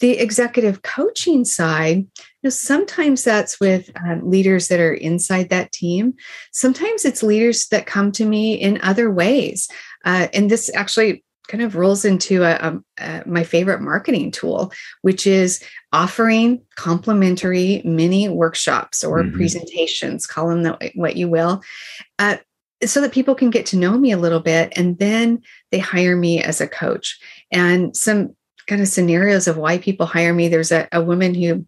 The 0.00 0.18
executive 0.18 0.82
coaching 0.82 1.44
side 1.44 1.98
you 1.98 2.44
know 2.44 2.50
sometimes 2.50 3.22
that's 3.22 3.60
with 3.60 3.90
uh, 3.96 4.16
leaders 4.22 4.68
that 4.68 4.80
are 4.80 4.94
inside 4.94 5.50
that 5.50 5.72
team. 5.72 6.14
Sometimes 6.52 7.04
it's 7.04 7.22
leaders 7.22 7.68
that 7.68 7.86
come 7.86 8.12
to 8.12 8.24
me 8.24 8.54
in 8.54 8.80
other 8.82 9.10
ways. 9.10 9.68
Uh, 10.04 10.28
and 10.32 10.50
this 10.50 10.70
actually 10.74 11.22
kind 11.50 11.62
of 11.62 11.74
rolls 11.74 12.04
into 12.04 12.44
a, 12.44 12.52
a, 12.52 12.80
a, 12.98 13.22
my 13.26 13.42
favorite 13.42 13.80
marketing 13.80 14.30
tool, 14.30 14.72
which 15.02 15.26
is 15.26 15.62
offering 15.92 16.62
complimentary 16.76 17.82
mini 17.84 18.28
workshops 18.28 19.02
or 19.02 19.22
mm-hmm. 19.22 19.36
presentations, 19.36 20.28
call 20.28 20.48
them 20.48 20.62
the, 20.62 20.92
what 20.94 21.16
you 21.16 21.28
will, 21.28 21.60
uh, 22.20 22.36
so 22.84 23.00
that 23.00 23.12
people 23.12 23.34
can 23.34 23.50
get 23.50 23.66
to 23.66 23.76
know 23.76 23.98
me 23.98 24.12
a 24.12 24.18
little 24.18 24.40
bit. 24.40 24.72
And 24.76 24.96
then 24.98 25.42
they 25.72 25.80
hire 25.80 26.16
me 26.16 26.40
as 26.40 26.60
a 26.60 26.68
coach. 26.68 27.18
And 27.50 27.96
some 27.96 28.36
kind 28.68 28.80
of 28.80 28.86
scenarios 28.86 29.48
of 29.48 29.56
why 29.56 29.78
people 29.78 30.06
hire 30.06 30.32
me 30.32 30.48
there's 30.48 30.70
a, 30.70 30.88
a 30.92 31.02
woman 31.02 31.34
who 31.34 31.66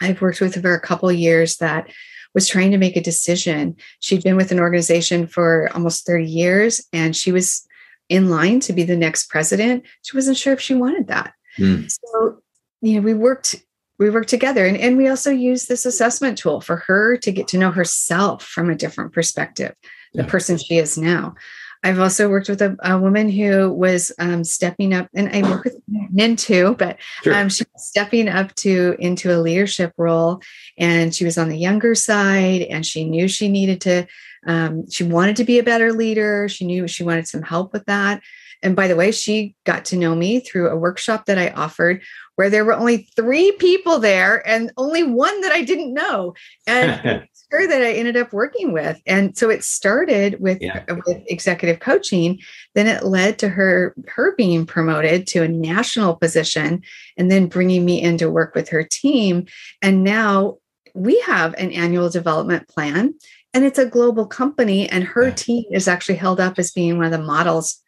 I've 0.00 0.20
worked 0.20 0.40
with 0.40 0.60
for 0.60 0.74
a 0.74 0.80
couple 0.80 1.10
years 1.12 1.58
that 1.58 1.88
was 2.34 2.48
trying 2.48 2.72
to 2.72 2.78
make 2.78 2.96
a 2.96 3.00
decision. 3.00 3.76
She'd 4.00 4.24
been 4.24 4.36
with 4.36 4.50
an 4.50 4.58
organization 4.58 5.28
for 5.28 5.70
almost 5.72 6.04
30 6.04 6.26
years 6.26 6.84
and 6.92 7.14
she 7.14 7.30
was 7.30 7.66
in 8.08 8.30
line 8.30 8.60
to 8.60 8.72
be 8.72 8.84
the 8.84 8.96
next 8.96 9.28
president, 9.28 9.84
she 10.02 10.16
wasn't 10.16 10.36
sure 10.36 10.52
if 10.52 10.60
she 10.60 10.74
wanted 10.74 11.08
that. 11.08 11.34
Mm. 11.58 11.90
So, 11.90 12.38
you 12.80 12.96
know, 12.96 13.00
we 13.02 13.14
worked 13.14 13.56
we 13.98 14.10
worked 14.10 14.28
together 14.28 14.66
and, 14.66 14.76
and 14.76 14.96
we 14.96 15.08
also 15.08 15.30
used 15.30 15.68
this 15.68 15.86
assessment 15.86 16.38
tool 16.38 16.60
for 16.60 16.76
her 16.76 17.16
to 17.18 17.32
get 17.32 17.48
to 17.48 17.58
know 17.58 17.70
herself 17.70 18.42
from 18.42 18.70
a 18.70 18.74
different 18.74 19.12
perspective 19.12 19.74
the 20.14 20.22
yeah. 20.22 20.28
person 20.28 20.58
she 20.58 20.78
is 20.78 20.98
now 20.98 21.34
i've 21.82 21.98
also 21.98 22.28
worked 22.28 22.48
with 22.48 22.60
a, 22.60 22.76
a 22.82 22.98
woman 22.98 23.28
who 23.28 23.72
was 23.72 24.12
um, 24.18 24.44
stepping 24.44 24.92
up 24.92 25.08
and 25.14 25.34
i 25.34 25.42
work 25.48 25.64
with 25.64 25.76
men 25.88 26.36
too 26.36 26.74
but 26.78 26.98
sure. 27.22 27.34
um, 27.34 27.48
she 27.48 27.64
was 27.72 27.86
stepping 27.86 28.28
up 28.28 28.54
to 28.54 28.96
into 28.98 29.34
a 29.34 29.40
leadership 29.40 29.92
role 29.96 30.40
and 30.78 31.14
she 31.14 31.24
was 31.24 31.38
on 31.38 31.48
the 31.48 31.58
younger 31.58 31.94
side 31.94 32.62
and 32.62 32.84
she 32.84 33.04
knew 33.04 33.28
she 33.28 33.48
needed 33.48 33.80
to 33.80 34.06
um, 34.46 34.88
she 34.90 35.04
wanted 35.04 35.36
to 35.36 35.44
be 35.44 35.58
a 35.58 35.64
better 35.64 35.92
leader 35.92 36.48
she 36.48 36.64
knew 36.64 36.86
she 36.86 37.04
wanted 37.04 37.26
some 37.26 37.42
help 37.42 37.72
with 37.72 37.84
that 37.86 38.22
and 38.62 38.74
by 38.74 38.88
the 38.88 38.96
way, 38.96 39.12
she 39.12 39.54
got 39.64 39.84
to 39.86 39.96
know 39.96 40.14
me 40.14 40.40
through 40.40 40.68
a 40.68 40.76
workshop 40.76 41.26
that 41.26 41.38
I 41.38 41.50
offered 41.50 42.02
where 42.36 42.50
there 42.50 42.64
were 42.64 42.74
only 42.74 43.08
three 43.16 43.52
people 43.52 43.98
there 43.98 44.46
and 44.46 44.72
only 44.76 45.02
one 45.02 45.40
that 45.42 45.52
I 45.52 45.62
didn't 45.62 45.94
know. 45.94 46.34
And 46.66 47.26
her 47.50 47.66
that 47.68 47.82
I 47.82 47.92
ended 47.92 48.16
up 48.16 48.32
working 48.32 48.72
with. 48.72 49.00
And 49.06 49.36
so 49.38 49.50
it 49.50 49.62
started 49.62 50.40
with, 50.40 50.60
yeah. 50.60 50.84
with 50.88 51.22
executive 51.28 51.80
coaching. 51.80 52.40
Then 52.74 52.88
it 52.88 53.04
led 53.04 53.38
to 53.38 53.48
her 53.48 53.94
her 54.08 54.34
being 54.34 54.66
promoted 54.66 55.26
to 55.28 55.42
a 55.42 55.48
national 55.48 56.16
position 56.16 56.82
and 57.16 57.30
then 57.30 57.46
bringing 57.46 57.84
me 57.84 58.02
in 58.02 58.18
to 58.18 58.30
work 58.30 58.54
with 58.54 58.68
her 58.70 58.82
team. 58.82 59.46
And 59.80 60.02
now 60.02 60.58
we 60.94 61.20
have 61.20 61.54
an 61.54 61.70
annual 61.72 62.08
development 62.08 62.68
plan 62.68 63.14
and 63.56 63.64
it's 63.64 63.78
a 63.78 63.86
global 63.86 64.26
company 64.26 64.86
and 64.86 65.02
her 65.02 65.28
yeah. 65.28 65.34
team 65.34 65.64
is 65.72 65.88
actually 65.88 66.16
held 66.16 66.40
up 66.40 66.58
as 66.58 66.72
being 66.72 66.98
one 66.98 67.06
of 67.06 67.12
the 67.12 67.18
models 67.18 67.82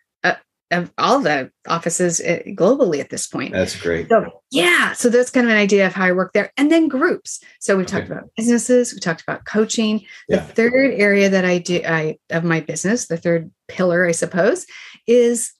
of 0.70 0.92
all 0.98 1.20
the 1.20 1.50
offices 1.66 2.20
eh, 2.22 2.42
globally 2.48 3.00
at 3.00 3.10
this 3.10 3.26
point. 3.26 3.52
That's 3.52 3.78
great. 3.78 4.08
So, 4.08 4.42
yeah. 4.50 4.92
So 4.92 5.08
that's 5.08 5.30
kind 5.30 5.46
of 5.46 5.52
an 5.52 5.58
idea 5.58 5.86
of 5.86 5.94
how 5.94 6.04
I 6.06 6.12
work 6.12 6.32
there. 6.32 6.52
And 6.56 6.70
then 6.70 6.88
groups. 6.88 7.42
So 7.60 7.76
we've 7.76 7.86
okay. 7.86 7.98
talked 7.98 8.10
about 8.10 8.30
businesses, 8.36 8.92
we 8.92 9.00
talked 9.00 9.22
about 9.22 9.44
coaching. 9.44 10.04
The 10.28 10.40
third 10.40 10.94
area 10.94 11.28
that 11.30 11.44
I 11.44 11.58
do 11.58 11.82
I 11.86 12.18
of 12.30 12.44
my 12.44 12.60
business, 12.60 13.06
the 13.06 13.16
third 13.16 13.50
pillar, 13.66 14.06
I 14.06 14.12
suppose, 14.12 14.66
is 15.06 15.52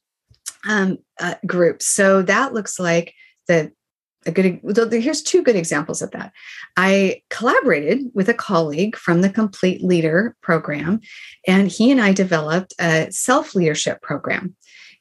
um, 0.67 0.99
uh, 1.21 1.35
groups. 1.47 1.87
So 1.87 2.23
that 2.23 2.53
looks 2.53 2.79
like 2.79 3.15
the 3.47 3.73
a 4.27 4.31
good 4.31 4.61
here's 4.93 5.23
two 5.23 5.43
good 5.43 5.57
examples 5.57 6.03
of 6.03 6.11
that 6.11 6.33
i 6.77 7.23
collaborated 7.31 8.11
with 8.15 8.29
a 8.29 8.35
colleague 8.35 8.97
from 8.97 9.21
the 9.21 9.31
complete 9.31 9.83
leader 9.83 10.37
program 10.41 11.01
and 11.47 11.69
he 11.69 11.91
and 11.91 12.01
i 12.01 12.13
developed 12.13 12.75
a 12.81 13.11
self 13.11 13.55
leadership 13.55 14.03
program 14.03 14.55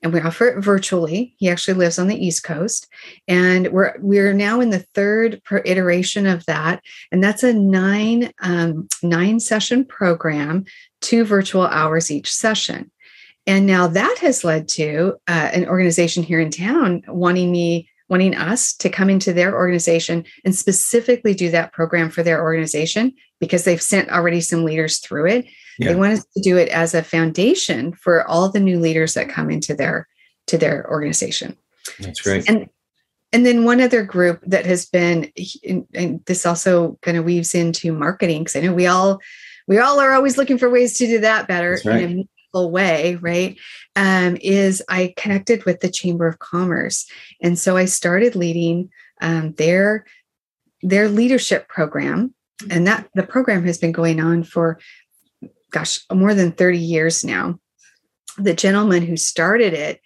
and 0.04 0.14
we 0.14 0.22
offer 0.22 0.48
it 0.48 0.64
virtually. 0.64 1.36
He 1.38 1.50
actually 1.50 1.74
lives 1.76 1.98
on 1.98 2.08
the 2.08 2.26
East 2.26 2.44
Coast, 2.44 2.88
and 3.28 3.72
we're 3.72 3.96
we're 4.00 4.34
now 4.34 4.60
in 4.60 4.70
the 4.70 4.86
third 4.94 5.42
iteration 5.66 6.28
of 6.28 6.46
that, 6.46 6.82
and 7.12 7.24
that's 7.24 7.44
a 7.44 7.54
nine 7.54 8.32
um, 8.42 8.88
nine 9.02 9.40
session 9.40 9.86
program, 9.86 10.66
two 11.02 11.24
virtual 11.24 11.66
hours 11.66 12.12
each 12.12 12.32
session. 12.32 12.92
And 13.48 13.66
now 13.66 13.88
that 13.88 14.18
has 14.20 14.44
led 14.44 14.68
to 14.70 15.16
uh, 15.28 15.50
an 15.54 15.68
organization 15.68 16.22
here 16.22 16.42
in 16.42 16.52
town 16.52 17.04
wanting 17.08 17.52
me 17.52 17.90
wanting 18.10 18.36
us 18.36 18.74
to 18.74 18.90
come 18.90 19.10
into 19.10 19.34
their 19.34 19.54
organization 19.56 20.24
and 20.46 20.56
specifically 20.56 21.34
do 21.34 21.52
that 21.52 21.74
program 21.74 22.10
for 22.10 22.24
their 22.24 22.42
organization 22.42 23.14
because 23.40 23.64
they've 23.66 23.82
sent 23.82 24.10
already 24.10 24.42
some 24.42 24.64
leaders 24.64 25.00
through 25.00 25.28
it 25.28 25.46
yeah. 25.78 25.90
They 25.90 25.96
want 25.96 26.14
us 26.14 26.26
to 26.36 26.42
do 26.42 26.58
it 26.58 26.70
as 26.70 26.94
a 26.94 27.04
foundation 27.04 27.94
for 27.94 28.28
all 28.28 28.50
the 28.50 28.60
new 28.60 28.80
leaders 28.80 29.14
that 29.14 29.30
come 29.30 29.50
into 29.50 29.76
their 29.76 30.08
to 30.48 30.58
their 30.58 30.90
organization. 30.90 31.56
That's 32.00 32.22
great. 32.22 32.50
And 32.50 32.68
and 33.32 33.46
then 33.46 33.66
one 33.66 33.82
other 33.82 34.04
group 34.04 34.42
that 34.48 34.66
has 34.66 34.86
been, 34.86 35.32
and 35.94 36.24
this 36.26 36.46
also 36.46 36.98
kind 37.02 37.18
of 37.18 37.26
weaves 37.26 37.54
into 37.54 37.92
marketing 37.92 38.42
because 38.44 38.56
I 38.56 38.62
know 38.62 38.74
we 38.74 38.88
all 38.88 39.20
we 39.68 39.78
all 39.80 40.00
are 40.00 40.14
always 40.14 40.38
looking 40.38 40.58
for 40.58 40.70
ways 40.70 40.98
to 40.98 41.06
do 41.06 41.20
that 41.20 41.48
better 41.48 41.80
right. 41.86 42.28
Way, 42.54 43.16
right? 43.16 43.58
Um, 43.96 44.38
is 44.42 44.84
I 44.90 45.14
connected 45.18 45.66
with 45.66 45.82
the 45.82 45.90
Chamber 45.90 46.28
of 46.28 46.40
Commerce, 46.40 47.10
and 47.42 47.58
so 47.58 47.78
I 47.78 47.86
started 47.86 48.36
leading 48.36 48.90
um, 49.22 49.54
their 49.54 50.06
their 50.82 51.10
leadership 51.10 51.68
program, 51.68 52.34
and 52.70 52.88
that 52.88 53.10
the 53.14 53.24
program 53.24 53.66
has 53.66 53.78
been 53.78 53.92
going 53.92 54.20
on 54.20 54.44
for 54.44 54.80
gosh, 55.72 56.00
more 56.12 56.34
than 56.34 56.52
30 56.52 56.78
years 56.78 57.24
now. 57.24 57.60
The 58.38 58.54
gentleman 58.54 59.04
who 59.04 59.18
started 59.18 59.74
it 59.74 60.02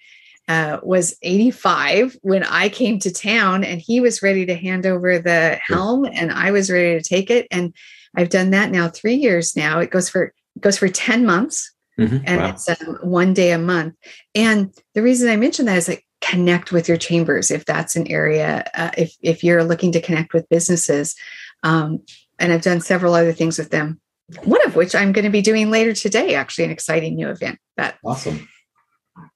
uh, 0.47 0.79
was 0.83 1.15
85 1.21 2.17
when 2.21 2.43
I 2.43 2.69
came 2.69 2.99
to 2.99 3.13
town, 3.13 3.63
and 3.63 3.79
he 3.79 3.99
was 3.99 4.21
ready 4.21 4.45
to 4.45 4.55
hand 4.55 4.85
over 4.85 5.19
the 5.19 5.59
helm, 5.65 6.05
and 6.05 6.31
I 6.31 6.51
was 6.51 6.71
ready 6.71 6.97
to 6.97 7.03
take 7.03 7.29
it. 7.29 7.47
And 7.51 7.73
I've 8.15 8.29
done 8.29 8.49
that 8.51 8.71
now 8.71 8.89
three 8.89 9.15
years 9.15 9.55
now. 9.55 9.79
It 9.79 9.91
goes 9.91 10.09
for 10.09 10.33
it 10.55 10.61
goes 10.61 10.77
for 10.77 10.89
10 10.89 11.25
months, 11.25 11.71
mm-hmm. 12.01 12.17
and 12.25 12.41
wow. 12.41 12.49
it's 12.49 12.69
um, 12.69 12.97
one 13.01 13.33
day 13.33 13.51
a 13.51 13.57
month. 13.57 13.95
And 14.35 14.73
the 14.93 15.01
reason 15.01 15.29
I 15.29 15.35
mention 15.35 15.65
that 15.65 15.77
is 15.77 15.87
like 15.87 16.05
connect 16.21 16.71
with 16.71 16.87
your 16.87 16.97
chambers 16.97 17.49
if 17.49 17.65
that's 17.65 17.95
an 17.95 18.07
area 18.07 18.63
uh, 18.75 18.91
if 18.97 19.15
if 19.21 19.43
you're 19.43 19.63
looking 19.63 19.91
to 19.93 20.01
connect 20.01 20.33
with 20.33 20.49
businesses. 20.49 21.15
Um, 21.63 22.03
and 22.39 22.51
I've 22.51 22.61
done 22.61 22.81
several 22.81 23.13
other 23.13 23.33
things 23.33 23.57
with 23.57 23.69
them 23.69 24.01
one 24.43 24.65
of 24.65 24.75
which 24.75 24.95
I'm 24.95 25.11
going 25.11 25.25
to 25.25 25.31
be 25.31 25.41
doing 25.41 25.69
later 25.69 25.93
today, 25.93 26.35
actually, 26.35 26.65
an 26.65 26.71
exciting 26.71 27.15
new 27.15 27.29
event. 27.29 27.59
That 27.77 27.97
awesome. 28.03 28.47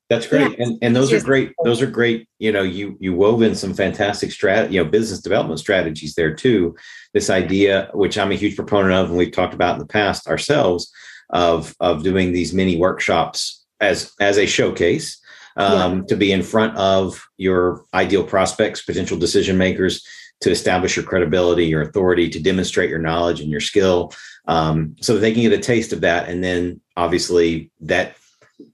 That's 0.09 0.27
great. 0.27 0.51
Yeah. 0.51 0.65
And 0.65 0.77
and 0.81 0.95
those 0.95 1.11
are 1.11 1.21
great. 1.21 1.51
Those 1.63 1.81
are 1.81 1.89
great. 1.89 2.29
You 2.37 2.51
know, 2.51 2.61
you 2.61 2.95
you 2.99 3.13
wove 3.13 3.41
in 3.41 3.55
some 3.55 3.73
fantastic 3.73 4.29
strat, 4.29 4.71
you 4.71 4.83
know, 4.83 4.89
business 4.89 5.19
development 5.19 5.59
strategies 5.59 6.13
there 6.13 6.33
too. 6.33 6.75
This 7.13 7.29
idea, 7.29 7.89
which 7.93 8.17
I'm 8.17 8.31
a 8.31 8.35
huge 8.35 8.55
proponent 8.55 8.93
of, 8.93 9.09
and 9.09 9.17
we've 9.17 9.31
talked 9.31 9.55
about 9.55 9.73
in 9.73 9.79
the 9.79 9.87
past 9.87 10.27
ourselves, 10.27 10.91
of 11.29 11.75
of 11.79 12.03
doing 12.03 12.31
these 12.31 12.53
mini 12.53 12.77
workshops 12.77 13.65
as 13.79 14.13
as 14.19 14.37
a 14.37 14.45
showcase 14.45 15.19
um, 15.57 15.99
yeah. 15.99 16.03
to 16.07 16.15
be 16.15 16.31
in 16.31 16.43
front 16.43 16.75
of 16.77 17.25
your 17.37 17.85
ideal 17.93 18.23
prospects, 18.23 18.81
potential 18.81 19.17
decision 19.17 19.57
makers, 19.57 20.05
to 20.41 20.51
establish 20.51 20.95
your 20.95 21.05
credibility, 21.05 21.65
your 21.65 21.81
authority, 21.81 22.29
to 22.29 22.41
demonstrate 22.41 22.89
your 22.89 22.99
knowledge 22.99 23.39
and 23.39 23.49
your 23.49 23.61
skill, 23.61 24.13
um, 24.47 24.95
so 24.99 25.17
they 25.17 25.31
can 25.31 25.41
get 25.41 25.53
a 25.53 25.57
taste 25.57 25.93
of 25.93 26.01
that, 26.01 26.29
and 26.29 26.43
then 26.43 26.79
obviously 26.97 27.71
that 27.81 28.15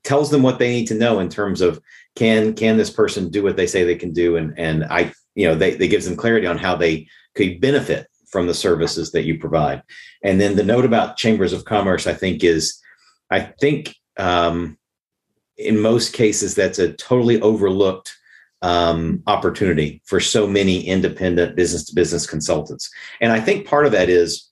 tells 0.04 0.30
them 0.30 0.44
what 0.44 0.60
they 0.60 0.72
need 0.72 0.88
to 0.88 0.96
know 0.96 1.20
in 1.20 1.30
terms 1.30 1.62
of 1.62 1.82
can 2.16 2.54
can 2.54 2.78
this 2.78 2.90
person 2.90 3.30
do 3.30 3.44
what 3.44 3.56
they 3.56 3.68
say 3.68 3.84
they 3.84 3.96
can 3.96 4.12
do, 4.12 4.38
and 4.38 4.58
and 4.58 4.84
I 4.86 5.14
you 5.36 5.48
know 5.48 5.56
they 5.56 5.76
they 5.76 5.88
gives 5.88 6.06
them 6.06 6.18
clarity 6.18 6.48
on 6.48 6.58
how 6.58 6.76
they 6.76 7.08
could 7.36 7.62
benefit 7.62 8.08
from 8.32 8.48
the 8.48 8.54
services 8.54 9.12
that 9.12 9.24
you 9.24 9.38
provide, 9.38 9.84
and 10.24 10.40
then 10.40 10.56
the 10.56 10.64
note 10.64 10.86
about 10.86 11.18
chambers 11.18 11.54
of 11.54 11.66
commerce 11.66 12.08
I 12.08 12.14
think 12.14 12.44
is 12.44 12.80
I 13.30 13.40
think 13.40 13.96
um, 14.18 14.78
in 15.58 15.80
most 15.80 16.14
cases 16.14 16.56
that's 16.56 16.80
a 16.80 16.94
totally 16.94 17.42
overlooked 17.42 18.16
um, 18.62 19.24
opportunity 19.28 20.02
for 20.06 20.20
so 20.20 20.46
many 20.46 20.86
independent 20.86 21.56
business 21.56 21.86
to 21.86 21.96
business 21.96 22.28
consultants. 22.28 22.90
And 23.20 23.32
I 23.32 23.40
think 23.40 23.66
part 23.66 23.86
of 23.88 23.92
that 23.94 24.10
is 24.10 24.52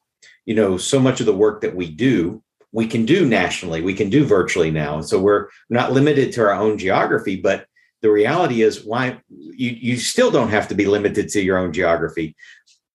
you 0.50 0.56
know, 0.56 0.78
so 0.78 1.00
much 1.00 1.20
of 1.20 1.28
the 1.28 1.36
work 1.36 1.62
that 1.62 1.76
we 1.76 1.92
do, 1.92 2.42
we 2.72 2.88
can 2.88 3.06
do 3.06 3.24
nationally, 3.24 3.84
we 3.84 3.94
can 3.94 4.10
do 4.10 4.26
virtually 4.26 4.72
now. 4.72 4.96
And 4.96 5.06
so 5.08 5.22
we're 5.22 5.48
not 5.70 5.92
limited 5.92 6.32
to 6.34 6.42
our 6.42 6.54
own 6.54 6.80
geography, 6.80 7.36
but 7.36 7.68
the 8.02 8.10
reality 8.10 8.64
is 8.64 8.84
why 8.84 9.20
you, 9.30 9.70
you 9.80 9.98
still 9.98 10.32
don't 10.32 10.50
have 10.50 10.68
to 10.70 10.74
be 10.74 10.88
limited 10.88 11.30
to 11.30 11.42
your 11.44 11.60
own 11.60 11.72
geography 11.72 12.36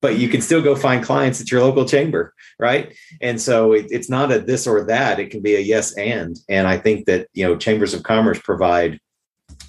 but 0.05 0.19
you 0.19 0.29
can 0.29 0.43
still 0.43 0.61
go 0.61 0.77
find 0.77 1.03
clients 1.03 1.40
at 1.40 1.51
your 1.51 1.62
local 1.62 1.85
chamber 1.85 2.35
right 2.59 2.95
and 3.21 3.40
so 3.40 3.73
it, 3.73 3.87
it's 3.90 4.11
not 4.11 4.31
a 4.31 4.38
this 4.38 4.67
or 4.67 4.85
that 4.85 5.19
it 5.19 5.31
can 5.31 5.40
be 5.40 5.55
a 5.57 5.61
yes 5.61 5.97
and 5.97 6.37
and 6.49 6.67
i 6.67 6.77
think 6.77 7.07
that 7.07 7.27
you 7.33 7.45
know 7.45 7.57
chambers 7.57 7.95
of 7.95 8.03
commerce 8.03 8.40
provide 8.40 9.00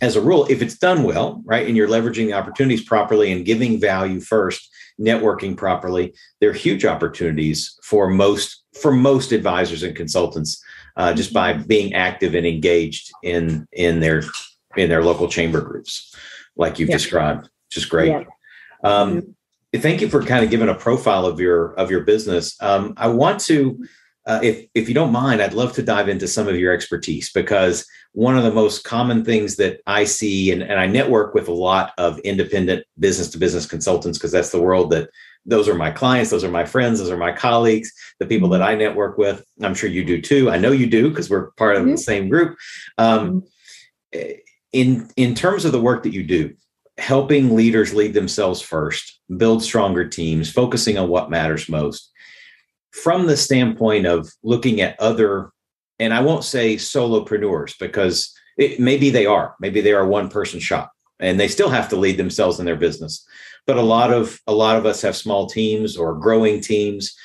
as 0.01 0.15
a 0.15 0.21
rule 0.21 0.45
if 0.49 0.61
it's 0.61 0.77
done 0.77 1.03
well 1.03 1.41
right 1.45 1.67
and 1.67 1.77
you're 1.77 1.87
leveraging 1.87 2.27
the 2.27 2.33
opportunities 2.33 2.83
properly 2.83 3.31
and 3.31 3.45
giving 3.45 3.79
value 3.79 4.19
first 4.19 4.69
networking 4.99 5.55
properly, 5.55 6.13
there 6.39 6.49
are 6.49 6.53
huge 6.53 6.85
opportunities 6.85 7.77
for 7.83 8.09
most 8.09 8.63
for 8.81 8.91
most 8.91 9.31
advisors 9.31 9.83
and 9.83 9.95
consultants 9.95 10.63
uh, 10.97 11.13
just 11.13 11.33
by 11.33 11.53
mm-hmm. 11.53 11.63
being 11.63 11.93
active 11.93 12.35
and 12.35 12.45
engaged 12.45 13.11
in 13.23 13.67
in 13.73 13.99
their 13.99 14.23
in 14.75 14.89
their 14.89 15.03
local 15.03 15.27
chamber 15.27 15.61
groups, 15.61 16.15
like 16.55 16.79
you've 16.79 16.89
yeah. 16.89 16.95
described, 16.95 17.49
which 17.67 17.77
is 17.77 17.85
great. 17.85 18.09
Yeah. 18.09 18.23
Um, 18.83 19.21
mm-hmm. 19.21 19.31
Thank 19.79 20.01
you 20.01 20.09
for 20.09 20.23
kind 20.23 20.43
of 20.43 20.49
giving 20.49 20.69
a 20.69 20.75
profile 20.75 21.25
of 21.25 21.39
your 21.39 21.73
of 21.73 21.89
your 21.91 22.01
business. 22.01 22.55
Um, 22.61 22.93
I 22.97 23.07
want 23.07 23.39
to 23.41 23.85
uh, 24.25 24.39
if 24.41 24.67
if 24.73 24.87
you 24.87 24.95
don't 24.95 25.11
mind, 25.11 25.41
I'd 25.41 25.53
love 25.53 25.73
to 25.73 25.83
dive 25.83 26.09
into 26.09 26.27
some 26.27 26.47
of 26.47 26.55
your 26.55 26.73
expertise 26.73 27.31
because 27.31 27.85
one 28.13 28.37
of 28.37 28.43
the 28.43 28.51
most 28.51 28.83
common 28.83 29.23
things 29.23 29.57
that 29.57 29.81
I 29.85 30.05
see, 30.05 30.51
and, 30.51 30.63
and 30.63 30.79
I 30.79 30.87
network 30.87 31.33
with 31.33 31.47
a 31.47 31.53
lot 31.53 31.91
of 31.97 32.17
independent 32.19 32.85
business 32.97 33.29
to 33.31 33.37
business 33.37 33.65
consultants 33.65 34.17
because 34.17 34.31
that's 34.31 34.51
the 34.51 34.61
world 34.61 34.89
that 34.91 35.09
those 35.45 35.69
are 35.69 35.75
my 35.75 35.91
clients, 35.91 36.31
those 36.31 36.43
are 36.43 36.49
my 36.49 36.65
friends, 36.65 36.97
those 36.97 37.11
are 37.11 37.17
my 37.17 37.33
colleagues, 37.33 37.91
the 38.19 38.25
people 38.25 38.49
that 38.49 38.61
mm-hmm. 38.61 38.69
I 38.69 38.75
network 38.75 39.17
with. 39.17 39.45
I'm 39.61 39.75
sure 39.75 39.89
you 39.89 40.03
do 40.03 40.19
too. 40.19 40.49
I 40.49 40.57
know 40.57 40.71
you 40.71 40.87
do 40.87 41.09
because 41.09 41.29
we're 41.29 41.51
part 41.51 41.75
of 41.75 41.83
mm-hmm. 41.83 41.91
the 41.91 41.97
same 41.97 42.29
group. 42.29 42.57
Um, 42.97 43.43
mm-hmm. 44.13 44.31
in 44.71 45.09
in 45.17 45.35
terms 45.35 45.65
of 45.65 45.71
the 45.71 45.81
work 45.81 46.01
that 46.03 46.13
you 46.13 46.23
do, 46.23 46.55
helping 46.97 47.55
leaders 47.55 47.93
lead 47.93 48.13
themselves 48.13 48.61
first, 48.61 49.19
build 49.37 49.63
stronger 49.63 50.07
teams, 50.07 50.51
focusing 50.51 50.97
on 50.97 51.09
what 51.09 51.29
matters 51.29 51.67
most. 51.67 52.11
From 52.91 53.25
the 53.25 53.37
standpoint 53.37 54.05
of 54.05 54.29
looking 54.43 54.79
at 54.81 54.99
other, 54.99 55.51
and 55.99 56.13
I 56.13 56.21
won't 56.21 56.43
say 56.43 56.75
solopreneurs 56.75 57.77
because 57.77 58.33
it, 58.57 58.79
maybe 58.79 59.09
they 59.09 59.25
are, 59.25 59.55
maybe 59.59 59.81
they 59.81 59.93
are 59.93 60.05
one 60.05 60.29
person 60.29 60.59
shop 60.59 60.91
and 61.19 61.39
they 61.39 61.47
still 61.47 61.69
have 61.69 61.89
to 61.89 61.95
lead 61.95 62.17
themselves 62.17 62.59
in 62.59 62.65
their 62.65 62.75
business. 62.75 63.25
But 63.67 63.77
a 63.77 63.81
lot 63.81 64.13
of 64.13 64.39
a 64.47 64.53
lot 64.53 64.77
of 64.77 64.85
us 64.85 65.01
have 65.01 65.15
small 65.15 65.47
teams 65.47 65.97
or 65.97 66.15
growing 66.15 66.61
teams. 66.61 67.15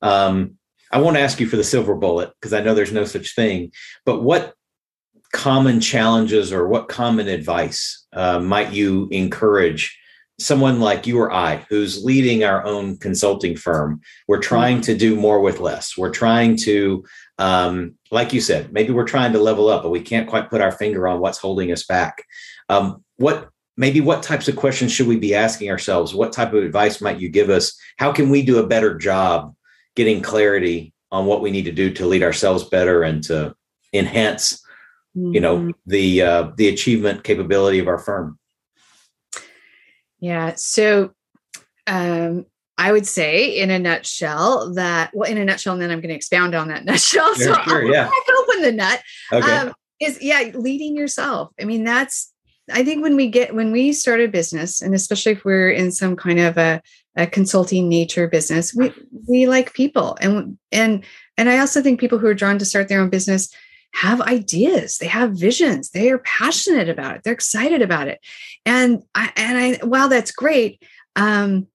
Um, 0.00 0.54
I 0.92 1.00
won't 1.00 1.16
ask 1.16 1.40
you 1.40 1.46
for 1.46 1.56
the 1.56 1.64
silver 1.64 1.94
bullet 1.94 2.30
because 2.40 2.52
I 2.52 2.62
know 2.62 2.74
there's 2.74 2.92
no 2.92 3.04
such 3.04 3.34
thing. 3.34 3.72
But 4.06 4.22
what 4.22 4.54
common 5.32 5.80
challenges 5.80 6.52
or 6.52 6.68
what 6.68 6.88
common 6.88 7.28
advice 7.28 8.06
uh, 8.12 8.38
might 8.38 8.72
you 8.72 9.08
encourage 9.10 9.98
someone 10.40 10.78
like 10.78 11.06
you 11.06 11.18
or 11.18 11.32
I 11.32 11.66
who's 11.68 12.04
leading 12.04 12.44
our 12.44 12.64
own 12.64 12.96
consulting 12.98 13.56
firm? 13.56 14.00
We're 14.26 14.40
trying 14.40 14.80
to 14.82 14.96
do 14.96 15.16
more 15.16 15.40
with 15.40 15.60
less. 15.60 15.96
We're 15.96 16.12
trying 16.12 16.56
to, 16.58 17.04
um, 17.38 17.94
like 18.10 18.32
you 18.32 18.40
said, 18.40 18.72
maybe 18.72 18.92
we're 18.92 19.04
trying 19.04 19.32
to 19.32 19.40
level 19.40 19.68
up, 19.68 19.82
but 19.82 19.90
we 19.90 20.00
can't 20.00 20.28
quite 20.28 20.50
put 20.50 20.60
our 20.60 20.72
finger 20.72 21.08
on 21.08 21.20
what's 21.20 21.38
holding 21.38 21.72
us 21.72 21.84
back. 21.84 22.22
Um, 22.68 23.04
what 23.16 23.50
maybe 23.76 24.00
what 24.00 24.22
types 24.22 24.48
of 24.48 24.56
questions 24.56 24.92
should 24.92 25.06
we 25.06 25.16
be 25.16 25.34
asking 25.34 25.70
ourselves? 25.70 26.14
What 26.14 26.32
type 26.32 26.52
of 26.52 26.62
advice 26.62 27.00
might 27.00 27.20
you 27.20 27.28
give 27.28 27.50
us? 27.50 27.78
How 27.96 28.12
can 28.12 28.28
we 28.28 28.42
do 28.42 28.58
a 28.58 28.66
better 28.66 28.96
job 28.96 29.54
getting 29.94 30.22
clarity 30.22 30.92
on 31.10 31.26
what 31.26 31.40
we 31.40 31.50
need 31.50 31.64
to 31.64 31.72
do 31.72 31.90
to 31.94 32.06
lead 32.06 32.22
ourselves 32.22 32.64
better 32.64 33.02
and 33.02 33.22
to 33.24 33.54
enhance 33.92 34.62
mm-hmm. 35.16 35.34
you 35.34 35.40
know 35.40 35.58
mm-hmm. 35.58 35.70
the 35.86 36.22
uh, 36.22 36.50
the 36.56 36.68
achievement 36.68 37.24
capability 37.24 37.78
of 37.78 37.88
our 37.88 37.98
firm 37.98 38.38
yeah 40.20 40.54
so 40.56 41.12
um 41.86 42.46
I 42.80 42.92
would 42.92 43.08
say, 43.08 43.58
in 43.58 43.70
a 43.70 43.78
nutshell, 43.80 44.72
that 44.74 45.10
well, 45.12 45.28
in 45.28 45.36
a 45.36 45.44
nutshell, 45.44 45.72
and 45.72 45.82
then 45.82 45.90
I'm 45.90 46.00
going 46.00 46.10
to 46.10 46.14
expound 46.14 46.54
on 46.54 46.68
that 46.68 46.84
nutshell. 46.84 47.34
Sure, 47.34 47.56
so 47.56 47.62
sure, 47.62 47.92
yeah. 47.92 48.08
I 48.08 48.22
can 48.24 48.36
open 48.38 48.62
the 48.62 48.72
nut. 48.72 49.02
Okay. 49.32 49.52
Um, 49.52 49.74
is 50.00 50.22
yeah, 50.22 50.52
leading 50.54 50.96
yourself. 50.96 51.50
I 51.60 51.64
mean, 51.64 51.82
that's 51.82 52.32
I 52.72 52.84
think 52.84 53.02
when 53.02 53.16
we 53.16 53.28
get 53.28 53.54
when 53.54 53.72
we 53.72 53.92
start 53.92 54.20
a 54.20 54.28
business, 54.28 54.80
and 54.80 54.94
especially 54.94 55.32
if 55.32 55.44
we're 55.44 55.70
in 55.70 55.90
some 55.90 56.16
kind 56.16 56.38
of 56.38 56.56
a, 56.56 56.80
a 57.16 57.26
consulting 57.26 57.88
nature 57.88 58.28
business, 58.28 58.74
we 58.74 58.92
we 59.28 59.46
like 59.46 59.74
people, 59.74 60.16
and 60.20 60.58
and 60.70 61.04
and 61.36 61.48
I 61.48 61.58
also 61.58 61.82
think 61.82 61.98
people 62.00 62.18
who 62.18 62.26
are 62.26 62.34
drawn 62.34 62.58
to 62.58 62.64
start 62.64 62.88
their 62.88 63.00
own 63.00 63.10
business 63.10 63.52
have 63.94 64.20
ideas 64.20 64.98
they 64.98 65.06
have 65.06 65.32
visions 65.32 65.90
they 65.90 66.10
are 66.10 66.18
passionate 66.18 66.88
about 66.88 67.16
it 67.16 67.22
they're 67.24 67.32
excited 67.32 67.82
about 67.82 68.08
it 68.08 68.20
and 68.64 69.02
i 69.14 69.32
and 69.36 69.58
i 69.58 69.86
while 69.86 70.08
that's 70.08 70.30
great 70.30 70.82
um 71.16 71.66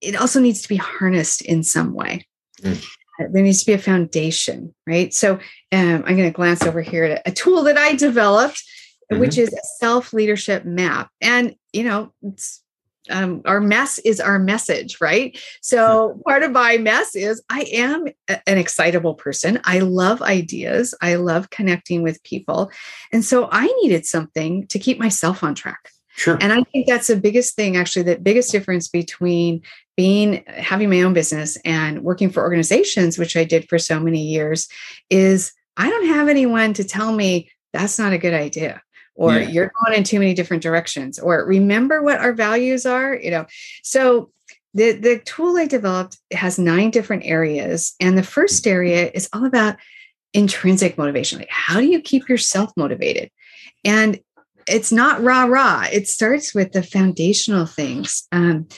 it 0.00 0.20
also 0.20 0.40
needs 0.40 0.62
to 0.62 0.68
be 0.68 0.76
harnessed 0.76 1.42
in 1.42 1.62
some 1.62 1.94
way 1.94 2.26
mm. 2.60 2.84
there 3.18 3.42
needs 3.42 3.60
to 3.60 3.66
be 3.66 3.72
a 3.72 3.78
foundation 3.78 4.74
right 4.86 5.14
so 5.14 5.34
um, 5.72 6.02
i'm 6.06 6.16
going 6.16 6.24
to 6.24 6.30
glance 6.30 6.62
over 6.64 6.82
here 6.82 7.04
at 7.04 7.22
a 7.24 7.32
tool 7.32 7.62
that 7.62 7.78
i 7.78 7.94
developed 7.94 8.62
mm-hmm. 9.10 9.20
which 9.20 9.38
is 9.38 9.52
a 9.52 9.66
self 9.78 10.12
leadership 10.12 10.64
map 10.64 11.08
and 11.20 11.54
you 11.72 11.84
know 11.84 12.12
it's 12.22 12.62
um, 13.10 13.42
our 13.44 13.60
mess 13.60 13.98
is 13.98 14.20
our 14.20 14.38
message, 14.38 15.00
right? 15.00 15.38
So 15.60 16.20
part 16.26 16.42
of 16.42 16.52
my 16.52 16.78
mess 16.78 17.16
is 17.16 17.42
I 17.48 17.62
am 17.72 18.06
an 18.28 18.58
excitable 18.58 19.14
person. 19.14 19.60
I 19.64 19.80
love 19.80 20.22
ideas. 20.22 20.94
I 21.00 21.16
love 21.16 21.50
connecting 21.50 22.02
with 22.02 22.22
people. 22.22 22.70
And 23.12 23.24
so 23.24 23.48
I 23.50 23.66
needed 23.82 24.06
something 24.06 24.66
to 24.68 24.78
keep 24.78 24.98
myself 24.98 25.42
on 25.42 25.54
track. 25.54 25.90
Sure. 26.14 26.38
And 26.40 26.52
I 26.52 26.62
think 26.72 26.86
that's 26.86 27.06
the 27.06 27.16
biggest 27.16 27.56
thing, 27.56 27.76
actually, 27.76 28.02
the 28.02 28.18
biggest 28.18 28.52
difference 28.52 28.86
between 28.86 29.62
being 29.96 30.44
having 30.46 30.90
my 30.90 31.02
own 31.02 31.14
business 31.14 31.56
and 31.64 32.02
working 32.02 32.30
for 32.30 32.42
organizations, 32.42 33.18
which 33.18 33.36
I 33.36 33.44
did 33.44 33.68
for 33.68 33.78
so 33.78 33.98
many 33.98 34.22
years, 34.22 34.68
is 35.08 35.52
I 35.76 35.88
don't 35.88 36.08
have 36.08 36.28
anyone 36.28 36.74
to 36.74 36.84
tell 36.84 37.12
me 37.12 37.50
that's 37.72 37.98
not 37.98 38.12
a 38.12 38.18
good 38.18 38.34
idea 38.34 38.82
or 39.14 39.34
yeah. 39.34 39.48
you're 39.48 39.72
going 39.84 39.96
in 39.96 40.04
too 40.04 40.18
many 40.18 40.34
different 40.34 40.62
directions 40.62 41.18
or 41.18 41.44
remember 41.44 42.02
what 42.02 42.18
our 42.18 42.32
values 42.32 42.86
are 42.86 43.14
you 43.14 43.30
know 43.30 43.46
so 43.82 44.30
the 44.74 44.92
the 44.92 45.18
tool 45.20 45.56
i 45.56 45.66
developed 45.66 46.18
has 46.32 46.58
nine 46.58 46.90
different 46.90 47.24
areas 47.24 47.94
and 48.00 48.16
the 48.16 48.22
first 48.22 48.66
area 48.66 49.10
is 49.14 49.28
all 49.32 49.44
about 49.44 49.76
intrinsic 50.34 50.96
motivation 50.96 51.38
like 51.38 51.50
how 51.50 51.78
do 51.80 51.86
you 51.86 52.00
keep 52.00 52.28
yourself 52.28 52.70
motivated 52.76 53.30
and 53.84 54.18
it's 54.68 54.92
not 54.92 55.22
rah 55.22 55.44
rah. 55.44 55.86
It 55.92 56.08
starts 56.08 56.54
with 56.54 56.72
the 56.72 56.82
foundational 56.82 57.66
things. 57.66 58.26
Um, 58.32 58.68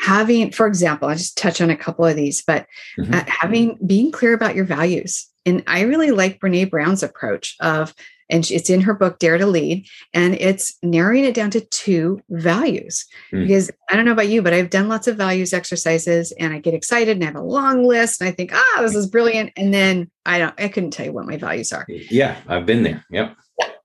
having, 0.00 0.50
for 0.52 0.66
example, 0.66 1.08
I'll 1.08 1.16
just 1.16 1.36
touch 1.36 1.60
on 1.60 1.70
a 1.70 1.76
couple 1.76 2.04
of 2.04 2.16
these, 2.16 2.42
but 2.42 2.66
mm-hmm. 2.98 3.14
uh, 3.14 3.24
having 3.26 3.78
being 3.86 4.10
clear 4.10 4.34
about 4.34 4.54
your 4.54 4.64
values. 4.64 5.28
And 5.46 5.62
I 5.66 5.82
really 5.82 6.10
like 6.10 6.40
Brene 6.40 6.70
Brown's 6.70 7.02
approach 7.02 7.56
of 7.60 7.94
and 8.30 8.50
it's 8.50 8.70
in 8.70 8.80
her 8.80 8.94
book 8.94 9.18
dare 9.18 9.38
to 9.38 9.46
lead 9.46 9.86
and 10.12 10.34
it's 10.34 10.76
narrowing 10.82 11.24
it 11.24 11.34
down 11.34 11.50
to 11.50 11.60
two 11.60 12.20
values 12.30 13.06
mm. 13.32 13.46
because 13.46 13.70
i 13.90 13.96
don't 13.96 14.04
know 14.04 14.12
about 14.12 14.28
you 14.28 14.42
but 14.42 14.52
i've 14.52 14.70
done 14.70 14.88
lots 14.88 15.06
of 15.06 15.16
values 15.16 15.52
exercises 15.52 16.32
and 16.38 16.52
i 16.52 16.58
get 16.58 16.74
excited 16.74 17.16
and 17.16 17.22
I 17.22 17.26
have 17.26 17.36
a 17.36 17.42
long 17.42 17.84
list 17.84 18.20
and 18.20 18.28
i 18.28 18.32
think 18.32 18.52
ah 18.52 18.78
this 18.80 18.94
is 18.94 19.06
brilliant 19.06 19.52
and 19.56 19.72
then 19.72 20.10
i 20.26 20.38
don't 20.38 20.54
i 20.58 20.68
couldn't 20.68 20.90
tell 20.90 21.06
you 21.06 21.12
what 21.12 21.26
my 21.26 21.36
values 21.36 21.72
are 21.72 21.86
yeah 21.88 22.36
i've 22.48 22.66
been 22.66 22.82
there 22.82 23.04
yep 23.10 23.36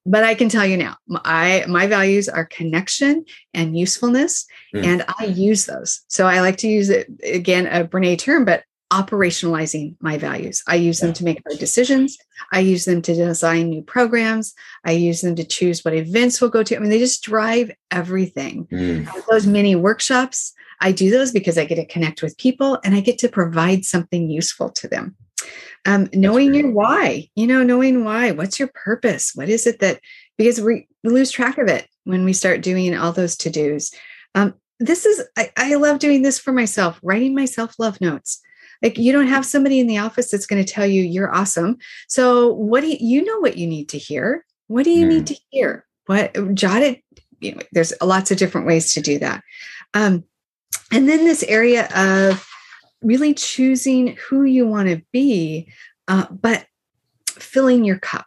but 0.06 0.24
i 0.24 0.34
can 0.34 0.50
tell 0.50 0.66
you 0.66 0.78
now 0.78 0.96
i 1.26 1.64
my 1.68 1.88
values 1.88 2.30
are 2.30 2.46
connection 2.46 3.26
and 3.54 3.78
usefulness 3.78 4.46
mm. 4.74 4.84
and 4.84 5.04
i 5.20 5.26
use 5.26 5.66
those 5.66 6.02
so 6.08 6.26
i 6.26 6.42
like 6.42 6.58
to 6.58 6.68
use 6.68 6.90
it 6.90 7.08
again 7.24 7.68
a 7.68 7.86
brene 7.86 8.18
term 8.18 8.46
but 8.46 8.64
operationalizing 8.92 9.96
my 10.00 10.18
values. 10.18 10.64
I 10.68 10.76
use 10.76 11.00
them 11.00 11.14
to 11.14 11.24
make 11.24 11.42
hard 11.48 11.60
decisions. 11.60 12.18
I 12.52 12.60
use 12.60 12.86
them 12.86 13.02
to 13.04 13.14
design 13.14 13.70
new 13.70 13.84
programs. 13.84 14.54
I 14.84 14.94
use 14.94 15.22
them 15.22 15.36
to 15.36 15.44
choose 15.44 15.86
what 15.86 15.94
events 15.94 16.42
we'll 16.42 16.50
go 16.50 16.64
to. 16.64 16.76
I 16.76 16.80
mean, 16.80 16.90
they 16.90 16.98
just 16.98 17.24
drive 17.24 17.72
everything. 17.92 18.68
Mm. 18.72 19.08
Those 19.30 19.46
mini 19.46 19.76
workshops, 19.76 20.54
I 20.82 20.92
do 20.92 21.12
those 21.12 21.32
because 21.32 21.58
I 21.58 21.66
get 21.66 21.76
to 21.76 21.86
connect 21.86 22.24
with 22.24 22.38
people 22.38 22.80
and 22.84 22.96
I 22.96 23.02
get 23.02 23.20
to 23.20 23.30
provide 23.30 23.86
something 23.86 24.30
useful 24.30 24.72
to 24.72 24.88
them. 24.88 25.16
Um, 25.86 26.10
knowing 26.14 26.54
your 26.54 26.72
why, 26.72 27.30
you 27.36 27.48
know, 27.48 27.64
knowing 27.64 28.04
why, 28.04 28.32
what's 28.32 28.60
your 28.60 28.70
purpose? 28.74 29.34
What 29.36 29.50
is 29.50 29.68
it 29.68 29.80
that, 29.80 30.00
because 30.38 30.60
we 30.60 30.88
lose 31.04 31.32
track 31.32 31.58
of 31.58 31.68
it 31.68 31.88
when 32.06 32.26
we 32.26 32.34
start 32.34 32.62
doing 32.62 32.98
all 32.98 33.12
those 33.12 33.38
to 33.38 33.50
dos. 33.50 33.92
Um, 34.36 34.56
this 34.80 35.06
is, 35.06 35.24
I, 35.38 35.52
I 35.56 35.76
love 35.76 36.00
doing 36.00 36.22
this 36.24 36.40
for 36.40 36.52
myself, 36.52 37.00
writing 37.04 37.36
myself 37.36 37.76
love 37.78 38.02
notes 38.02 38.42
like 38.82 38.98
you 38.98 39.12
don't 39.12 39.28
have 39.28 39.46
somebody 39.46 39.80
in 39.80 39.88
the 39.88 39.98
office 39.98 40.32
that's 40.32 40.46
going 40.46 40.64
to 40.64 40.74
tell 40.74 40.86
you 40.86 41.04
you're 41.04 41.34
awesome. 41.34 41.78
So 42.08 42.54
what 42.54 42.82
do 42.82 42.88
you, 42.88 42.98
you 43.00 43.24
know 43.24 43.40
what 43.40 43.58
you 43.58 43.68
need 43.68 43.90
to 43.90 43.98
hear? 43.98 44.46
What 44.68 44.84
do 44.84 44.92
you 44.92 45.06
mm. 45.06 45.10
need 45.10 45.28
to 45.28 45.36
hear? 45.50 45.86
What 46.06 46.56
jot 46.56 46.82
it? 46.82 47.04
You 47.40 47.56
know, 47.56 47.62
there's 47.72 47.94
lots 48.02 48.32
of 48.32 48.38
different 48.38 48.68
ways 48.68 48.94
to 48.94 49.02
do 49.02 49.20
that. 49.20 49.44
Um, 49.94 50.24
and 50.92 51.08
then 51.08 51.26
this 51.26 51.44
area 51.44 51.88
of 51.96 52.48
really 53.02 53.34
choosing 53.34 54.18
who 54.28 54.44
you 54.44 54.68
want 54.68 54.90
to 54.90 55.02
be, 55.12 55.72
uh, 56.08 56.26
but 56.30 56.66
filling 57.30 57.84
your 57.84 58.00
cup. 58.00 58.26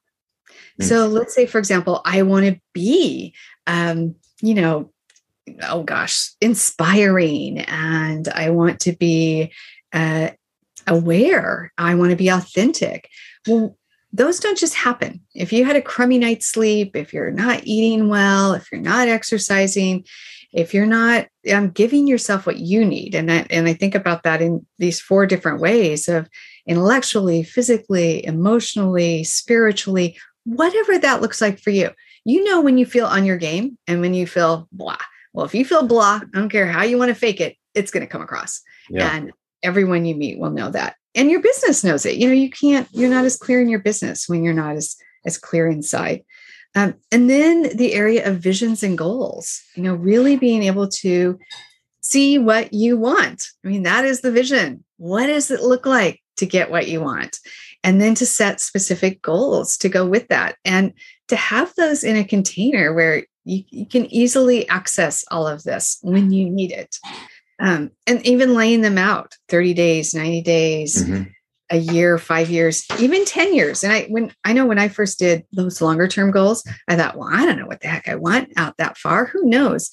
Mm. 0.81 0.85
So 0.85 1.07
let's 1.07 1.35
say, 1.35 1.47
for 1.47 1.59
example, 1.59 2.01
I 2.05 2.23
want 2.23 2.47
to 2.47 2.61
be, 2.73 3.35
um, 3.67 4.15
you 4.41 4.55
know, 4.55 4.91
oh 5.63 5.83
gosh, 5.83 6.31
inspiring, 6.41 7.59
and 7.59 8.29
I 8.29 8.51
want 8.51 8.81
to 8.81 8.93
be 8.93 9.53
uh, 9.93 10.31
aware. 10.87 11.73
I 11.79 11.95
want 11.95 12.11
to 12.11 12.17
be 12.17 12.29
authentic. 12.29 13.09
Well, 13.47 13.77
those 14.13 14.41
don't 14.41 14.59
just 14.59 14.75
happen. 14.75 15.21
If 15.35 15.53
you 15.53 15.65
had 15.65 15.77
a 15.77 15.83
crummy 15.83 16.19
night's 16.19 16.47
sleep, 16.47 16.97
if 16.97 17.13
you're 17.13 17.31
not 17.31 17.63
eating 17.65 18.09
well, 18.09 18.53
if 18.53 18.71
you're 18.71 18.81
not 18.81 19.09
exercising, 19.09 20.05
if 20.53 20.75
you're 20.75 20.87
not 20.87 21.29
um, 21.53 21.71
giving 21.71 22.07
yourself 22.07 22.47
what 22.47 22.59
you 22.59 22.85
need, 22.85 23.15
and 23.15 23.33
I, 23.33 23.47
and 23.49 23.67
I 23.67 23.73
think 23.73 23.95
about 23.95 24.23
that 24.25 24.43
in 24.43 24.67
these 24.79 25.01
four 25.01 25.27
different 25.27 25.61
ways 25.61 26.09
of 26.09 26.29
intellectually, 26.67 27.43
physically, 27.43 28.25
emotionally, 28.27 29.25
spiritually, 29.25 30.19
whatever 30.45 30.99
that 30.99 31.23
looks 31.23 31.41
like 31.41 31.59
for 31.59 31.71
you. 31.71 31.91
You 32.25 32.45
know 32.45 32.61
when 32.61 32.79
you 32.79 32.87
feel 32.87 33.07
on 33.07 33.25
your 33.25 33.39
game 33.39 33.79
and 33.87 34.01
when 34.01 34.15
you 34.15 34.27
feel 34.27 34.69
blah. 34.73 34.99
Well, 35.33 35.47
if 35.47 35.55
you 35.55 35.65
feel 35.65 35.87
blah, 35.87 36.21
I 36.23 36.39
don't 36.39 36.51
care 36.51 36.67
how 36.67 36.83
you 36.83 36.99
want 36.99 37.09
to 37.09 37.15
fake 37.15 37.41
it, 37.41 37.57
it's 37.75 37.91
going 37.91 38.07
to 38.07 38.11
come 38.11 38.23
across. 38.23 38.61
Yeah. 38.91 39.17
And 39.17 39.33
everyone 39.63 40.05
you 40.05 40.15
meet 40.15 40.39
will 40.39 40.51
know 40.51 40.71
that. 40.71 40.97
And 41.15 41.31
your 41.31 41.41
business 41.41 41.85
knows 41.85 42.07
it. 42.07 42.17
You 42.17 42.29
know 42.29 42.35
you 42.35 42.51
can't 42.51 42.89
you're 42.93 43.11
not 43.11 43.25
as 43.25 43.37
clear 43.37 43.61
in 43.61 43.69
your 43.69 43.81
business 43.81 44.29
when 44.29 44.43
you're 44.43 44.55
not 44.55 44.77
as 44.77 44.97
as 45.25 45.39
clear 45.39 45.69
inside. 45.69 46.25
Um, 46.75 46.95
and 47.11 47.29
then 47.29 47.77
the 47.77 47.93
area 47.93 48.29
of 48.29 48.39
visions 48.39 48.83
and 48.83 48.97
goals 48.97 49.63
you 49.75 49.83
know 49.83 49.95
really 49.95 50.37
being 50.37 50.63
able 50.63 50.89
to 50.89 51.39
see 52.01 52.39
what 52.39 52.73
you 52.73 52.97
want. 52.97 53.47
I 53.65 53.69
mean 53.69 53.83
that 53.83 54.05
is 54.05 54.21
the 54.21 54.33
vision. 54.33 54.85
What 54.97 55.27
does 55.27 55.51
it 55.51 55.63
look 55.63 55.87
like 55.87 56.21
to 56.39 56.47
get 56.47 56.71
what 56.71 56.89
you 56.89 57.01
want? 57.01 57.39
And 57.85 58.01
then 58.01 58.15
to 58.17 58.27
set 58.27 58.61
specific 58.61 59.23
goals 59.23 59.77
to 59.79 59.89
go 59.89 60.07
with 60.07 60.29
that. 60.29 60.57
And 60.65 60.93
to 61.29 61.37
have 61.37 61.75
those 61.75 62.05
in 62.05 62.17
a 62.17 62.25
container 62.25 62.95
where 62.95 63.25
You, 63.45 63.65
you 63.71 63.87
can 63.87 64.07
easily 64.07 64.69
access 64.69 65.25
all 65.33 65.49
of 65.49 65.65
this 65.65 65.99
when 66.03 66.31
you 66.31 66.49
need 66.49 66.71
it. 66.71 66.97
Um, 67.63 67.93
and 68.09 68.27
even 68.27 68.55
laying 68.55 68.81
them 68.81 68.99
out 68.99 69.37
30 69.49 69.73
days, 69.75 70.15
90 70.15 70.43
days, 70.43 71.05
mm-hmm. 71.05 71.31
a 71.71 71.77
year, 71.77 72.19
five 72.19 72.51
years, 72.51 72.85
even 72.99 73.25
10 73.25 73.55
years. 73.55 73.85
And 73.85 73.93
I, 73.93 74.07
when 74.07 74.33
I 74.45 74.53
know 74.53 74.67
when 74.67 74.81
I 74.81 74.89
first 74.89 75.21
did 75.21 75.45
those 75.53 75.81
longer 75.81 76.09
term 76.09 76.33
goals, 76.33 76.65
I 76.89 76.97
thought, 76.97 77.17
well, 77.17 77.29
I 77.33 77.47
don't 77.47 77.59
know 77.59 77.67
what 77.67 77.81
the 77.81 77.87
heck 77.87 78.09
I 78.09 78.17
want 78.17 78.53
out 78.57 78.79
that 78.79 78.99
far. 78.99 79.27
Who 79.27 79.45
knows? 79.45 79.91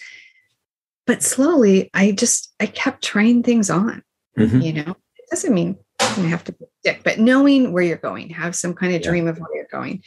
But 1.06 1.22
slowly 1.22 1.92
I 1.94 2.12
just, 2.12 2.52
I 2.60 2.66
kept 2.66 3.04
trying 3.04 3.44
things 3.44 3.70
on, 3.70 4.02
mm-hmm. 4.38 4.62
you 4.62 4.74
know, 4.74 4.96
it 5.18 5.30
doesn't 5.30 5.54
mean 5.54 5.78
doesn't 6.00 6.30
have 6.30 6.44
to 6.46 6.56
stick, 6.80 7.02
but 7.04 7.20
knowing 7.20 7.72
where 7.72 7.84
you're 7.84 7.98
going, 7.98 8.30
have 8.30 8.56
some 8.56 8.74
kind 8.74 8.96
of 8.96 9.02
dream 9.02 9.28
of 9.28 9.38
where 9.38 9.54
you're 9.54 9.68
going. 9.72 10.02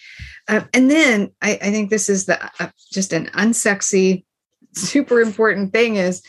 Uh, 0.49 0.63
and 0.73 0.91
then 0.91 1.31
I, 1.41 1.53
I, 1.63 1.71
think 1.71 1.91
this 1.91 2.09
is 2.09 2.27
the 2.27 2.43
uh, 2.59 2.71
just 2.91 3.13
an 3.13 3.27
unsexy, 3.35 4.25
super 4.75 5.21
important 5.21 5.73
thing 5.73 5.97
is 5.97 6.23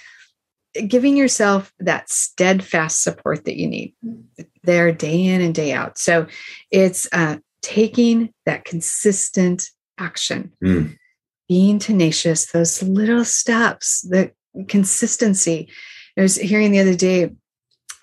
giving 0.88 1.16
yourself 1.16 1.72
that 1.80 2.10
steadfast 2.10 3.02
support 3.02 3.46
that 3.46 3.58
you 3.58 3.68
need 3.68 3.94
there 4.64 4.92
day 4.92 5.26
in 5.26 5.42
and 5.42 5.54
day 5.54 5.74
out. 5.74 5.98
So 5.98 6.28
it's 6.72 7.08
uh, 7.12 7.38
taking 7.62 8.34
that 8.46 8.66
consistent 8.66 9.70
action, 9.98 10.52
mm. 10.64 10.98
being 11.48 11.80
tenacious, 11.80 12.52
those 12.52 12.82
little 12.82 13.26
steps, 13.26 14.02
the 14.02 14.32
consistency. 14.68 15.70
I 16.18 16.22
was 16.22 16.36
hearing 16.36 16.72
the 16.72 16.80
other 16.80 16.96
day 16.96 17.32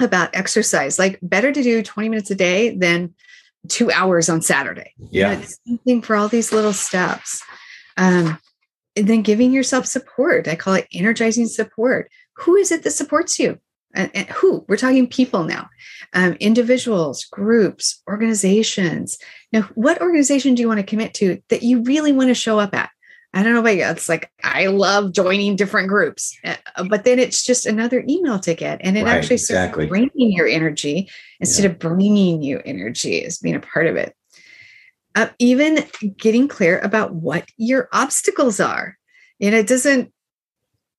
about 0.00 0.34
exercise. 0.34 0.98
Like 0.98 1.18
better 1.22 1.52
to 1.52 1.62
do 1.62 1.82
20 1.82 2.08
minutes 2.08 2.30
a 2.30 2.34
day 2.34 2.76
than 2.76 3.14
two 3.68 3.90
hours 3.90 4.28
on 4.28 4.42
Saturday. 4.42 4.94
Yeah. 5.10 5.42
You 5.64 5.78
know, 5.84 6.02
for 6.02 6.16
all 6.16 6.28
these 6.28 6.52
little 6.52 6.72
steps. 6.72 7.42
Um, 7.96 8.38
and 8.96 9.06
then 9.06 9.22
giving 9.22 9.52
yourself 9.52 9.86
support. 9.86 10.48
I 10.48 10.56
call 10.56 10.74
it 10.74 10.88
energizing 10.92 11.46
support. 11.46 12.10
Who 12.40 12.56
is 12.56 12.70
it 12.72 12.82
that 12.82 12.90
supports 12.90 13.38
you? 13.38 13.58
And, 13.94 14.10
and 14.14 14.28
who? 14.28 14.64
We're 14.68 14.76
talking 14.76 15.08
people 15.08 15.44
now, 15.44 15.68
um, 16.12 16.34
individuals, 16.34 17.24
groups, 17.24 18.02
organizations. 18.08 19.18
Now, 19.52 19.62
what 19.74 20.00
organization 20.00 20.54
do 20.54 20.62
you 20.62 20.68
want 20.68 20.78
to 20.78 20.86
commit 20.86 21.12
to 21.14 21.42
that 21.48 21.62
you 21.62 21.82
really 21.82 22.12
want 22.12 22.28
to 22.28 22.34
show 22.34 22.60
up 22.60 22.74
at? 22.74 22.90
I 23.32 23.42
don't 23.42 23.54
know 23.54 23.60
about 23.60 23.76
you. 23.76 23.84
It's 23.84 24.08
like 24.08 24.30
I 24.42 24.66
love 24.66 25.12
joining 25.12 25.54
different 25.54 25.88
groups, 25.88 26.36
eh, 26.42 26.56
but 26.88 27.04
then 27.04 27.20
it's 27.20 27.44
just 27.44 27.64
another 27.64 28.04
email 28.08 28.40
to 28.40 28.54
get, 28.54 28.80
and 28.82 28.98
it 28.98 29.04
right, 29.04 29.16
actually 29.16 29.34
exactly. 29.34 29.86
bringing 29.86 30.32
your 30.32 30.48
energy 30.48 31.08
instead 31.38 31.64
yeah. 31.64 31.70
of 31.70 31.78
bringing 31.78 32.42
you 32.42 32.60
energy 32.64 33.24
as 33.24 33.38
being 33.38 33.54
a 33.54 33.60
part 33.60 33.86
of 33.86 33.94
it. 33.94 34.16
Uh, 35.14 35.28
even 35.38 35.84
getting 36.16 36.48
clear 36.48 36.80
about 36.80 37.14
what 37.14 37.44
your 37.56 37.88
obstacles 37.92 38.58
are, 38.58 38.96
and 39.40 39.54
it 39.54 39.68
doesn't. 39.68 40.12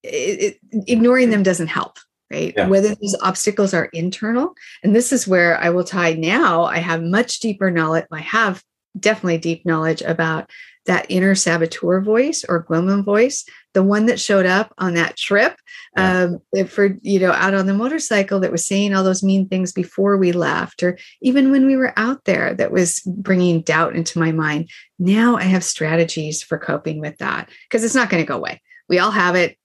It, 0.02 0.58
it, 0.72 0.84
ignoring 0.88 1.30
them 1.30 1.42
doesn't 1.42 1.68
help, 1.68 1.98
right? 2.30 2.52
Yeah. 2.56 2.68
Whether 2.68 2.94
those 2.94 3.16
obstacles 3.22 3.74
are 3.74 3.86
internal, 3.86 4.54
and 4.82 4.94
this 4.94 5.12
is 5.12 5.28
where 5.28 5.58
I 5.58 5.70
will 5.70 5.84
tie 5.84 6.14
now. 6.14 6.64
I 6.64 6.78
have 6.78 7.02
much 7.02 7.40
deeper 7.40 7.70
knowledge. 7.70 8.06
I 8.10 8.20
have 8.20 8.62
definitely 8.98 9.38
deep 9.38 9.64
knowledge 9.64 10.02
about 10.02 10.50
that 10.86 11.06
inner 11.08 11.34
saboteur 11.34 12.00
voice 12.00 12.44
or 12.48 12.64
gremlin 12.64 13.04
voice, 13.04 13.44
the 13.72 13.82
one 13.82 14.06
that 14.06 14.18
showed 14.18 14.46
up 14.46 14.74
on 14.78 14.94
that 14.94 15.16
trip 15.16 15.54
yeah. 15.96 16.28
um, 16.56 16.66
for, 16.66 16.98
you 17.02 17.20
know, 17.20 17.30
out 17.30 17.54
on 17.54 17.66
the 17.66 17.74
motorcycle 17.74 18.40
that 18.40 18.50
was 18.50 18.66
saying 18.66 18.92
all 18.92 19.04
those 19.04 19.22
mean 19.22 19.48
things 19.48 19.72
before 19.72 20.16
we 20.16 20.32
left, 20.32 20.82
or 20.82 20.98
even 21.20 21.50
when 21.52 21.66
we 21.66 21.76
were 21.76 21.92
out 21.96 22.24
there 22.24 22.54
that 22.54 22.72
was 22.72 23.00
bringing 23.06 23.62
doubt 23.62 23.94
into 23.94 24.18
my 24.18 24.32
mind. 24.32 24.70
Now 24.98 25.36
I 25.36 25.44
have 25.44 25.64
strategies 25.64 26.42
for 26.42 26.58
coping 26.58 27.00
with 27.00 27.16
that 27.18 27.48
because 27.68 27.84
it's 27.84 27.94
not 27.94 28.10
going 28.10 28.22
to 28.22 28.28
go 28.28 28.36
away. 28.36 28.60
We 28.88 28.98
all 28.98 29.12
have 29.12 29.36
it. 29.36 29.56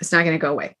It's 0.00 0.12
not 0.12 0.24
going 0.24 0.36
to 0.36 0.42
go 0.42 0.52
away. 0.52 0.76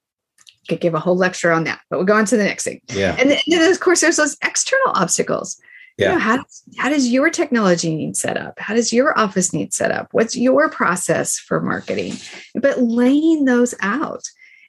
Could 0.68 0.80
give 0.80 0.94
a 0.94 1.00
whole 1.00 1.16
lecture 1.16 1.52
on 1.52 1.64
that, 1.64 1.80
but 1.90 1.98
we'll 1.98 2.06
go 2.06 2.14
on 2.14 2.24
to 2.26 2.36
the 2.36 2.44
next 2.44 2.64
thing. 2.64 2.80
Yeah. 2.88 3.16
And 3.18 3.30
then, 3.30 3.70
of 3.70 3.80
course, 3.80 4.00
there's 4.00 4.16
those 4.16 4.36
external 4.42 4.92
obstacles 4.94 5.60
yeah. 5.96 6.08
You 6.08 6.14
know, 6.14 6.20
how, 6.20 6.36
does, 6.38 6.62
how 6.78 6.88
does 6.88 7.08
your 7.08 7.30
technology 7.30 7.94
need 7.94 8.16
set 8.16 8.36
up? 8.36 8.58
How 8.58 8.74
does 8.74 8.92
your 8.92 9.16
office 9.18 9.52
need 9.52 9.72
set 9.72 9.92
up? 9.92 10.08
What's 10.10 10.36
your 10.36 10.68
process 10.68 11.38
for 11.38 11.60
marketing? 11.60 12.14
But 12.54 12.80
laying 12.80 13.44
those 13.44 13.74
out. 13.80 14.24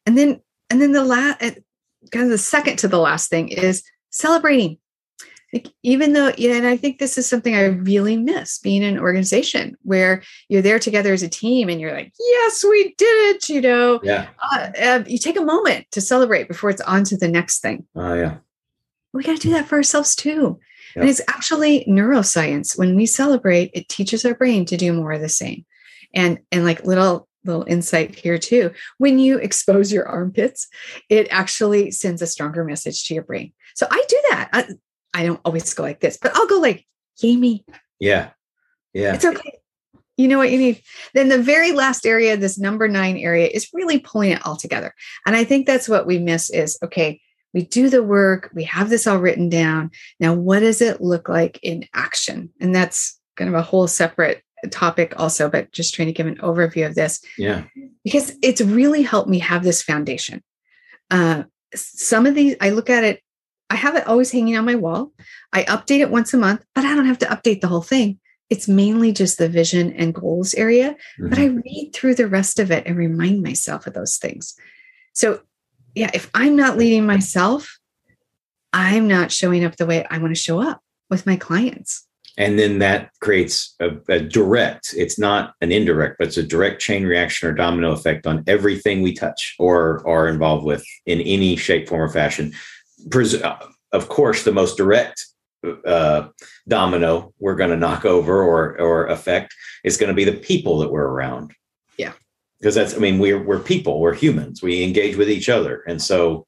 And 0.05 0.17
then, 0.17 0.39
and 0.69 0.81
then 0.81 0.91
the 0.91 1.03
last, 1.03 1.41
kind 1.41 2.25
of 2.25 2.29
the 2.29 2.37
second 2.37 2.77
to 2.77 2.87
the 2.87 2.99
last 2.99 3.29
thing 3.29 3.49
is 3.49 3.83
celebrating. 4.11 4.77
Like 5.55 5.69
even 5.83 6.11
though, 6.11 6.33
yeah, 6.37 6.55
and 6.55 6.67
I 6.67 6.75
think 6.75 6.99
this 6.99 7.17
is 7.17 7.29
something 7.29 7.55
I 7.55 7.63
really 7.63 8.17
miss 8.17 8.59
being 8.59 8.83
in 8.83 8.95
an 8.95 8.99
organization 8.99 9.77
where 9.83 10.21
you're 10.49 10.61
there 10.61 10.79
together 10.79 11.13
as 11.13 11.23
a 11.23 11.29
team 11.29 11.69
and 11.69 11.79
you're 11.79 11.93
like, 11.93 12.11
yes, 12.19 12.61
we 12.61 12.93
did 12.97 13.35
it, 13.35 13.47
you 13.47 13.61
know. 13.61 14.01
Yeah. 14.03 14.27
Uh, 14.51 14.67
uh, 14.81 15.03
you 15.07 15.17
take 15.17 15.37
a 15.37 15.45
moment 15.45 15.87
to 15.91 16.01
celebrate 16.01 16.49
before 16.49 16.71
it's 16.71 16.81
on 16.81 17.05
to 17.05 17.15
the 17.15 17.29
next 17.29 17.61
thing. 17.61 17.87
Oh, 17.95 18.01
uh, 18.01 18.13
yeah. 18.15 18.37
We 19.13 19.23
got 19.23 19.37
to 19.37 19.47
do 19.47 19.51
that 19.51 19.65
for 19.65 19.75
ourselves 19.75 20.13
too. 20.13 20.59
Yep. 20.93 21.01
And 21.01 21.09
it's 21.09 21.21
actually 21.29 21.85
neuroscience. 21.87 22.77
When 22.77 22.93
we 22.97 23.05
celebrate, 23.05 23.71
it 23.73 23.87
teaches 23.87 24.25
our 24.25 24.35
brain 24.35 24.65
to 24.65 24.75
do 24.75 24.91
more 24.91 25.13
of 25.13 25.21
the 25.21 25.29
same. 25.29 25.65
And 26.13 26.39
and 26.51 26.65
like 26.65 26.85
little 26.85 27.29
little 27.45 27.63
insight 27.67 28.15
here 28.15 28.37
too. 28.37 28.71
When 28.97 29.19
you 29.19 29.37
expose 29.37 29.91
your 29.93 30.05
armpits, 30.05 30.67
it 31.09 31.27
actually 31.31 31.91
sends 31.91 32.21
a 32.21 32.27
stronger 32.27 32.65
message 32.65 33.07
to 33.07 33.13
your 33.13 33.23
brain. 33.23 33.53
So 33.75 33.87
I 33.89 34.03
do 34.09 34.21
that. 34.31 34.49
I, 34.51 34.65
I 35.15 35.25
don't 35.25 35.39
always 35.45 35.73
go 35.73 35.83
like 35.83 36.01
this, 36.01 36.17
but 36.21 36.35
I'll 36.35 36.47
go 36.47 36.59
like, 36.59 36.85
yay 37.21 37.35
me. 37.37 37.65
Yeah. 37.99 38.31
Yeah. 38.93 39.15
It's 39.15 39.25
okay. 39.25 39.59
You 40.17 40.27
know 40.27 40.37
what 40.37 40.51
you 40.51 40.57
need. 40.57 40.81
Then 41.13 41.29
the 41.29 41.41
very 41.41 41.71
last 41.71 42.05
area, 42.05 42.37
this 42.37 42.59
number 42.59 42.87
nine 42.87 43.17
area, 43.17 43.47
is 43.47 43.69
really 43.73 43.99
pulling 43.99 44.31
it 44.31 44.45
all 44.45 44.57
together. 44.57 44.93
And 45.25 45.35
I 45.35 45.43
think 45.43 45.65
that's 45.65 45.89
what 45.89 46.05
we 46.05 46.19
miss 46.19 46.49
is 46.49 46.77
okay, 46.83 47.21
we 47.53 47.63
do 47.63 47.89
the 47.89 48.03
work, 48.03 48.51
we 48.53 48.65
have 48.65 48.89
this 48.89 49.07
all 49.07 49.17
written 49.17 49.49
down. 49.49 49.91
Now, 50.19 50.33
what 50.33 50.59
does 50.59 50.81
it 50.81 51.01
look 51.01 51.29
like 51.29 51.59
in 51.63 51.85
action? 51.93 52.51
And 52.59 52.75
that's 52.75 53.17
kind 53.37 53.49
of 53.49 53.55
a 53.55 53.61
whole 53.61 53.87
separate 53.87 54.41
topic, 54.71 55.13
also, 55.17 55.49
but 55.49 55.71
just 55.71 55.95
trying 55.95 56.07
to 56.07 56.13
give 56.13 56.27
an 56.27 56.37
overview 56.37 56.85
of 56.85 56.95
this. 56.95 57.21
Yeah. 57.37 57.63
Because 58.03 58.37
it's 58.41 58.61
really 58.61 59.03
helped 59.03 59.29
me 59.29 59.39
have 59.39 59.63
this 59.63 59.81
foundation. 59.81 60.43
Uh, 61.09 61.43
some 61.73 62.25
of 62.25 62.35
these, 62.35 62.55
I 62.59 62.71
look 62.71 62.89
at 62.89 63.03
it, 63.03 63.21
I 63.69 63.75
have 63.75 63.95
it 63.95 64.07
always 64.07 64.31
hanging 64.31 64.57
on 64.57 64.65
my 64.65 64.75
wall. 64.75 65.11
I 65.51 65.63
update 65.63 65.99
it 65.99 66.11
once 66.11 66.33
a 66.33 66.37
month, 66.37 66.63
but 66.75 66.85
I 66.85 66.95
don't 66.95 67.07
have 67.07 67.19
to 67.19 67.25
update 67.25 67.61
the 67.61 67.67
whole 67.67 67.81
thing. 67.81 68.19
It's 68.49 68.67
mainly 68.67 69.11
just 69.11 69.37
the 69.37 69.49
vision 69.49 69.91
and 69.93 70.13
goals 70.13 70.53
area, 70.53 70.91
mm-hmm. 71.19 71.29
but 71.29 71.39
I 71.39 71.45
read 71.45 71.91
through 71.93 72.15
the 72.15 72.27
rest 72.27 72.59
of 72.59 72.71
it 72.71 72.85
and 72.85 72.95
remind 72.95 73.41
myself 73.41 73.87
of 73.87 73.93
those 73.93 74.17
things. 74.17 74.55
So 75.13 75.41
yeah, 75.95 76.11
if 76.13 76.29
I'm 76.33 76.55
not 76.55 76.77
leading 76.77 77.05
myself, 77.05 77.79
I'm 78.71 79.07
not 79.07 79.31
showing 79.31 79.63
up 79.63 79.77
the 79.77 79.85
way 79.85 80.05
I 80.09 80.17
want 80.17 80.35
to 80.35 80.41
show 80.41 80.61
up 80.61 80.81
with 81.09 81.25
my 81.25 81.37
clients. 81.37 82.05
And 82.37 82.59
then 82.59 82.79
that 82.79 83.11
creates 83.21 83.75
a, 83.79 83.91
a, 84.09 84.19
direct, 84.19 84.93
it's 84.97 85.17
not 85.17 85.53
an 85.61 85.71
indirect, 85.71 86.17
but 86.19 86.27
it's 86.27 86.37
a 86.37 86.43
direct 86.43 86.81
chain 86.81 87.05
reaction 87.05 87.47
or 87.47 87.53
domino 87.53 87.93
effect 87.93 88.27
on 88.27 88.43
everything 88.45 89.01
we 89.01 89.13
touch 89.13 89.55
or 89.57 90.05
are 90.05 90.27
involved 90.27 90.65
with 90.65 90.83
in 91.05 91.21
any 91.21 91.55
shape, 91.55 91.87
form, 91.87 92.01
or 92.01 92.09
fashion. 92.09 92.51
Uh, 93.13 93.57
of 93.91 94.09
course, 94.09 94.43
the 94.43 94.51
most 94.51 94.77
direct 94.77 95.25
uh, 95.85 96.27
domino 96.67 97.33
we're 97.39 97.55
going 97.55 97.69
to 97.69 97.77
knock 97.77 98.05
over 98.05 98.43
or, 98.43 98.79
or 98.79 99.07
affect 99.07 99.53
is 99.83 99.97
going 99.97 100.09
to 100.09 100.13
be 100.13 100.23
the 100.23 100.33
people 100.33 100.79
that 100.79 100.91
we're 100.91 101.07
around. 101.07 101.53
Yeah, 101.97 102.13
because 102.59 102.75
that's 102.75 102.95
i 102.95 102.97
mean 102.97 103.19
we're 103.19 103.41
we're 103.41 103.59
people 103.59 103.99
we're 103.99 104.13
humans 104.13 104.61
we 104.61 104.83
engage 104.83 105.15
with 105.15 105.29
each 105.29 105.49
other. 105.49 105.83
And 105.87 106.01
so 106.01 106.47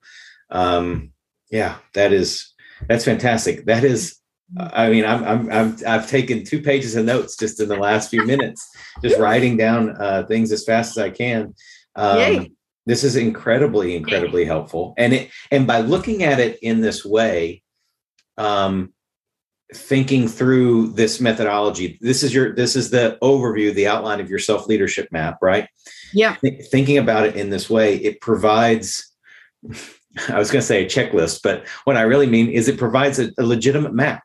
um 0.49 1.11
yeah 1.51 1.77
that 1.93 2.13
is 2.13 2.53
that's 2.87 3.05
fantastic. 3.05 3.65
That 3.65 3.83
is 3.83 4.17
i 4.57 4.89
mean 4.89 5.03
i'm 5.03 5.25
i'm, 5.25 5.51
I'm 5.51 5.77
i've 5.85 6.09
taken 6.09 6.45
two 6.45 6.61
pages 6.61 6.95
of 6.95 7.03
notes 7.03 7.35
just 7.35 7.59
in 7.59 7.67
the 7.67 7.75
last 7.75 8.09
few 8.09 8.25
minutes 8.25 8.65
just 9.01 9.19
writing 9.19 9.57
down 9.57 9.89
uh, 9.99 10.23
things 10.25 10.53
as 10.53 10.63
fast 10.63 10.97
as 10.97 11.03
i 11.03 11.09
can. 11.09 11.53
Um, 11.95 12.17
Yay. 12.17 12.51
This 12.87 13.03
is 13.03 13.17
incredibly 13.17 13.95
incredibly 13.95 14.45
helpful. 14.45 14.95
And 14.97 15.13
it 15.13 15.29
and 15.51 15.67
by 15.67 15.81
looking 15.81 16.23
at 16.23 16.39
it 16.39 16.57
in 16.63 16.81
this 16.81 17.05
way 17.05 17.61
um 18.37 18.93
thinking 19.75 20.29
through 20.29 20.87
this 20.93 21.19
methodology 21.19 21.97
this 21.99 22.23
is 22.23 22.33
your 22.33 22.55
this 22.55 22.75
is 22.75 22.89
the 22.89 23.17
overview 23.21 23.73
the 23.73 23.85
outline 23.85 24.21
of 24.21 24.29
your 24.29 24.39
self 24.39 24.67
leadership 24.67 25.09
map 25.11 25.37
right? 25.41 25.67
Yeah. 26.13 26.35
Th- 26.35 26.65
thinking 26.67 26.97
about 26.97 27.25
it 27.25 27.35
in 27.35 27.49
this 27.49 27.69
way 27.69 27.97
it 27.97 28.21
provides 28.21 29.13
i 30.29 30.39
was 30.39 30.49
going 30.49 30.61
to 30.61 30.67
say 30.67 30.83
a 30.83 30.87
checklist 30.87 31.41
but 31.43 31.67
what 31.83 31.97
i 31.97 32.01
really 32.01 32.25
mean 32.25 32.49
is 32.49 32.67
it 32.67 32.79
provides 32.79 33.19
a, 33.19 33.31
a 33.37 33.43
legitimate 33.43 33.93
map 33.93 34.23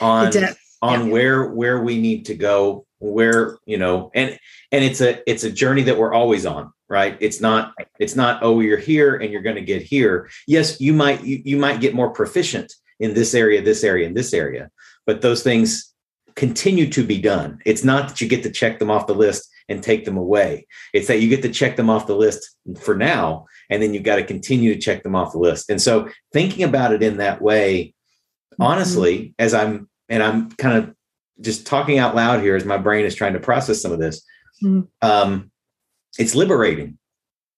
on 0.00 0.32
on 0.80 1.06
yeah. 1.06 1.12
where 1.12 1.50
where 1.50 1.82
we 1.82 2.00
need 2.00 2.24
to 2.26 2.34
go 2.34 2.86
where 3.02 3.58
you 3.66 3.76
know 3.76 4.10
and 4.14 4.38
and 4.70 4.84
it's 4.84 5.00
a 5.00 5.28
it's 5.28 5.44
a 5.44 5.50
journey 5.50 5.82
that 5.82 5.98
we're 5.98 6.14
always 6.14 6.46
on 6.46 6.72
right 6.88 7.16
it's 7.20 7.40
not 7.40 7.72
it's 7.98 8.14
not 8.14 8.42
oh 8.42 8.60
you're 8.60 8.78
here 8.78 9.16
and 9.16 9.32
you're 9.32 9.42
going 9.42 9.56
to 9.56 9.62
get 9.62 9.82
here 9.82 10.30
yes 10.46 10.80
you 10.80 10.92
might 10.92 11.22
you, 11.24 11.42
you 11.44 11.56
might 11.56 11.80
get 11.80 11.94
more 11.94 12.10
proficient 12.10 12.72
in 13.02 13.14
this 13.14 13.34
area, 13.34 13.60
this 13.60 13.82
area, 13.84 14.06
and 14.06 14.16
this 14.16 14.32
area. 14.32 14.70
But 15.06 15.20
those 15.20 15.42
things 15.42 15.92
continue 16.36 16.88
to 16.90 17.04
be 17.04 17.20
done. 17.20 17.58
It's 17.66 17.84
not 17.84 18.08
that 18.08 18.20
you 18.20 18.28
get 18.28 18.44
to 18.44 18.50
check 18.50 18.78
them 18.78 18.90
off 18.90 19.08
the 19.08 19.14
list 19.14 19.50
and 19.68 19.82
take 19.82 20.04
them 20.04 20.16
away. 20.16 20.66
It's 20.94 21.08
that 21.08 21.20
you 21.20 21.28
get 21.28 21.42
to 21.42 21.50
check 21.50 21.76
them 21.76 21.90
off 21.90 22.06
the 22.06 22.16
list 22.16 22.56
for 22.80 22.94
now, 22.94 23.46
and 23.68 23.82
then 23.82 23.92
you've 23.92 24.04
got 24.04 24.16
to 24.16 24.24
continue 24.24 24.72
to 24.72 24.80
check 24.80 25.02
them 25.02 25.16
off 25.16 25.32
the 25.32 25.38
list. 25.38 25.68
And 25.68 25.82
so 25.82 26.08
thinking 26.32 26.62
about 26.62 26.92
it 26.92 27.02
in 27.02 27.16
that 27.16 27.42
way, 27.42 27.94
mm-hmm. 28.54 28.62
honestly, 28.62 29.18
mm-hmm. 29.18 29.32
as 29.40 29.52
I'm 29.52 29.88
and 30.08 30.22
I'm 30.22 30.52
kind 30.52 30.78
of 30.78 30.94
just 31.42 31.66
talking 31.66 31.98
out 31.98 32.14
loud 32.14 32.40
here 32.40 32.56
as 32.56 32.64
my 32.64 32.78
brain 32.78 33.04
is 33.04 33.14
trying 33.14 33.34
to 33.34 33.40
process 33.40 33.82
some 33.82 33.92
of 33.92 33.98
this. 33.98 34.24
Mm. 34.62 34.88
Um, 35.02 35.50
it's 36.18 36.34
liberating. 36.34 36.98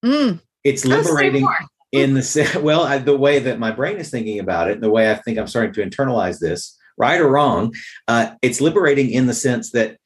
Mm. 0.05 0.41
It's 0.64 0.85
liberating 0.85 1.47
in 1.93 2.14
the 2.14 2.61
well, 2.62 2.82
I, 2.82 2.99
the 2.99 3.16
way 3.16 3.39
that 3.39 3.59
my 3.59 3.70
brain 3.70 3.97
is 3.97 4.11
thinking 4.11 4.41
about 4.41 4.70
it, 4.70 4.80
the 4.80 4.91
way 4.91 5.11
I 5.11 5.14
think 5.14 5.39
I'm 5.39 5.47
starting 5.47 5.72
to 5.74 5.89
internalize 5.89 6.39
this, 6.41 6.76
right 6.97 7.20
or 7.20 7.28
wrong, 7.28 7.72
uh, 8.09 8.35
it's 8.43 8.61
liberating 8.61 9.11
in 9.11 9.26
the 9.26 9.35
sense 9.35 9.70
that 9.72 9.99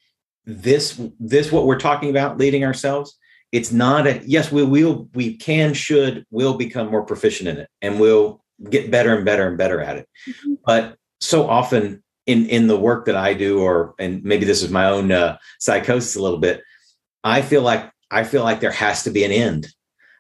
this 0.45 1.01
this 1.21 1.53
what 1.53 1.67
we're 1.67 1.79
talking 1.79 2.11
about, 2.11 2.39
leading 2.39 2.65
ourselves. 2.65 3.17
It's 3.51 3.73
not 3.73 4.07
a 4.07 4.21
yes, 4.27 4.53
we 4.53 4.63
will, 4.63 5.09
we 5.15 5.37
can, 5.37 5.73
should, 5.73 6.27
will 6.31 6.55
become 6.55 6.91
more 6.91 7.05
proficient 7.05 7.49
in 7.49 7.57
it, 7.59 7.69
and 7.81 7.99
we'll 7.99 8.45
get 8.69 8.91
better 8.91 9.15
and 9.15 9.25
better 9.25 9.47
and 9.49 9.57
better 9.57 9.81
at 9.81 9.97
it. 9.97 10.09
Mm-hmm. 10.29 10.55
But 10.67 10.97
so 11.21 11.49
often 11.49 12.03
in 12.29 12.47
in 12.47 12.67
the 12.67 12.79
work 12.79 13.07
that 13.07 13.17
I 13.17 13.35
do, 13.35 13.61
or 13.61 13.95
and 13.99 14.23
maybe 14.23 14.45
this 14.45 14.63
is 14.63 14.71
my 14.71 14.85
own 14.87 15.11
uh, 15.11 15.39
psychosis 15.59 16.15
a 16.15 16.23
little 16.23 16.39
bit. 16.39 16.63
I 17.25 17.43
feel 17.43 17.63
like 17.63 17.91
I 18.11 18.23
feel 18.23 18.45
like 18.45 18.61
there 18.61 18.71
has 18.71 19.03
to 19.05 19.11
be 19.11 19.25
an 19.25 19.33
end. 19.33 19.67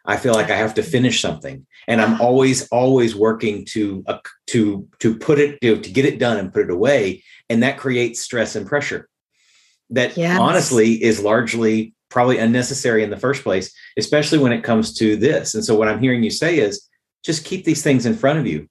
I 0.07 0.17
feel 0.17 0.33
like 0.33 0.51
I 0.51 0.57
have 0.57 0.75
to 0.75 0.83
finish 0.83 1.21
something, 1.21 1.67
and 1.87 2.01
I'm 2.01 2.19
always 2.21 2.67
always 2.69 3.15
working 3.15 3.67
to 3.67 4.03
uh, 4.09 4.19
to 4.49 4.89
to 5.01 5.19
put 5.19 5.39
it 5.39 5.61
to, 5.61 5.79
to 5.79 5.91
get 5.91 6.07
it 6.07 6.19
done 6.19 6.39
and 6.39 6.53
put 6.53 6.63
it 6.63 6.71
away, 6.71 7.23
and 7.51 7.63
that 7.63 7.77
creates 7.77 8.21
stress 8.21 8.57
and 8.57 8.67
pressure. 8.67 9.07
That 9.91 10.17
yes. 10.17 10.41
honestly 10.41 11.03
is 11.03 11.23
largely 11.23 11.95
probably 12.09 12.39
unnecessary 12.39 13.03
in 13.03 13.11
the 13.11 13.19
first 13.19 13.43
place, 13.43 13.71
especially 13.99 14.39
when 14.39 14.53
it 14.53 14.65
comes 14.65 14.95
to 14.95 15.17
this. 15.17 15.55
And 15.55 15.63
so, 15.63 15.75
what 15.75 15.89
I'm 15.89 16.01
hearing 16.01 16.23
you 16.23 16.31
say 16.31 16.59
is 16.59 16.89
just 17.23 17.45
keep 17.45 17.67
these 17.67 17.83
things 17.83 18.07
in 18.07 18.15
front 18.15 18.39
of 18.39 18.47
you. 18.47 18.67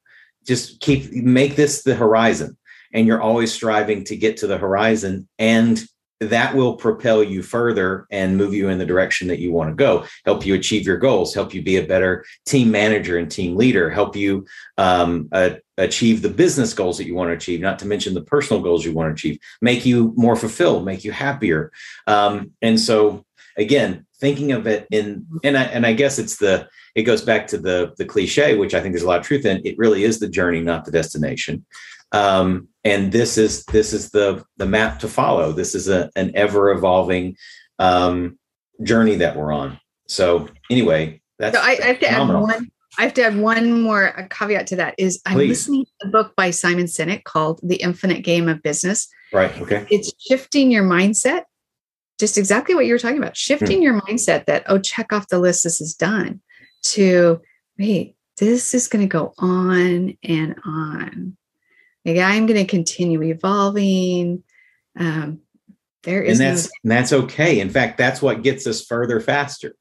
Just 0.48 0.80
keep 0.80 1.12
make 1.14 1.56
this 1.56 1.84
the 1.84 1.94
horizon 1.94 2.57
and 2.94 3.08
you're 3.08 3.22
always 3.22 3.54
striving 3.54 4.04
to 4.06 4.16
get 4.16 4.38
to 4.38 4.48
the 4.48 4.58
horizon 4.58 5.28
and 5.40 5.84
that 6.20 6.56
will 6.56 6.76
propel 6.76 7.22
you 7.24 7.44
further 7.44 8.08
and 8.10 8.38
move 8.38 8.54
you 8.54 8.70
in 8.70 8.80
the 8.80 8.86
direction 8.86 9.28
that 9.28 9.40
you 9.40 9.52
want 9.52 9.70
to 9.70 9.76
go 9.76 10.06
help 10.26 10.46
you 10.46 10.56
achieve 10.56 10.86
your 10.86 10.98
goals 10.98 11.34
help 11.34 11.54
you 11.54 11.62
be 11.62 11.78
a 11.78 11.86
better 11.86 12.26
team 12.46 12.72
manager 12.72 13.18
and 13.18 13.30
team 13.30 13.56
leader 13.56 13.90
help 13.90 14.16
you 14.16 14.46
um, 14.78 15.30
uh, 15.32 15.52
achieve 15.78 16.22
the 16.22 16.30
business 16.30 16.74
goals 16.74 16.98
that 16.98 17.06
you 17.06 17.14
want 17.14 17.30
to 17.30 17.36
achieve 17.36 17.62
not 17.62 17.78
to 17.78 17.86
mention 17.86 18.14
the 18.14 18.22
personal 18.22 18.62
goals 18.62 18.84
you 18.84 18.94
want 18.94 19.08
to 19.08 19.14
achieve 19.14 19.40
make 19.62 19.86
you 19.86 20.14
more 20.16 20.36
fulfilled 20.36 20.86
make 20.86 21.04
you 21.04 21.12
happier. 21.12 21.72
Um, 22.08 22.52
and 22.62 22.80
so 22.80 23.24
again 23.58 24.06
thinking 24.20 24.52
of 24.52 24.66
it 24.66 24.88
in 24.92 25.26
and 25.44 25.58
I, 25.58 25.64
and 25.64 25.86
I 25.86 25.94
guess 25.94 26.18
it's 26.18 26.38
the 26.38 26.68
it 26.96 27.04
goes 27.04 27.22
back 27.22 27.48
to 27.48 27.58
the 27.58 27.94
the 27.98 28.06
cliche 28.06 28.58
which 28.58 28.74
i 28.74 28.82
think 28.82 28.94
there's 28.94 29.04
a 29.04 29.08
lot 29.08 29.20
of 29.20 29.26
truth 29.26 29.46
in 29.46 29.62
it 29.66 29.78
really 29.78 30.04
is 30.04 30.20
the 30.20 30.28
journey 30.28 30.62
not 30.62 30.86
the 30.86 30.92
destination 30.92 31.66
um, 32.12 32.70
and 32.84 33.12
this 33.12 33.38
is 33.38 33.66
this 33.66 33.94
is 33.94 34.12
the 34.12 34.44
the 34.58 34.66
map 34.66 35.00
to 35.00 35.08
follow. 35.08 35.52
This 35.52 35.76
is 35.76 35.90
a, 35.90 36.10
an 36.16 36.32
ever 36.36 36.72
evolving 36.72 37.36
um, 37.80 38.38
journey 38.84 39.16
that 39.16 39.36
we're 39.36 39.52
on. 39.52 39.80
So 40.08 40.48
anyway, 40.70 41.22
that's 41.38 41.58
so 41.58 41.64
I, 41.64 41.78
I 41.82 41.86
have 41.88 42.00
to 42.00 42.10
add 42.10 42.30
one. 42.30 42.72
I 43.00 43.04
have 43.04 43.14
to 43.16 43.24
add 43.24 43.38
one 43.38 43.82
more 43.82 44.28
caveat 44.30 44.68
to 44.68 44.78
that. 44.78 44.96
Is 44.98 45.22
I'm 45.26 45.36
Please. 45.36 45.50
listening 45.50 45.86
to 45.86 46.08
a 46.08 46.10
book 46.10 46.34
by 46.36 46.52
Simon 46.52 46.86
Sinek 46.86 47.26
called 47.26 47.60
The 47.62 47.76
Infinite 47.76 48.22
Game 48.24 48.48
of 48.48 48.64
Business. 48.64 49.08
Right. 49.34 49.56
Okay. 49.62 49.86
It's 49.92 50.14
shifting 50.20 50.72
your 50.72 50.84
mindset. 50.84 51.44
Just 52.20 52.38
exactly 52.38 52.74
what 52.74 52.88
you 52.88 52.94
were 52.94 53.00
talking 53.00 53.20
about. 53.20 53.38
Shifting 53.38 53.78
hmm. 53.78 53.84
your 53.84 54.02
mindset 54.02 54.46
that 54.46 54.64
oh, 54.68 54.80
check 54.80 55.12
off 55.12 55.28
the 55.28 55.40
list. 55.40 55.64
This 55.64 55.82
is 55.82 55.94
done. 55.94 56.42
To 56.84 57.42
wait, 57.78 58.16
this 58.38 58.74
is 58.74 58.88
going 58.88 59.08
to 59.08 59.10
go 59.10 59.34
on 59.38 60.18
and 60.24 60.56
on 60.66 61.38
like 62.08 62.18
I'm 62.18 62.46
going 62.46 62.60
to 62.60 62.66
continue 62.66 63.22
evolving. 63.22 64.44
Um, 64.98 65.42
there 66.04 66.24
is, 66.24 66.40
and 66.40 66.50
that's 66.50 66.66
no- 66.66 66.72
and 66.84 66.92
that's 66.92 67.14
okay. 67.14 67.60
In 67.60 67.70
fact, 67.70 67.98
that's 67.98 68.22
what 68.22 68.42
gets 68.42 68.66
us 68.66 68.86
further 68.86 69.20
faster. 69.20 69.76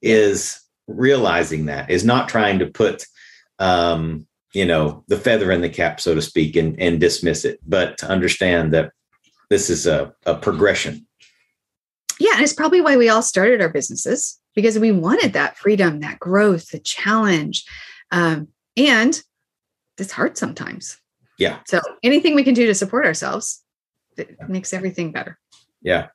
Is 0.00 0.60
realizing 0.86 1.66
that 1.66 1.90
is 1.90 2.04
not 2.04 2.28
trying 2.28 2.60
to 2.60 2.66
put, 2.66 3.04
um, 3.58 4.26
you 4.52 4.66
know, 4.66 5.02
the 5.08 5.16
feather 5.18 5.50
in 5.50 5.62
the 5.62 5.68
cap, 5.68 6.00
so 6.00 6.14
to 6.14 6.22
speak, 6.22 6.56
and 6.56 6.80
and 6.80 7.00
dismiss 7.00 7.44
it, 7.44 7.58
but 7.66 7.98
to 7.98 8.08
understand 8.08 8.72
that 8.72 8.92
this 9.50 9.68
is 9.68 9.86
a, 9.86 10.14
a 10.26 10.34
progression. 10.34 11.06
Yeah, 12.20 12.34
and 12.34 12.42
it's 12.42 12.52
probably 12.52 12.80
why 12.80 12.96
we 12.96 13.08
all 13.08 13.22
started 13.22 13.60
our 13.60 13.68
businesses 13.68 14.38
because 14.54 14.78
we 14.78 14.92
wanted 14.92 15.32
that 15.32 15.58
freedom, 15.58 16.00
that 16.00 16.20
growth, 16.20 16.68
the 16.68 16.78
challenge, 16.78 17.64
um, 18.12 18.48
and 18.76 19.20
it's 19.98 20.12
hard 20.12 20.38
sometimes. 20.38 20.98
Yeah. 21.38 21.58
So 21.66 21.80
anything 22.02 22.34
we 22.34 22.44
can 22.44 22.54
do 22.54 22.66
to 22.66 22.74
support 22.74 23.06
ourselves 23.06 23.64
it 24.18 24.48
makes 24.48 24.72
everything 24.72 25.12
better. 25.12 25.38
Yeah. 25.82 26.08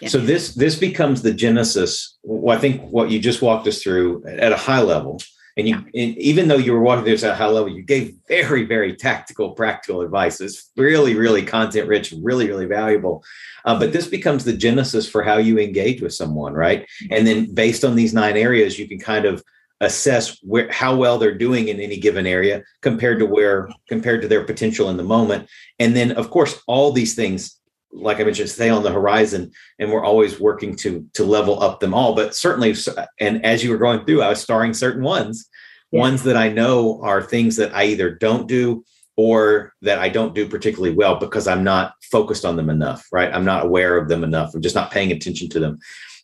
yeah. 0.00 0.08
So 0.08 0.18
this 0.18 0.54
this 0.54 0.76
becomes 0.76 1.22
the 1.22 1.32
genesis. 1.32 2.18
Well, 2.22 2.56
I 2.56 2.60
think 2.60 2.82
what 2.90 3.10
you 3.10 3.18
just 3.18 3.42
walked 3.42 3.66
us 3.66 3.82
through 3.82 4.24
at 4.26 4.52
a 4.52 4.56
high 4.56 4.82
level, 4.82 5.20
and 5.56 5.68
you 5.68 5.76
yeah. 5.92 6.02
and 6.02 6.18
even 6.18 6.48
though 6.48 6.56
you 6.56 6.72
were 6.72 6.82
walking 6.82 7.04
this 7.04 7.24
at 7.24 7.32
a 7.32 7.36
high 7.36 7.46
level, 7.46 7.68
you 7.68 7.82
gave 7.82 8.14
very 8.28 8.64
very 8.64 8.94
tactical, 8.94 9.52
practical 9.52 10.02
advice. 10.02 10.40
It's 10.40 10.70
really 10.76 11.14
really 11.14 11.44
content 11.44 11.88
rich, 11.88 12.14
really 12.22 12.48
really 12.48 12.66
valuable. 12.66 13.24
Uh, 13.64 13.78
but 13.78 13.92
this 13.92 14.06
becomes 14.06 14.44
the 14.44 14.56
genesis 14.56 15.08
for 15.08 15.22
how 15.22 15.36
you 15.36 15.58
engage 15.58 16.00
with 16.00 16.14
someone, 16.14 16.54
right? 16.54 16.88
And 17.10 17.26
then 17.26 17.52
based 17.54 17.84
on 17.84 17.94
these 17.94 18.14
nine 18.14 18.36
areas, 18.36 18.78
you 18.78 18.88
can 18.88 18.98
kind 18.98 19.26
of 19.26 19.44
assess 19.80 20.38
where 20.42 20.70
how 20.70 20.94
well 20.94 21.18
they're 21.18 21.36
doing 21.36 21.68
in 21.68 21.80
any 21.80 21.96
given 21.96 22.26
area 22.26 22.62
compared 22.82 23.18
to 23.18 23.26
where 23.26 23.68
compared 23.88 24.22
to 24.22 24.28
their 24.28 24.44
potential 24.44 24.90
in 24.90 24.96
the 24.96 25.02
moment. 25.02 25.48
And 25.78 25.96
then 25.96 26.12
of 26.12 26.30
course 26.30 26.62
all 26.66 26.92
these 26.92 27.14
things 27.14 27.56
like 27.92 28.20
i 28.20 28.22
mentioned 28.22 28.48
stay 28.48 28.68
on 28.68 28.84
the 28.84 28.92
horizon 28.92 29.50
and 29.80 29.90
we're 29.90 30.04
always 30.04 30.38
working 30.38 30.76
to 30.76 31.04
to 31.14 31.24
level 31.24 31.62
up 31.62 31.80
them 31.80 31.94
all. 31.94 32.14
But 32.14 32.36
certainly 32.36 32.74
and 33.18 33.44
as 33.44 33.64
you 33.64 33.70
were 33.70 33.78
going 33.78 34.04
through 34.04 34.22
i 34.22 34.28
was 34.28 34.40
starring 34.40 34.74
certain 34.74 35.02
ones. 35.02 35.48
Yeah. 35.92 36.00
ones 36.00 36.22
that 36.22 36.36
i 36.36 36.48
know 36.48 37.00
are 37.02 37.20
things 37.20 37.56
that 37.56 37.74
i 37.74 37.84
either 37.84 38.14
don't 38.14 38.46
do 38.46 38.84
or 39.16 39.72
that 39.82 39.98
i 39.98 40.08
don't 40.08 40.36
do 40.36 40.48
particularly 40.48 40.94
well 40.94 41.16
because 41.16 41.48
i'm 41.48 41.64
not 41.64 41.94
focused 42.12 42.44
on 42.44 42.54
them 42.54 42.70
enough 42.70 43.04
right? 43.12 43.34
I'm 43.34 43.44
not 43.44 43.64
aware 43.64 43.96
of 43.96 44.08
them 44.08 44.22
enough. 44.24 44.54
I'm 44.54 44.62
just 44.62 44.74
not 44.74 44.90
paying 44.90 45.10
attention 45.10 45.48
to 45.50 45.60
them. 45.60 45.78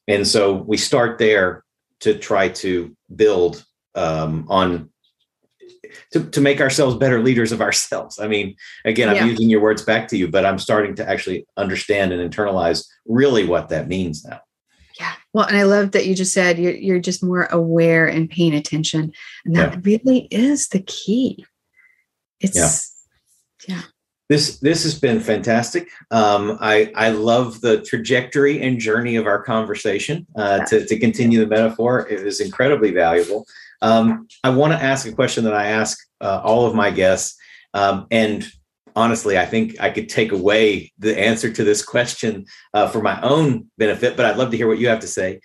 And 0.09 0.27
so 0.27 0.53
we 0.53 0.77
start 0.77 1.19
there 1.19 1.65
to 2.01 2.19
try 2.19 2.49
to 2.49 2.95
build 3.15 3.65
um, 3.95 4.47
on 4.49 4.91
to, 6.13 6.29
to 6.31 6.41
make 6.41 6.61
ourselves 6.61 6.97
better 6.97 7.23
leaders 7.23 7.53
of 7.53 7.61
ourselves. 7.67 8.19
I 8.19 8.29
mean, 8.29 8.55
again, 8.85 9.09
I'm 9.09 9.17
yeah. 9.17 9.25
using 9.27 9.49
your 9.49 9.61
words 9.61 9.83
back 9.83 10.09
to 10.09 10.17
you, 10.17 10.29
but 10.29 10.45
I'm 10.45 10.59
starting 10.59 10.95
to 10.97 11.09
actually 11.09 11.47
understand 11.57 12.13
and 12.13 12.33
internalize 12.33 12.87
really 13.07 13.45
what 13.45 13.69
that 13.71 13.89
means 13.89 14.25
now. 14.25 14.41
Yeah. 14.99 15.13
Well, 15.33 15.47
and 15.47 15.57
I 15.57 15.65
love 15.65 15.93
that 15.93 16.07
you 16.07 16.15
just 16.15 16.33
said 16.33 16.59
you're, 16.59 16.75
you're 16.75 16.99
just 16.99 17.23
more 17.23 17.45
aware 17.45 18.07
and 18.07 18.31
paying 18.31 18.55
attention. 18.55 19.13
And 19.45 19.55
that 19.57 19.73
yeah. 19.75 19.81
really 19.83 20.29
is 20.31 20.69
the 20.69 20.81
key. 20.81 21.45
It's, 22.41 22.95
yeah. 23.69 23.77
yeah 23.77 23.83
this 24.29 24.59
this 24.59 24.83
has 24.83 24.99
been 24.99 25.21
fantastic. 25.21 25.89
Um, 26.11 26.59
I 26.61 26.93
I 26.95 27.11
love 27.11 27.61
the 27.61 27.83
trajectory 27.83 28.61
and 28.61 28.79
journey 28.79 29.17
of 29.17 29.27
our 29.27 29.43
conversation. 29.43 30.27
Uh, 30.35 30.65
to 30.67 30.85
to 30.85 30.99
continue 30.99 31.41
the 31.41 31.47
metaphor, 31.47 32.09
it 32.09 32.25
was 32.25 32.41
incredibly 32.41 32.93
valuable. 32.93 33.47
Um, 33.83 34.27
I 34.43 34.51
want 34.51 34.73
to 34.73 34.83
ask 34.83 35.07
a 35.07 35.13
question 35.13 35.45
that 35.45 35.55
I 35.55 35.67
ask 35.67 35.99
uh, 36.21 36.41
all 36.43 36.67
of 36.67 36.75
my 36.75 36.91
guests, 36.91 37.37
um, 37.75 38.07
and 38.11 38.47
honestly, 38.97 39.39
I 39.39 39.47
think 39.47 39.81
I 39.81 39.91
could 39.91 40.09
take 40.09 40.33
away 40.33 40.93
the 40.99 41.17
answer 41.17 41.53
to 41.53 41.63
this 41.63 41.85
question 41.85 42.47
uh, 42.75 42.89
for 42.89 43.03
my 43.03 43.21
own 43.21 43.71
benefit. 43.79 44.17
But 44.17 44.27
I'd 44.27 44.39
love 44.39 44.51
to 44.51 44.57
hear 44.57 44.67
what 44.67 44.79
you 44.79 44.89
have 44.89 45.01
to 45.01 45.09
say. 45.09 45.41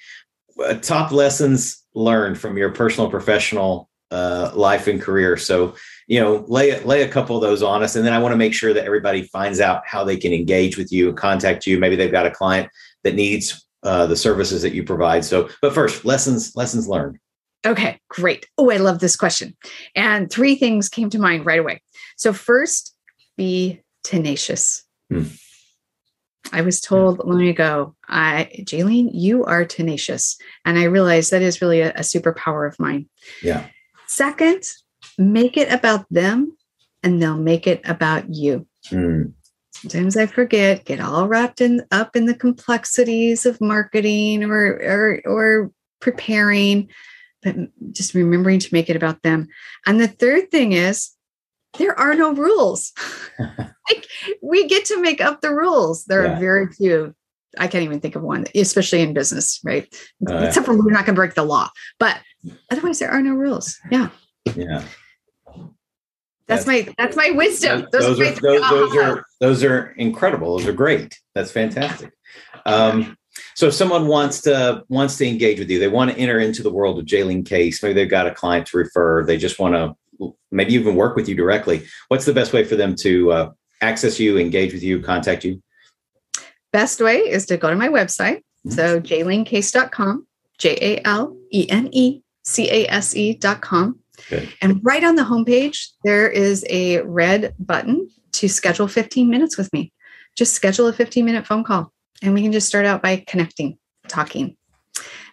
Uh, 0.64 0.76
top 0.76 1.12
lessons 1.12 1.86
learned 1.94 2.40
from 2.40 2.58
your 2.58 2.72
personal 2.72 3.10
professional 3.12 3.90
uh, 4.10 4.52
life 4.56 4.88
and 4.88 5.02
career. 5.02 5.38
So 5.38 5.76
you 6.12 6.20
know 6.20 6.44
lay 6.50 6.78
lay 6.84 7.04
a 7.04 7.08
couple 7.08 7.38
of 7.38 7.42
those 7.42 7.64
on 7.64 7.82
us 7.82 7.96
and 7.96 8.06
then 8.06 8.12
i 8.12 8.20
want 8.20 8.34
to 8.34 8.38
make 8.38 8.54
sure 8.54 8.74
that 8.74 8.84
everybody 8.84 9.24
finds 9.24 9.62
out 9.62 9.82
how 9.88 10.04
they 10.04 10.18
can 10.18 10.34
engage 10.34 10.78
with 10.78 10.92
you 10.92 11.14
contact 11.14 11.66
you 11.66 11.80
maybe 11.80 11.96
they've 11.96 12.12
got 12.12 12.26
a 12.26 12.32
client 12.32 12.70
that 13.04 13.16
needs 13.16 13.66
uh, 13.84 14.06
the 14.06 14.16
services 14.16 14.62
that 14.62 14.74
you 14.74 14.84
provide 14.84 15.24
so 15.24 15.50
but 15.62 15.74
first 15.74 16.04
lessons 16.04 16.54
lessons 16.56 16.88
learned 16.88 17.18
okay 17.66 17.98
great 18.10 18.46
oh 18.58 18.70
i 18.70 18.76
love 18.76 19.00
this 19.00 19.16
question 19.16 19.56
and 19.96 20.30
three 20.30 20.56
things 20.56 20.90
came 20.90 21.10
to 21.10 21.18
mind 21.18 21.46
right 21.46 21.60
away 21.60 21.82
so 22.18 22.34
first 22.34 22.94
be 23.38 23.82
tenacious 24.04 24.84
hmm. 25.10 25.24
I 26.54 26.62
was 26.64 26.82
told 26.82 27.20
long 27.20 27.48
ago, 27.48 27.96
I, 28.10 28.50
Jaylene, 28.64 29.12
you 29.14 29.46
are 29.46 29.64
tenacious. 29.64 30.38
And 30.66 30.78
I 30.78 30.86
realized 30.86 31.32
that 31.32 31.44
is 31.44 31.62
really 31.62 31.80
a, 31.80 31.92
a 31.92 32.00
superpower 32.00 32.68
of 32.68 32.78
mine. 32.78 33.08
Yeah. 33.42 33.68
Second, 34.08 34.64
make 35.22 35.58
it 35.58 35.72
about 35.72 36.06
them 36.10 36.56
and 37.04 37.22
they'll 37.22 37.38
make 37.38 37.68
it 37.68 37.82
about 37.86 38.34
you. 38.34 38.68
Mm. 38.90 39.34
sometimes 39.74 40.18
I 40.18 40.26
forget, 40.26 40.86
get 40.86 41.00
all 41.00 41.28
wrapped 41.28 41.62
in 41.62 41.84
up 41.92 42.16
in 42.16 42.26
the 42.26 42.34
complexities 42.34 43.46
of 43.46 43.62
marketing 43.62 44.44
or 44.44 44.74
or 44.74 45.22
or 45.26 45.72
preparing, 46.00 46.90
but 47.44 47.56
just 47.92 48.14
remembering 48.14 48.60
to 48.60 48.74
make 48.74 48.90
it 48.90 48.96
about 48.96 49.22
them. 49.22 49.48
And 49.86 50.00
the 50.00 50.08
third 50.08 50.52
thing 50.52 50.74
is 50.74 51.12
there 51.78 51.98
are 51.98 52.16
no 52.16 52.34
rules. 52.34 52.92
like 53.40 54.08
we 54.42 54.68
get 54.68 54.86
to 54.86 55.02
make 55.02 55.22
up 55.22 55.42
the 55.42 55.54
rules. 55.54 56.06
There 56.06 56.26
yeah. 56.26 56.36
are 56.36 56.40
very 56.40 56.68
few. 56.74 57.16
I 57.58 57.68
can't 57.68 57.84
even 57.84 58.00
think 58.00 58.16
of 58.16 58.22
one, 58.22 58.46
especially 58.56 59.02
in 59.02 59.14
business, 59.14 59.60
right? 59.64 59.94
Uh, 60.30 60.46
Except 60.48 60.66
for 60.66 60.76
we're 60.76 60.92
not 60.92 61.06
going 61.06 61.16
to 61.16 61.20
break 61.20 61.34
the 61.34 61.44
law, 61.44 61.70
but 62.00 62.18
otherwise 62.72 63.00
there 63.00 63.12
are 63.12 63.22
no 63.22 63.34
rules. 63.34 63.78
Yeah. 63.92 64.10
Yeah. 64.56 64.84
That's, 66.52 66.66
that's 66.66 66.88
my 66.88 66.94
that's 66.98 67.16
my 67.16 67.32
wisdom. 67.32 67.88
Those, 67.92 68.18
those 68.18 68.20
are, 68.20 68.42
those, 68.42 68.70
those, 68.70 68.98
are 68.98 69.26
those 69.40 69.64
are 69.64 69.92
incredible. 69.98 70.58
Those 70.58 70.68
are 70.68 70.74
great. 70.74 71.18
That's 71.34 71.52
fantastic. 71.52 72.12
Um, 72.66 73.18
so 73.56 73.68
if 73.68 73.74
someone 73.74 74.08
wants 74.08 74.42
to 74.42 74.84
wants 74.90 75.18
to 75.18 75.28
engage 75.28 75.60
with 75.60 75.70
you, 75.70 75.80
they 75.80 75.88
want 75.88 76.12
to 76.12 76.18
enter 76.18 76.40
into 76.40 76.62
the 76.62 76.70
world 76.70 77.00
of 77.00 77.06
Jaylene 77.06 77.46
Case. 77.46 77.82
Maybe 77.82 77.94
they've 77.94 78.10
got 78.10 78.28
a 78.28 78.34
client 78.34 78.68
to 78.68 78.78
refer. 78.78 79.24
They 79.24 79.38
just 79.38 79.60
want 79.60 79.76
to 79.76 80.36
maybe 80.52 80.74
even 80.74 80.96
work 80.96 81.16
with 81.16 81.30
you 81.30 81.36
directly. 81.36 81.86
What's 82.10 82.26
the 82.26 82.34
best 82.34 82.54
way 82.54 82.64
for 82.64 82.76
them 82.76 82.96
to 82.98 83.32
uh, 83.32 83.52
access 83.80 84.20
you, 84.20 84.38
engage 84.38 84.74
with 84.74 84.84
you, 84.84 85.02
contact 85.02 85.46
you? 85.46 85.62
Best 86.74 87.02
way 87.02 87.18
is 87.18 87.46
to 87.48 87.58
go 87.58 87.70
to 87.70 87.76
my 87.76 87.88
website. 87.88 88.42
Mm-hmm. 88.66 88.72
So 88.72 89.00
jaylenecase.com, 89.00 90.28
J 90.58 90.78
A 90.82 91.08
L 91.08 91.38
E 91.52 91.68
N 91.70 91.90
E 91.92 92.22
C 92.44 92.70
A 92.70 92.88
S 92.88 93.16
E.com. 93.16 94.01
Okay. 94.22 94.50
And 94.62 94.80
right 94.84 95.04
on 95.04 95.16
the 95.16 95.24
homepage, 95.24 95.90
there 96.04 96.30
is 96.30 96.66
a 96.70 97.02
red 97.02 97.54
button 97.60 98.10
to 98.34 98.48
schedule 98.48 98.88
15 98.88 99.30
minutes 99.30 99.58
with 99.58 99.72
me. 99.74 99.92
Just 100.36 100.54
schedule 100.54 100.88
a 100.88 100.94
15 100.94 101.26
minute 101.26 101.46
phone 101.46 101.64
call 101.64 101.92
and 102.22 102.34
we 102.34 102.42
can 102.42 102.52
just 102.52 102.68
start 102.68 102.86
out 102.86 103.02
by 103.02 103.24
connecting, 103.28 103.78
talking. 104.08 104.56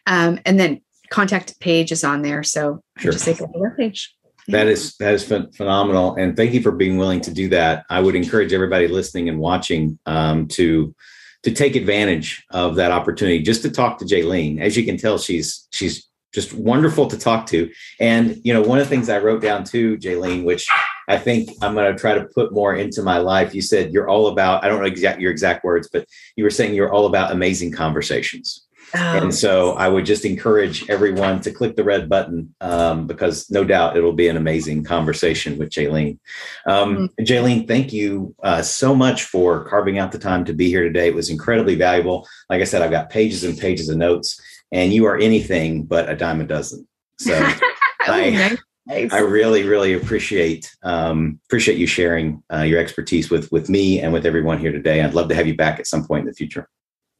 Um, 0.07 0.41
and 0.45 0.59
then 0.59 0.80
contact 1.11 1.59
page 1.61 1.93
is 1.93 2.05
on 2.05 2.22
there. 2.22 2.43
So 2.43 2.82
sure. 2.99 3.12
just 3.12 3.24
take 3.24 3.41
a 3.41 3.47
the 3.47 3.74
page. 3.76 4.14
That 4.49 4.66
is 4.66 4.97
that 4.97 5.12
is 5.12 5.24
phenomenal, 5.24 6.14
and 6.14 6.34
thank 6.34 6.55
you 6.55 6.62
for 6.62 6.72
being 6.72 6.97
willing 6.97 7.20
to 7.20 7.30
do 7.30 7.51
that. 7.51 7.84
I 7.91 8.01
would 8.01 8.14
encourage 8.14 8.55
everybody 8.55 8.89
listening 8.89 9.28
and 9.28 9.39
watching 9.39 9.99
um, 10.07 10.49
to 10.49 10.95
to 11.43 11.53
take 11.53 11.76
advantage 11.76 12.47
of 12.51 12.76
that 12.76 12.91
opportunity, 12.91 13.43
just 13.43 13.61
to 13.62 13.70
talk 13.70 13.99
to 13.99 14.07
Jaylene. 14.07 14.59
As 14.59 14.74
you 14.74 14.86
can 14.86 14.97
tell, 14.97 15.18
she's 15.18 15.68
she's 15.70 16.08
just 16.39 16.55
wonderful 16.55 17.07
to 17.09 17.18
talk 17.18 17.47
to. 17.47 17.70
And 17.99 18.41
you 18.45 18.53
know, 18.55 18.62
one 18.62 18.78
of 18.78 18.84
the 18.84 18.91
things 18.91 19.09
I 19.09 19.18
wrote 19.18 19.43
down 19.43 19.64
too, 19.64 19.97
Jaylene, 19.99 20.45
which 20.45 20.68
I 21.09 21.18
think 21.18 21.51
I'm 21.62 21.74
going 21.74 21.93
to 21.93 21.99
try 21.99 22.14
to 22.14 22.26
put 22.26 22.53
more 22.53 22.76
into 22.76 23.03
my 23.03 23.18
life. 23.18 23.55
You 23.55 23.62
said 23.62 23.93
you're 23.93 24.09
all 24.09 24.28
about. 24.28 24.64
I 24.64 24.68
don't 24.68 24.80
know 24.80 24.86
exact 24.86 25.20
your 25.20 25.32
exact 25.32 25.64
words, 25.64 25.89
but 25.93 26.07
you 26.36 26.45
were 26.45 26.51
saying 26.51 26.74
you're 26.74 26.93
all 26.93 27.07
about 27.07 27.32
amazing 27.32 27.72
conversations. 27.72 28.68
Oh. 28.95 29.18
And 29.18 29.34
so 29.34 29.72
I 29.72 29.89
would 29.89 30.07
just 30.07 30.24
encourage 30.24 30.89
everyone 30.89 31.41
to 31.43 31.51
click 31.51 31.76
the 31.76 31.84
red 31.84 32.09
button 32.09 32.55
um, 32.61 33.07
because 33.07 33.51
no 33.51 33.62
doubt 33.62 33.97
it'll 33.97 34.14
be 34.14 34.28
an 34.28 34.36
amazing 34.36 34.84
conversation 34.84 35.59
with 35.59 35.70
Jaylene. 35.70 36.18
Um, 36.66 36.97
mm-hmm. 36.97 37.24
Jaylene, 37.24 37.68
thank 37.68 37.93
you 37.93 38.34
uh, 38.43 38.62
so 38.62 38.95
much 38.95 39.24
for 39.24 39.64
carving 39.64 39.99
out 39.99 40.12
the 40.12 40.18
time 40.18 40.45
to 40.47 40.55
be 40.55 40.68
here 40.68 40.84
today. 40.84 41.09
It 41.09 41.14
was 41.14 41.28
incredibly 41.28 41.74
valuable. 41.74 42.26
Like 42.49 42.62
I 42.62 42.64
said, 42.64 42.80
I've 42.80 42.91
got 42.91 43.11
pages 43.11 43.45
and 43.45 43.59
pages 43.59 43.91
of 43.91 43.99
notes, 43.99 44.41
and 44.73 44.93
you 44.93 45.07
are 45.07 45.16
anything 45.16 45.85
but 45.85 46.09
a 46.09 46.16
dime 46.16 46.41
a 46.41 46.45
dozen. 46.45 46.87
So 47.19 47.35
I, 48.01 48.59
nice. 48.89 49.12
I 49.12 49.19
really, 49.21 49.64
really 49.64 49.95
appreciate 49.95 50.75
um, 50.83 51.41
appreciate 51.47 51.79
you 51.79 51.87
sharing 51.87 52.43
uh, 52.53 52.62
your 52.62 52.81
expertise 52.81 53.31
with 53.31 53.51
with 53.53 53.69
me 53.69 54.01
and 54.01 54.12
with 54.12 54.27
everyone 54.27 54.59
here 54.59 54.73
today. 54.73 55.03
I'd 55.03 55.14
love 55.14 55.29
to 55.29 55.35
have 55.35 55.47
you 55.47 55.57
back 55.57 55.79
at 55.79 55.87
some 55.87 56.07
point 56.07 56.23
in 56.23 56.27
the 56.27 56.35
future. 56.35 56.69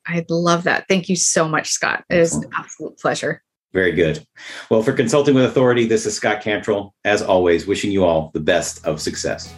I'd 0.07 0.31
love 0.31 0.65
that. 0.65 0.87
Thank 0.89 1.09
you 1.09 1.17
so 1.17 1.47
much, 1.47 1.69
Scott. 1.69 2.05
It 2.09 2.19
is 2.19 2.35
an 2.35 2.45
absolute 2.57 2.99
pleasure. 2.99 3.43
Very 3.75 3.93
good. 3.93 4.27
Well, 4.71 4.83
for 4.83 4.95
Consulting 4.95 5.35
with 5.35 5.45
Authority, 5.45 5.85
this 5.85 6.07
is 6.07 6.17
Scott 6.17 6.41
Cantrell. 6.41 6.95
As 7.05 7.21
always, 7.21 7.67
wishing 7.67 7.91
you 7.91 8.05
all 8.05 8.31
the 8.33 8.41
best 8.41 8.85
of 8.87 9.03
success. 9.03 9.53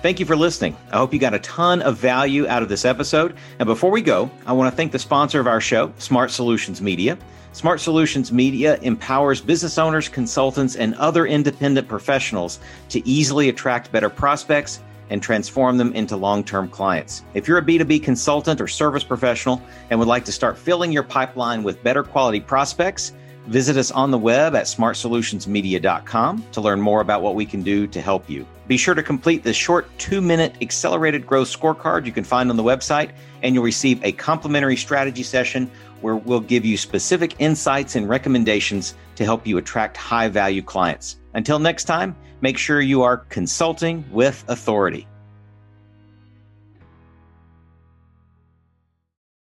Thank 0.00 0.20
you 0.20 0.26
for 0.26 0.36
listening. 0.36 0.76
I 0.92 0.98
hope 0.98 1.12
you 1.12 1.18
got 1.18 1.34
a 1.34 1.40
ton 1.40 1.82
of 1.82 1.96
value 1.96 2.46
out 2.46 2.62
of 2.62 2.68
this 2.68 2.84
episode. 2.84 3.34
And 3.58 3.66
before 3.66 3.90
we 3.90 4.00
go, 4.00 4.30
I 4.46 4.52
want 4.52 4.72
to 4.72 4.76
thank 4.76 4.92
the 4.92 4.98
sponsor 4.98 5.40
of 5.40 5.48
our 5.48 5.60
show, 5.60 5.92
Smart 5.98 6.30
Solutions 6.30 6.80
Media. 6.80 7.18
Smart 7.50 7.80
Solutions 7.80 8.30
Media 8.30 8.78
empowers 8.82 9.40
business 9.40 9.76
owners, 9.76 10.08
consultants, 10.08 10.76
and 10.76 10.94
other 10.94 11.26
independent 11.26 11.88
professionals 11.88 12.60
to 12.90 13.06
easily 13.08 13.48
attract 13.48 13.90
better 13.90 14.08
prospects 14.08 14.80
and 15.10 15.20
transform 15.20 15.78
them 15.78 15.92
into 15.94 16.14
long 16.14 16.44
term 16.44 16.68
clients. 16.68 17.24
If 17.34 17.48
you're 17.48 17.58
a 17.58 17.62
B2B 17.62 18.04
consultant 18.04 18.60
or 18.60 18.68
service 18.68 19.02
professional 19.02 19.60
and 19.90 19.98
would 19.98 20.06
like 20.06 20.24
to 20.26 20.32
start 20.32 20.56
filling 20.56 20.92
your 20.92 21.02
pipeline 21.02 21.64
with 21.64 21.82
better 21.82 22.04
quality 22.04 22.40
prospects, 22.40 23.14
visit 23.48 23.76
us 23.76 23.90
on 23.90 24.10
the 24.10 24.18
web 24.18 24.54
at 24.54 24.66
smartsolutionsmedia.com 24.66 26.44
to 26.52 26.60
learn 26.60 26.80
more 26.80 27.00
about 27.00 27.22
what 27.22 27.34
we 27.34 27.46
can 27.46 27.62
do 27.62 27.86
to 27.86 28.00
help 28.00 28.28
you. 28.28 28.46
Be 28.66 28.76
sure 28.76 28.94
to 28.94 29.02
complete 29.02 29.42
the 29.42 29.52
short 29.52 29.88
two 29.98 30.20
minute 30.20 30.54
accelerated 30.60 31.26
growth 31.26 31.48
scorecard 31.48 32.04
you 32.04 32.12
can 32.12 32.24
find 32.24 32.50
on 32.50 32.56
the 32.56 32.62
website, 32.62 33.10
and 33.42 33.54
you'll 33.54 33.64
receive 33.64 34.04
a 34.04 34.12
complimentary 34.12 34.76
strategy 34.76 35.22
session 35.22 35.70
where 36.02 36.16
we'll 36.16 36.40
give 36.40 36.64
you 36.64 36.76
specific 36.76 37.34
insights 37.38 37.96
and 37.96 38.08
recommendations 38.08 38.94
to 39.16 39.24
help 39.24 39.46
you 39.46 39.58
attract 39.58 39.96
high 39.96 40.28
value 40.28 40.62
clients. 40.62 41.16
Until 41.34 41.58
next 41.58 41.84
time, 41.84 42.14
make 42.40 42.58
sure 42.58 42.80
you 42.80 43.02
are 43.02 43.16
consulting 43.16 44.04
with 44.12 44.44
authority. 44.48 45.08